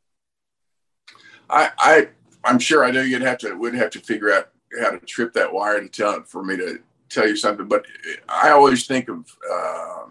I, 1.50 1.70
I 1.78 2.08
I'm 2.44 2.58
sure 2.58 2.84
I 2.84 2.90
know 2.90 3.02
you'd 3.02 3.22
have 3.22 3.38
to 3.38 3.54
would 3.54 3.74
have 3.74 3.90
to 3.90 4.00
figure 4.00 4.32
out 4.32 4.50
how 4.80 4.90
to 4.90 4.98
trip 5.00 5.32
that 5.34 5.52
wire 5.52 5.80
to 5.80 5.88
tell 5.88 6.14
it 6.14 6.26
for 6.26 6.44
me 6.44 6.56
to 6.56 6.80
tell 7.08 7.28
you 7.28 7.36
something. 7.36 7.68
But 7.68 7.86
I 8.28 8.50
always 8.50 8.86
think 8.86 9.08
of 9.08 9.24
uh, 9.50 10.04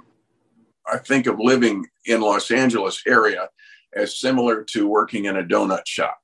I 0.88 0.98
think 1.06 1.28
of 1.28 1.39
living 1.39 1.86
in 2.06 2.22
Los 2.22 2.52
Angeles 2.52 3.02
area 3.08 3.50
as 3.96 4.17
similar 4.17 4.63
to 4.63 4.88
working 4.88 5.26
in 5.26 5.38
a 5.38 5.43
donut 5.43 5.86
shop. 5.86 6.19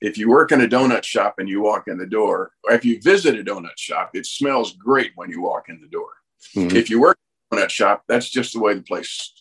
If 0.00 0.16
you 0.16 0.28
work 0.28 0.52
in 0.52 0.60
a 0.60 0.68
donut 0.68 1.02
shop 1.02 1.36
and 1.38 1.48
you 1.48 1.60
walk 1.60 1.88
in 1.88 1.98
the 1.98 2.06
door, 2.06 2.52
or 2.64 2.72
if 2.72 2.84
you 2.84 3.00
visit 3.02 3.38
a 3.38 3.42
donut 3.42 3.76
shop, 3.76 4.10
it 4.14 4.26
smells 4.26 4.74
great 4.74 5.10
when 5.16 5.28
you 5.28 5.42
walk 5.42 5.68
in 5.68 5.80
the 5.80 5.88
door. 5.88 6.10
Mm-hmm. 6.54 6.76
If 6.76 6.88
you 6.88 7.00
work 7.00 7.18
in 7.52 7.58
that 7.58 7.70
shop. 7.70 8.04
That's 8.08 8.28
just 8.28 8.52
the 8.52 8.60
way 8.60 8.74
the 8.74 8.82
place. 8.82 9.32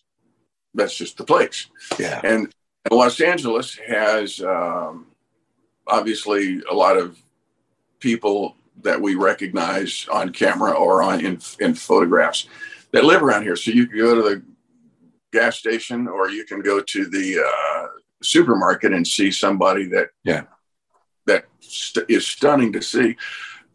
That's 0.73 0.95
just 0.95 1.17
the 1.17 1.23
place. 1.23 1.67
Yeah. 1.97 2.21
And 2.23 2.53
Los 2.91 3.19
Angeles 3.19 3.77
has 3.87 4.41
um, 4.41 5.07
obviously 5.87 6.61
a 6.69 6.73
lot 6.73 6.97
of 6.97 7.17
people 7.99 8.55
that 8.83 9.01
we 9.01 9.15
recognize 9.15 10.07
on 10.11 10.31
camera 10.31 10.71
or 10.71 11.01
on 11.01 11.25
in, 11.25 11.39
in 11.59 11.73
photographs 11.73 12.47
that 12.91 13.03
live 13.03 13.23
around 13.23 13.43
here. 13.43 13.55
So 13.55 13.71
you 13.71 13.87
can 13.87 13.97
go 13.97 14.15
to 14.15 14.21
the 14.21 14.43
gas 15.31 15.57
station 15.57 16.07
or 16.07 16.29
you 16.29 16.45
can 16.45 16.61
go 16.61 16.81
to 16.81 17.05
the 17.05 17.39
uh, 17.39 17.87
supermarket 18.21 18.93
and 18.93 19.05
see 19.05 19.31
somebody 19.31 19.87
that 19.87 20.09
yeah 20.23 20.43
that 21.25 21.45
st- 21.59 22.09
is 22.09 22.25
stunning 22.25 22.71
to 22.73 22.81
see. 22.81 23.15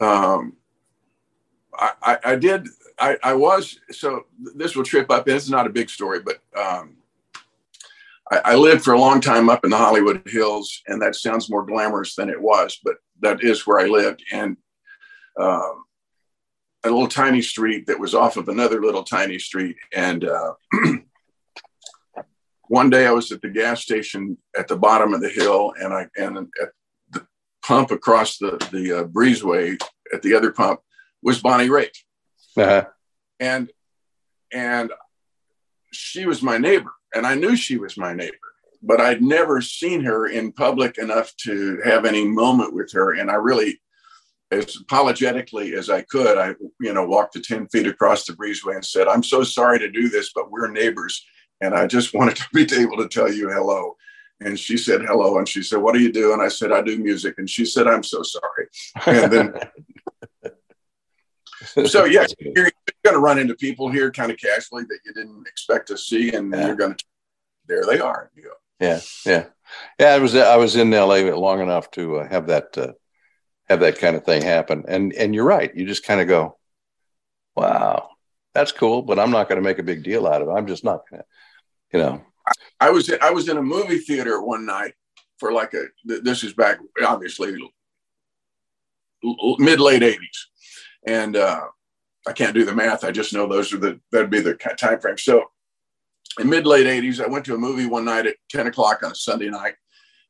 Um, 0.00 0.56
I, 1.74 1.92
I, 2.02 2.18
I, 2.24 2.36
did 2.36 2.66
I, 2.98 3.16
I 3.22 3.34
was 3.34 3.78
so 3.90 4.26
this 4.54 4.74
will 4.74 4.84
trip 4.84 5.10
up. 5.10 5.28
Is 5.28 5.50
not 5.50 5.66
a 5.66 5.70
big 5.70 5.90
story, 5.90 6.20
but 6.20 6.38
um, 6.58 6.96
I, 8.32 8.52
I, 8.52 8.54
lived 8.54 8.82
for 8.82 8.94
a 8.94 9.00
long 9.00 9.20
time 9.20 9.50
up 9.50 9.62
in 9.64 9.70
the 9.70 9.76
Hollywood 9.76 10.22
Hills, 10.26 10.80
and 10.86 11.02
that 11.02 11.14
sounds 11.14 11.50
more 11.50 11.66
glamorous 11.66 12.14
than 12.14 12.30
it 12.30 12.40
was, 12.40 12.78
but 12.82 12.96
that 13.20 13.44
is 13.44 13.66
where 13.66 13.78
I 13.78 13.84
lived. 13.84 14.24
And 14.32 14.56
um, 15.38 15.84
a 16.84 16.90
little 16.90 17.08
tiny 17.08 17.42
street 17.42 17.86
that 17.86 18.00
was 18.00 18.14
off 18.14 18.36
of 18.36 18.48
another 18.48 18.80
little 18.80 19.04
tiny 19.04 19.38
street. 19.38 19.76
And 19.94 20.24
uh, 20.24 20.54
one 22.68 22.90
day 22.90 23.06
I 23.06 23.12
was 23.12 23.30
at 23.32 23.42
the 23.42 23.50
gas 23.50 23.82
station 23.82 24.38
at 24.58 24.66
the 24.66 24.76
bottom 24.76 25.14
of 25.14 25.20
the 25.20 25.28
hill, 25.28 25.74
and 25.78 25.92
I 25.92 26.08
and 26.16 26.38
at 26.60 26.70
the 27.10 27.26
pump 27.62 27.90
across 27.90 28.38
the 28.38 28.56
the 28.72 29.00
uh, 29.00 29.04
breezeway 29.04 29.80
at 30.12 30.22
the 30.22 30.34
other 30.34 30.52
pump 30.52 30.80
was 31.22 31.40
Bonnie 31.40 31.68
Raitt. 31.68 31.96
Uh-huh. 32.56 32.86
And 33.38 33.70
and 34.52 34.90
she 35.92 36.26
was 36.26 36.42
my 36.42 36.58
neighbor, 36.58 36.92
and 37.14 37.26
I 37.26 37.34
knew 37.34 37.56
she 37.56 37.78
was 37.78 37.96
my 37.96 38.12
neighbor, 38.12 38.36
but 38.82 39.00
I'd 39.00 39.22
never 39.22 39.60
seen 39.60 40.02
her 40.04 40.26
in 40.26 40.52
public 40.52 40.98
enough 40.98 41.34
to 41.38 41.80
have 41.84 42.04
any 42.04 42.26
moment 42.26 42.74
with 42.74 42.92
her. 42.92 43.12
And 43.12 43.30
I 43.30 43.34
really, 43.34 43.80
as 44.50 44.76
apologetically 44.76 45.74
as 45.74 45.90
I 45.90 46.02
could, 46.02 46.38
I 46.38 46.54
you 46.80 46.92
know 46.92 47.06
walked 47.06 47.34
the 47.34 47.40
ten 47.40 47.68
feet 47.68 47.86
across 47.86 48.24
the 48.24 48.32
breezeway 48.34 48.76
and 48.76 48.84
said, 48.84 49.08
"I'm 49.08 49.22
so 49.22 49.42
sorry 49.42 49.78
to 49.78 49.90
do 49.90 50.08
this, 50.08 50.32
but 50.34 50.50
we're 50.50 50.70
neighbors, 50.70 51.24
and 51.60 51.74
I 51.74 51.86
just 51.86 52.14
wanted 52.14 52.36
to 52.36 52.48
be 52.52 52.66
able 52.80 52.98
to 52.98 53.08
tell 53.08 53.32
you 53.32 53.48
hello." 53.50 53.96
And 54.40 54.58
she 54.58 54.76
said 54.76 55.02
hello, 55.02 55.38
and 55.38 55.48
she 55.48 55.62
said, 55.62 55.78
"What 55.78 55.94
do 55.94 56.00
you 56.00 56.12
do?" 56.12 56.32
And 56.32 56.42
I 56.42 56.48
said, 56.48 56.72
"I 56.72 56.82
do 56.82 56.98
music." 56.98 57.34
And 57.38 57.48
she 57.48 57.64
said, 57.64 57.86
"I'm 57.86 58.02
so 58.02 58.22
sorry." 58.22 58.68
And 59.06 59.32
then 59.32 59.54
so 61.64 62.04
yeah, 62.04 62.26
you're, 62.38 62.70
going 63.04 63.14
to 63.14 63.20
run 63.20 63.38
into 63.38 63.54
people 63.54 63.88
here 63.88 64.12
kind 64.12 64.30
of 64.30 64.38
casually 64.38 64.84
that 64.84 64.98
you 65.04 65.12
didn't 65.12 65.46
expect 65.48 65.88
to 65.88 65.98
see, 65.98 66.32
and 66.32 66.52
yeah. 66.52 66.66
you're 66.66 66.76
going 66.76 66.94
to 66.94 67.04
there 67.68 67.84
they 67.84 68.00
are. 68.00 68.30
You 68.34 68.42
go. 68.42 68.50
Yeah, 68.80 69.00
yeah, 69.24 69.44
yeah. 69.98 70.14
I 70.14 70.18
was 70.18 70.34
I 70.34 70.56
was 70.56 70.76
in 70.76 70.90
LA 70.90 71.16
long 71.34 71.60
enough 71.60 71.90
to 71.92 72.18
uh, 72.18 72.28
have 72.28 72.48
that 72.48 72.76
uh, 72.76 72.92
have 73.68 73.80
that 73.80 73.98
kind 73.98 74.16
of 74.16 74.24
thing 74.24 74.42
happen, 74.42 74.84
and 74.88 75.12
and 75.12 75.34
you're 75.34 75.44
right. 75.44 75.74
You 75.74 75.86
just 75.86 76.04
kind 76.04 76.20
of 76.20 76.28
go, 76.28 76.58
wow, 77.56 78.10
that's 78.54 78.72
cool, 78.72 79.02
but 79.02 79.18
I'm 79.18 79.30
not 79.30 79.48
going 79.48 79.60
to 79.60 79.68
make 79.68 79.78
a 79.78 79.84
big 79.84 80.02
deal 80.02 80.26
out 80.26 80.42
of 80.42 80.48
it. 80.48 80.52
I'm 80.52 80.66
just 80.66 80.84
not 80.84 81.08
going 81.08 81.22
to, 81.22 81.26
you 81.96 82.02
know. 82.02 82.22
I, 82.46 82.88
I 82.88 82.90
was 82.90 83.12
I 83.20 83.30
was 83.30 83.48
in 83.48 83.56
a 83.56 83.62
movie 83.62 83.98
theater 83.98 84.42
one 84.42 84.66
night 84.66 84.94
for 85.38 85.52
like 85.52 85.74
a. 85.74 85.84
This 86.04 86.42
is 86.42 86.52
back 86.54 86.78
obviously 87.06 87.56
mid 89.58 89.80
late 89.80 90.02
'80s, 90.02 90.18
and 91.06 91.36
uh, 91.36 91.66
I 92.26 92.32
can't 92.32 92.54
do 92.54 92.64
the 92.64 92.74
math. 92.74 93.04
I 93.04 93.10
just 93.10 93.32
know 93.32 93.46
those 93.46 93.72
are 93.72 93.78
the 93.78 94.00
that'd 94.10 94.30
be 94.30 94.40
the 94.40 94.54
time 94.54 95.00
frame. 95.00 95.18
So 95.18 95.44
in 96.38 96.48
mid 96.48 96.66
late 96.66 96.86
80s, 96.86 97.22
I 97.22 97.28
went 97.28 97.44
to 97.46 97.54
a 97.54 97.58
movie 97.58 97.86
one 97.86 98.04
night 98.04 98.26
at 98.26 98.36
10 98.50 98.68
o'clock 98.68 99.02
on 99.02 99.12
a 99.12 99.14
Sunday 99.14 99.48
night, 99.48 99.74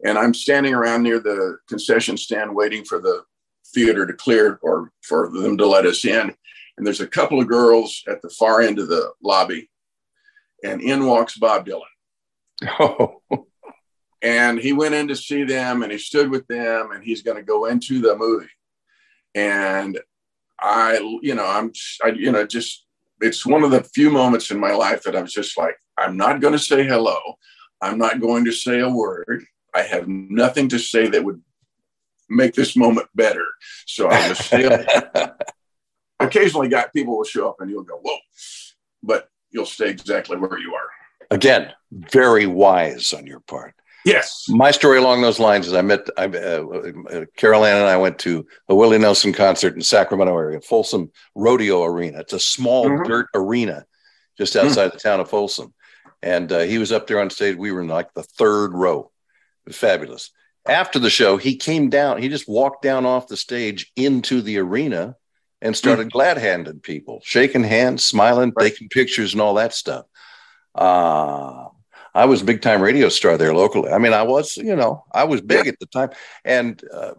and 0.04 0.18
I'm 0.18 0.34
standing 0.34 0.74
around 0.74 1.02
near 1.02 1.20
the 1.20 1.58
concession 1.68 2.16
stand 2.16 2.54
waiting 2.54 2.84
for 2.84 2.98
the 2.98 3.22
theater 3.74 4.06
to 4.06 4.12
clear 4.12 4.58
or 4.62 4.90
for 5.02 5.30
them 5.30 5.56
to 5.58 5.66
let 5.66 5.86
us 5.86 6.04
in. 6.04 6.34
And 6.76 6.86
there's 6.86 7.00
a 7.00 7.06
couple 7.06 7.40
of 7.40 7.48
girls 7.48 8.02
at 8.08 8.22
the 8.22 8.30
far 8.30 8.62
end 8.62 8.78
of 8.78 8.88
the 8.88 9.12
lobby, 9.22 9.70
and 10.64 10.80
in 10.80 11.06
walks 11.06 11.36
Bob 11.36 11.66
Dylan. 11.66 11.82
Oh. 12.80 13.20
and 14.22 14.58
he 14.58 14.72
went 14.72 14.94
in 14.94 15.08
to 15.08 15.16
see 15.16 15.42
them 15.44 15.82
and 15.82 15.90
he 15.90 15.98
stood 15.98 16.30
with 16.30 16.46
them 16.46 16.92
and 16.92 17.02
he's 17.02 17.22
going 17.22 17.36
to 17.36 17.42
go 17.42 17.66
into 17.66 18.00
the 18.00 18.16
movie. 18.16 18.48
And 19.34 19.98
I, 20.62 21.18
you 21.22 21.34
know, 21.34 21.46
I'm, 21.46 21.72
I, 22.04 22.08
you 22.08 22.32
know, 22.32 22.46
just, 22.46 22.86
it's 23.20 23.44
one 23.44 23.64
of 23.64 23.70
the 23.70 23.82
few 23.82 24.10
moments 24.10 24.50
in 24.50 24.58
my 24.58 24.72
life 24.72 25.02
that 25.02 25.16
I 25.16 25.22
was 25.22 25.32
just 25.32 25.58
like, 25.58 25.76
I'm 25.98 26.16
not 26.16 26.40
going 26.40 26.52
to 26.52 26.58
say 26.58 26.86
hello. 26.86 27.18
I'm 27.80 27.98
not 27.98 28.20
going 28.20 28.44
to 28.44 28.52
say 28.52 28.80
a 28.80 28.88
word. 28.88 29.44
I 29.74 29.82
have 29.82 30.06
nothing 30.08 30.68
to 30.68 30.78
say 30.78 31.08
that 31.08 31.24
would 31.24 31.42
make 32.28 32.54
this 32.54 32.76
moment 32.76 33.08
better. 33.14 33.44
So 33.86 34.08
I'll 34.08 34.28
just 34.28 34.44
stay 34.46 34.86
Occasionally, 36.20 36.68
got 36.68 36.92
people 36.92 37.16
will 37.16 37.24
show 37.24 37.48
up 37.48 37.56
and 37.60 37.68
you'll 37.68 37.82
go, 37.82 37.96
whoa, 37.96 38.16
but 39.02 39.28
you'll 39.50 39.66
stay 39.66 39.90
exactly 39.90 40.36
where 40.36 40.58
you 40.58 40.74
are. 40.74 40.88
Again, 41.32 41.72
very 41.90 42.46
wise 42.46 43.12
on 43.12 43.26
your 43.26 43.40
part. 43.40 43.74
Yes. 44.04 44.46
My 44.48 44.70
story 44.70 44.98
along 44.98 45.22
those 45.22 45.38
lines 45.38 45.66
is 45.66 45.74
I 45.74 45.82
met 45.82 46.08
I, 46.16 46.24
uh, 46.24 46.64
uh, 47.10 47.24
Carol 47.36 47.64
Ann 47.64 47.76
and 47.76 47.86
I 47.86 47.96
went 47.96 48.18
to 48.20 48.46
a 48.68 48.74
Willie 48.74 48.98
Nelson 48.98 49.32
concert 49.32 49.74
in 49.74 49.82
Sacramento 49.82 50.36
area, 50.36 50.60
Folsom 50.60 51.10
Rodeo 51.34 51.84
Arena. 51.84 52.20
It's 52.20 52.32
a 52.32 52.40
small 52.40 52.88
mm-hmm. 52.88 53.04
dirt 53.04 53.28
arena 53.34 53.86
just 54.36 54.56
outside 54.56 54.88
mm-hmm. 54.88 54.96
the 54.96 55.00
town 55.00 55.20
of 55.20 55.30
Folsom. 55.30 55.72
And 56.22 56.50
uh, 56.50 56.60
he 56.60 56.78
was 56.78 56.92
up 56.92 57.06
there 57.06 57.20
on 57.20 57.30
stage. 57.30 57.56
We 57.56 57.72
were 57.72 57.80
in 57.80 57.88
like 57.88 58.12
the 58.14 58.22
third 58.22 58.72
row. 58.72 59.10
fabulous. 59.70 60.30
After 60.66 60.98
the 60.98 61.10
show, 61.10 61.36
he 61.36 61.56
came 61.56 61.90
down. 61.90 62.22
He 62.22 62.28
just 62.28 62.48
walked 62.48 62.82
down 62.82 63.04
off 63.04 63.26
the 63.26 63.36
stage 63.36 63.90
into 63.96 64.40
the 64.40 64.58
arena 64.58 65.16
and 65.60 65.76
started 65.76 66.08
mm-hmm. 66.08 66.18
glad 66.18 66.38
handing 66.38 66.80
people, 66.80 67.20
shaking 67.24 67.64
hands, 67.64 68.04
smiling, 68.04 68.52
right. 68.56 68.70
taking 68.70 68.88
pictures, 68.88 69.32
and 69.32 69.40
all 69.40 69.54
that 69.54 69.74
stuff. 69.74 70.06
Uh, 70.74 71.66
I 72.14 72.26
was 72.26 72.42
a 72.42 72.44
big 72.44 72.60
time 72.60 72.82
radio 72.82 73.08
star 73.08 73.38
there 73.38 73.54
locally. 73.54 73.90
I 73.90 73.98
mean, 73.98 74.12
I 74.12 74.22
was, 74.22 74.56
you 74.56 74.76
know, 74.76 75.04
I 75.12 75.24
was 75.24 75.40
big 75.40 75.64
yeah. 75.64 75.72
at 75.72 75.78
the 75.78 75.86
time. 75.86 76.10
And 76.44 76.82
uh, 76.92 77.14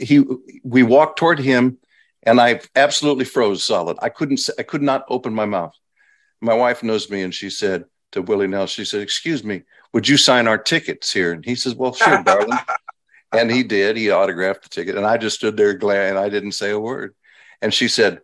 he, 0.00 0.24
we 0.64 0.82
walked 0.82 1.18
toward 1.18 1.38
him, 1.38 1.78
and 2.24 2.40
I 2.40 2.60
absolutely 2.74 3.24
froze 3.24 3.62
solid. 3.62 3.98
I 4.02 4.08
couldn't, 4.08 4.40
I 4.58 4.62
could 4.62 4.82
not 4.82 5.04
open 5.08 5.32
my 5.32 5.46
mouth. 5.46 5.74
My 6.40 6.54
wife 6.54 6.82
knows 6.82 7.08
me, 7.08 7.22
and 7.22 7.32
she 7.32 7.50
said, 7.50 7.84
to 8.12 8.22
Willie 8.22 8.46
Nelson. 8.46 8.84
She 8.84 8.88
said, 8.88 9.02
"Excuse 9.02 9.44
me, 9.44 9.62
would 9.92 10.08
you 10.08 10.16
sign 10.16 10.48
our 10.48 10.58
tickets 10.58 11.12
here?" 11.12 11.32
And 11.32 11.44
he 11.44 11.54
says, 11.54 11.74
"Well, 11.74 11.94
sure, 11.94 12.22
darling." 12.24 12.58
and 13.32 13.50
he 13.50 13.62
did. 13.62 13.96
He 13.96 14.10
autographed 14.10 14.62
the 14.62 14.68
ticket, 14.68 14.96
and 14.96 15.06
I 15.06 15.16
just 15.18 15.36
stood 15.36 15.56
there 15.56 15.74
glad, 15.74 16.10
and 16.10 16.18
I 16.18 16.28
didn't 16.28 16.52
say 16.52 16.70
a 16.70 16.78
word. 16.78 17.14
And 17.62 17.72
she 17.72 17.88
said, 17.88 18.20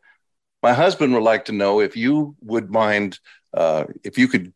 "My 0.63 0.73
husband 0.73 1.13
would 1.15 1.23
like 1.23 1.47
to 1.47 1.53
know 1.53 1.81
if 1.81 1.97
you 1.97 2.37
would 2.41 2.71
mind 2.71 3.19
uh, 3.55 3.85
if 4.03 4.19
you 4.19 4.29
could." 4.29 4.53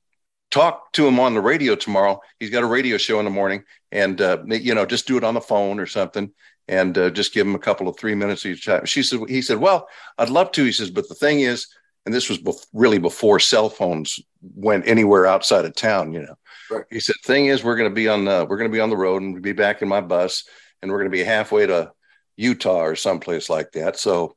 Talk 0.56 0.92
to 0.92 1.06
him 1.06 1.20
on 1.20 1.34
the 1.34 1.40
radio 1.40 1.74
tomorrow. 1.74 2.20
He's 2.40 2.50
got 2.50 2.62
a 2.62 2.66
radio 2.66 2.96
show 2.96 3.18
in 3.18 3.24
the 3.24 3.30
morning, 3.30 3.64
and 3.92 4.20
uh, 4.20 4.38
you 4.46 4.74
know, 4.74 4.86
just 4.86 5.06
do 5.06 5.16
it 5.16 5.24
on 5.24 5.34
the 5.34 5.40
phone 5.40 5.78
or 5.78 5.86
something 5.86 6.32
and 6.68 6.98
uh, 6.98 7.10
just 7.10 7.32
give 7.32 7.46
him 7.46 7.54
a 7.54 7.60
couple 7.60 7.88
of 7.88 7.96
three 7.96 8.14
minutes 8.14 8.44
each 8.44 8.66
time. 8.66 8.84
She 8.84 9.02
said, 9.02 9.20
he 9.28 9.40
said, 9.40 9.58
well, 9.58 9.88
I'd 10.18 10.30
love 10.30 10.50
to. 10.52 10.64
He 10.64 10.72
says, 10.72 10.90
but 10.90 11.08
the 11.08 11.14
thing 11.14 11.40
is, 11.40 11.68
and 12.04 12.14
this 12.14 12.28
was 12.28 12.38
bef- 12.38 12.66
really 12.72 12.98
before 12.98 13.40
cell 13.40 13.68
phones 13.68 14.20
went 14.54 14.86
anywhere 14.86 15.26
outside 15.26 15.64
of 15.64 15.74
town. 15.74 16.12
You 16.12 16.22
know, 16.22 16.38
right. 16.70 16.84
he 16.90 17.00
said, 17.00 17.16
"Thing 17.24 17.46
is, 17.46 17.64
we're 17.64 17.76
going 17.76 17.90
to 17.90 17.94
be 17.94 18.08
on 18.08 18.24
the 18.24 18.46
we're 18.48 18.56
going 18.56 18.70
to 18.70 18.74
be 18.74 18.80
on 18.80 18.90
the 18.90 18.96
road 18.96 19.22
and 19.22 19.32
we'll 19.32 19.42
be 19.42 19.52
back 19.52 19.82
in 19.82 19.88
my 19.88 20.00
bus, 20.00 20.44
and 20.80 20.90
we're 20.90 20.98
going 20.98 21.10
to 21.10 21.16
be 21.16 21.24
halfway 21.24 21.66
to 21.66 21.90
Utah 22.36 22.84
or 22.84 22.96
someplace 22.96 23.50
like 23.50 23.72
that. 23.72 23.98
So." 23.98 24.36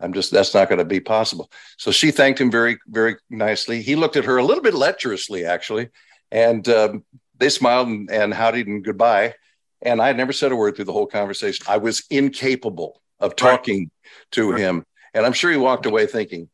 I'm 0.00 0.12
just 0.12 0.30
that's 0.30 0.54
not 0.54 0.68
going 0.68 0.78
to 0.78 0.84
be 0.84 1.00
possible. 1.00 1.50
So 1.78 1.90
she 1.90 2.10
thanked 2.10 2.40
him 2.40 2.50
very, 2.50 2.78
very 2.86 3.16
nicely. 3.30 3.82
He 3.82 3.96
looked 3.96 4.16
at 4.16 4.24
her 4.24 4.36
a 4.36 4.44
little 4.44 4.62
bit 4.62 4.74
lecherously, 4.74 5.46
actually, 5.46 5.88
and 6.30 6.68
um, 6.68 7.04
they 7.38 7.48
smiled 7.48 7.88
and, 7.88 8.10
and 8.10 8.34
howdied 8.34 8.66
and 8.66 8.84
goodbye. 8.84 9.34
And 9.82 10.00
I 10.02 10.12
never 10.12 10.32
said 10.32 10.52
a 10.52 10.56
word 10.56 10.76
through 10.76 10.86
the 10.86 10.92
whole 10.92 11.06
conversation. 11.06 11.66
I 11.68 11.78
was 11.78 12.04
incapable 12.10 13.00
of 13.20 13.36
talking 13.36 13.80
right. 13.80 14.12
to 14.32 14.52
right. 14.52 14.60
him, 14.60 14.84
and 15.14 15.24
I'm 15.24 15.32
sure 15.32 15.50
he 15.50 15.56
walked 15.56 15.86
away 15.86 16.06
thinking, 16.06 16.48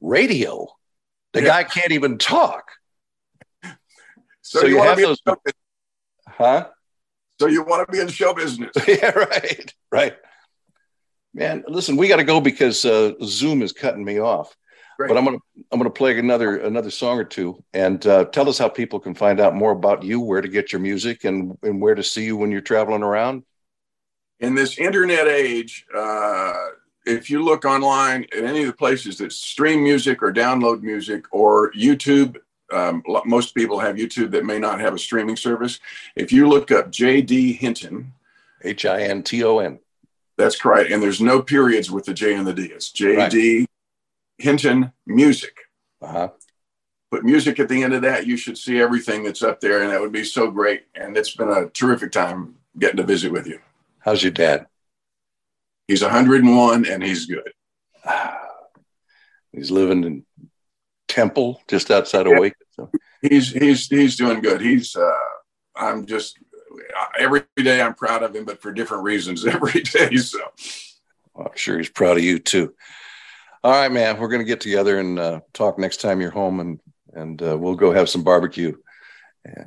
radio. 0.00 0.66
The 1.34 1.42
yeah. 1.42 1.48
guy 1.48 1.64
can't 1.64 1.92
even 1.92 2.18
talk. 2.18 2.64
So, 4.40 4.60
so 4.60 4.66
you, 4.66 4.76
you 4.76 4.82
have 4.82 4.98
those, 4.98 5.20
huh? 6.26 6.68
So 7.38 7.46
you 7.46 7.62
want 7.62 7.86
to 7.86 7.92
be 7.92 8.00
in 8.00 8.08
show 8.08 8.32
business? 8.34 8.70
yeah, 8.88 9.10
right, 9.10 9.74
right. 9.92 10.16
Man, 11.38 11.62
listen, 11.68 11.96
we 11.96 12.08
got 12.08 12.16
to 12.16 12.24
go 12.24 12.40
because 12.40 12.84
uh, 12.84 13.12
Zoom 13.22 13.62
is 13.62 13.72
cutting 13.72 14.04
me 14.04 14.18
off. 14.18 14.56
Great. 14.98 15.06
But 15.06 15.16
I'm 15.16 15.24
gonna 15.24 15.38
I'm 15.70 15.78
gonna 15.78 15.90
play 15.90 16.18
another 16.18 16.58
another 16.58 16.90
song 16.90 17.16
or 17.20 17.24
two 17.24 17.62
and 17.72 18.04
uh, 18.04 18.24
tell 18.24 18.48
us 18.48 18.58
how 18.58 18.68
people 18.68 18.98
can 18.98 19.14
find 19.14 19.38
out 19.38 19.54
more 19.54 19.70
about 19.70 20.02
you, 20.02 20.18
where 20.18 20.40
to 20.40 20.48
get 20.48 20.72
your 20.72 20.80
music, 20.80 21.22
and 21.22 21.56
and 21.62 21.80
where 21.80 21.94
to 21.94 22.02
see 22.02 22.24
you 22.24 22.36
when 22.36 22.50
you're 22.50 22.60
traveling 22.60 23.04
around. 23.04 23.44
In 24.40 24.56
this 24.56 24.78
internet 24.78 25.28
age, 25.28 25.86
uh, 25.96 26.54
if 27.06 27.30
you 27.30 27.44
look 27.44 27.64
online 27.64 28.26
at 28.36 28.42
any 28.42 28.62
of 28.62 28.66
the 28.66 28.72
places 28.72 29.18
that 29.18 29.32
stream 29.32 29.84
music 29.84 30.20
or 30.20 30.32
download 30.32 30.82
music 30.82 31.26
or 31.30 31.70
YouTube, 31.72 32.36
um, 32.72 33.00
most 33.24 33.54
people 33.54 33.78
have 33.78 33.94
YouTube 33.94 34.32
that 34.32 34.44
may 34.44 34.58
not 34.58 34.80
have 34.80 34.94
a 34.94 34.98
streaming 34.98 35.36
service. 35.36 35.78
If 36.16 36.32
you 36.32 36.48
look 36.48 36.72
up 36.72 36.90
JD 36.90 37.58
Hinton, 37.58 38.12
H 38.64 38.84
I 38.84 39.02
N 39.02 39.22
T 39.22 39.44
O 39.44 39.60
N, 39.60 39.78
that's 40.38 40.56
correct. 40.56 40.90
And 40.90 41.02
there's 41.02 41.20
no 41.20 41.42
periods 41.42 41.90
with 41.90 42.06
the 42.06 42.14
J 42.14 42.34
and 42.34 42.46
the 42.46 42.54
D. 42.54 42.66
It's 42.66 42.90
JD 42.90 43.58
right. 43.58 43.66
Hinton 44.38 44.92
Music. 45.06 45.54
Uh-huh. 46.00 46.30
Put 47.10 47.24
music 47.24 47.58
at 47.58 47.68
the 47.68 47.82
end 47.82 47.94
of 47.94 48.02
that. 48.02 48.26
You 48.26 48.36
should 48.36 48.56
see 48.56 48.80
everything 48.80 49.24
that's 49.24 49.42
up 49.42 49.60
there, 49.60 49.82
and 49.82 49.90
that 49.90 50.00
would 50.00 50.12
be 50.12 50.24
so 50.24 50.50
great. 50.50 50.84
And 50.94 51.16
it's 51.16 51.34
been 51.34 51.48
a 51.48 51.68
terrific 51.70 52.12
time 52.12 52.56
getting 52.78 52.98
to 52.98 53.02
visit 53.02 53.32
with 53.32 53.46
you. 53.46 53.60
How's 53.98 54.22
your 54.22 54.32
dad? 54.32 54.66
He's 55.88 56.02
101 56.02 56.86
and 56.86 57.02
he's 57.02 57.26
good. 57.26 57.52
He's 59.52 59.70
living 59.70 60.04
in 60.04 60.26
Temple, 61.08 61.62
just 61.66 61.90
outside 61.90 62.26
of 62.26 62.34
yeah. 62.34 62.38
Wake. 62.38 62.54
So. 62.72 62.90
He's 63.22 63.50
he's 63.50 63.88
he's 63.88 64.14
doing 64.14 64.40
good. 64.40 64.60
He's 64.60 64.94
uh, 64.94 65.10
I'm 65.74 66.04
just 66.04 66.38
every 67.18 67.44
day 67.56 67.80
I'm 67.80 67.94
proud 67.94 68.22
of 68.22 68.34
him, 68.34 68.44
but 68.44 68.60
for 68.60 68.72
different 68.72 69.04
reasons 69.04 69.46
every 69.54 69.82
day. 69.82 70.16
So 70.16 70.40
well, 71.34 71.48
I'm 71.48 71.56
sure 71.56 71.78
he's 71.78 71.88
proud 71.88 72.16
of 72.16 72.24
you 72.24 72.38
too. 72.38 72.74
All 73.64 73.72
right, 73.72 73.90
man. 73.90 74.18
We're 74.18 74.28
gonna 74.28 74.44
get 74.44 74.60
together 74.60 74.98
and 74.98 75.18
uh, 75.18 75.40
talk 75.52 75.78
next 75.78 76.00
time 76.00 76.20
you're 76.20 76.30
home, 76.30 76.60
and 76.60 76.80
and 77.12 77.42
uh, 77.42 77.56
we'll 77.58 77.74
go 77.74 77.92
have 77.92 78.08
some 78.08 78.22
barbecue. 78.22 78.76
Yeah. 79.44 79.64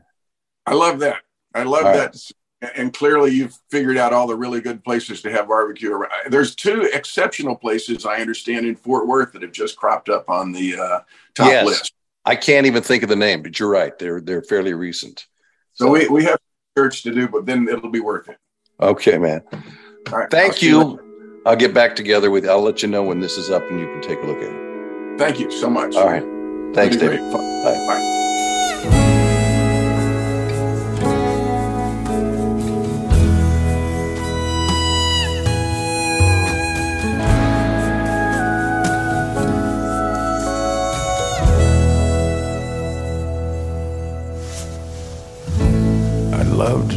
I 0.65 0.73
love 0.73 0.99
that. 0.99 1.21
I 1.53 1.63
love 1.63 1.85
all 1.85 1.93
that. 1.93 2.13
Right 2.13 2.31
and 2.75 2.93
clearly 2.93 3.31
you've 3.31 3.57
figured 3.69 3.97
out 3.97 4.13
all 4.13 4.27
the 4.27 4.35
really 4.35 4.61
good 4.61 4.83
places 4.83 5.21
to 5.21 5.31
have 5.31 5.47
barbecue. 5.47 5.99
There's 6.29 6.55
two 6.55 6.89
exceptional 6.93 7.55
places 7.55 8.05
I 8.05 8.17
understand 8.17 8.65
in 8.65 8.75
Fort 8.75 9.07
Worth 9.07 9.33
that 9.33 9.41
have 9.41 9.51
just 9.51 9.77
cropped 9.77 10.09
up 10.09 10.29
on 10.29 10.51
the 10.51 10.75
uh, 10.77 10.99
top 11.33 11.47
yes. 11.47 11.65
list. 11.65 11.93
I 12.23 12.35
can't 12.35 12.67
even 12.67 12.83
think 12.83 13.01
of 13.01 13.09
the 13.09 13.15
name, 13.15 13.41
but 13.41 13.59
you're 13.59 13.69
right. 13.69 13.97
They're 13.97 14.21
they're 14.21 14.43
fairly 14.43 14.73
recent. 14.73 15.25
So, 15.73 15.85
so 15.85 15.91
we, 15.91 16.07
we 16.07 16.23
have 16.25 16.37
search 16.77 17.03
to 17.03 17.13
do, 17.13 17.27
but 17.27 17.45
then 17.45 17.67
it'll 17.67 17.89
be 17.89 17.99
worth 17.99 18.29
it. 18.29 18.37
Okay, 18.79 19.17
man. 19.17 19.41
All 20.11 20.17
right, 20.19 20.29
Thank 20.29 20.61
you. 20.61 20.79
you. 20.79 21.41
I'll 21.45 21.55
get 21.55 21.73
back 21.73 21.95
together 21.95 22.29
with 22.29 22.45
you. 22.45 22.51
I'll 22.51 22.61
let 22.61 22.81
you 22.81 22.87
know 22.87 23.03
when 23.03 23.19
this 23.19 23.37
is 23.37 23.49
up 23.49 23.63
and 23.69 23.79
you 23.79 23.87
can 23.87 24.01
take 24.01 24.21
a 24.21 24.25
look 24.25 24.37
at 24.37 24.43
it. 24.43 25.19
Thank 25.19 25.39
you 25.39 25.51
so 25.51 25.69
much. 25.69 25.95
All 25.95 26.05
right. 26.05 26.23
Thanks, 26.73 26.97
David. 26.97 27.19
Bye. 27.31 27.37
Bye. 27.63 28.10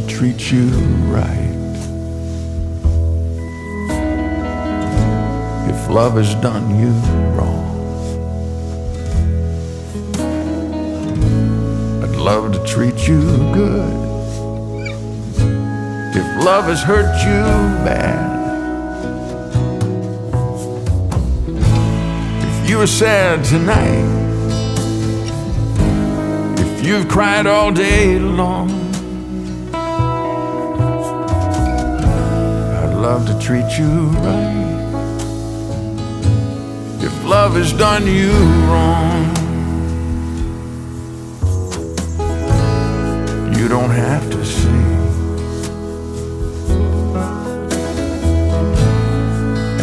Treat 0.07 0.51
you 0.51 0.67
right. 1.11 1.51
If 5.69 5.89
love 5.89 6.15
has 6.15 6.35
done 6.35 6.79
you 6.79 6.91
wrong, 7.35 7.65
I'd 12.03 12.15
love 12.15 12.53
to 12.53 12.65
treat 12.65 13.07
you 13.07 13.21
good. 13.53 13.93
if 16.15 16.45
love 16.45 16.65
has 16.65 16.81
hurt 16.81 17.13
you 17.25 17.43
bad. 17.83 18.33
If 22.47 22.69
you 22.69 22.81
are 22.81 22.87
sad 22.87 23.43
tonight, 23.43 24.05
if 26.59 26.85
you've 26.85 27.07
cried 27.07 27.47
all 27.47 27.71
day 27.71 28.17
long, 28.19 28.84
love 33.11 33.27
to 33.27 33.37
treat 33.39 33.77
you 33.77 34.07
right. 34.25 34.81
If 37.07 37.13
love 37.23 37.53
has 37.53 37.71
done 37.71 38.07
you 38.07 38.31
wrong, 38.71 39.25
you 43.55 43.67
don't 43.67 43.91
have 43.91 44.25
to 44.31 44.43
see. 44.43 44.85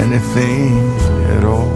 anything 0.04 0.74
at 1.36 1.44
all. 1.44 1.72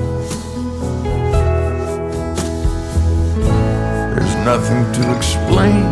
There's 4.14 4.36
nothing 4.50 4.82
to 4.96 5.16
explain 5.16 5.86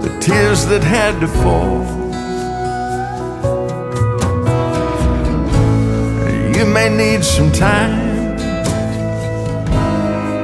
the 0.00 0.16
tears 0.18 0.64
that 0.66 0.82
had 0.82 1.20
to 1.20 1.28
fall. 1.28 2.01
May 6.72 6.88
need 6.88 7.22
some 7.22 7.52
time, 7.52 8.34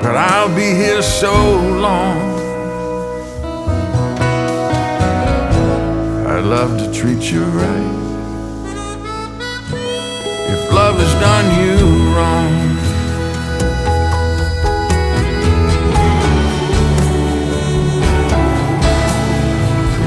but 0.02 0.14
I'll 0.14 0.54
be 0.54 0.74
here 0.74 1.00
so 1.00 1.32
long. 1.86 2.18
I'd 6.26 6.44
love 6.44 6.78
to 6.80 6.92
treat 6.92 7.32
you 7.32 7.44
right 7.44 7.94
if 10.52 10.72
love 10.72 10.96
has 10.98 11.14
done 11.26 11.46
you 11.62 11.76
wrong. 12.14 12.52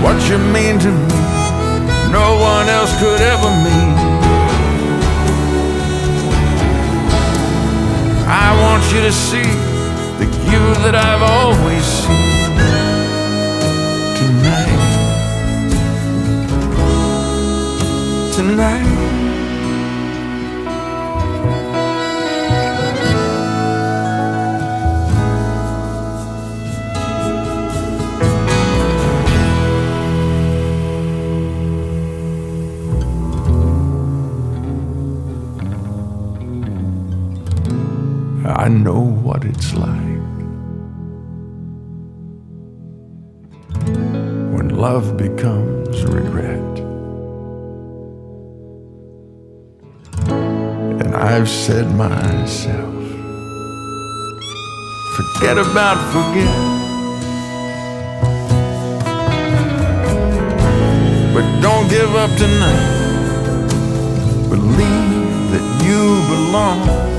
What 0.03 0.17
you 0.29 0.37
mean 0.37 0.77
to 0.85 0.91
me, 0.91 2.11
no 2.11 2.37
one 2.39 2.69
else 2.69 2.93
could 2.99 3.21
ever 3.21 3.51
mean. 3.65 4.00
I 8.33 8.55
want 8.61 8.83
you 8.93 9.01
to 9.01 9.11
see 9.11 9.51
the 10.19 10.25
you 10.49 10.63
that 10.85 10.95
I've 10.95 11.21
always 11.21 11.83
seen 11.83 12.55
tonight. 14.19 14.71
Tonight. 18.33 18.90
It's 39.61 39.75
like 39.75 40.17
when 44.53 44.69
love 44.69 45.17
becomes 45.17 46.03
regret. 46.05 46.73
And 51.01 51.15
I've 51.15 51.47
said 51.47 51.91
myself, 51.95 53.03
forget 55.17 55.57
about 55.59 55.99
forget. 56.15 56.57
But 61.35 61.45
don't 61.61 61.87
give 61.87 62.15
up 62.15 62.31
tonight. 62.43 62.87
Believe 64.49 65.51
that 65.53 65.65
you 65.85 66.01
belong. 66.33 67.10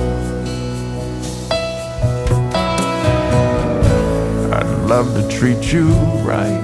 Love 5.03 5.20
to 5.20 5.36
treat 5.36 5.72
you 5.72 5.88
right 6.22 6.62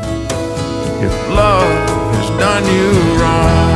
if 1.02 1.12
love 1.30 2.14
has 2.14 2.30
done 2.38 2.64
you 2.76 2.90
wrong. 3.18 3.68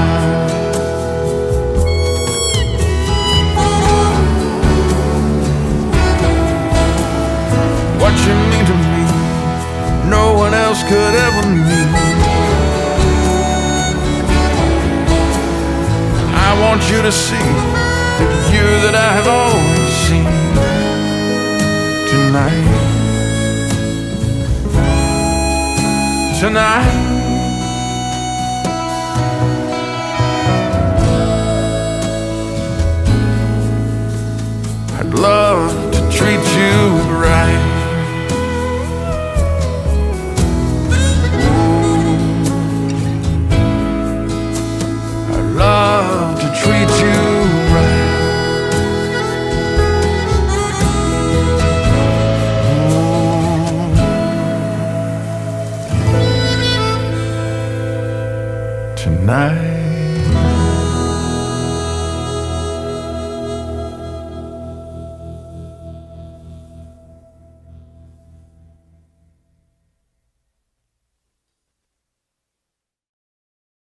What 8.00 8.14
you 8.24 8.34
mean 8.52 8.64
to 8.70 8.76
me, 8.92 9.02
no 10.08 10.34
one 10.34 10.54
else 10.54 10.82
could 10.84 11.14
ever 11.26 11.48
mean. 11.48 11.88
I 16.46 16.50
want 16.62 16.88
you 16.88 17.02
to 17.02 17.10
see 17.10 17.48
the 18.18 18.26
you 18.54 18.66
that 18.84 18.94
I 18.94 19.10
have 19.18 19.26
always 19.26 19.92
seen 20.06 20.30
tonight 22.12 22.81
tonight. 26.42 26.90
I'd 34.98 35.14
love 35.14 35.92
to 35.92 36.00
treat 36.10 36.42
you 36.58 36.91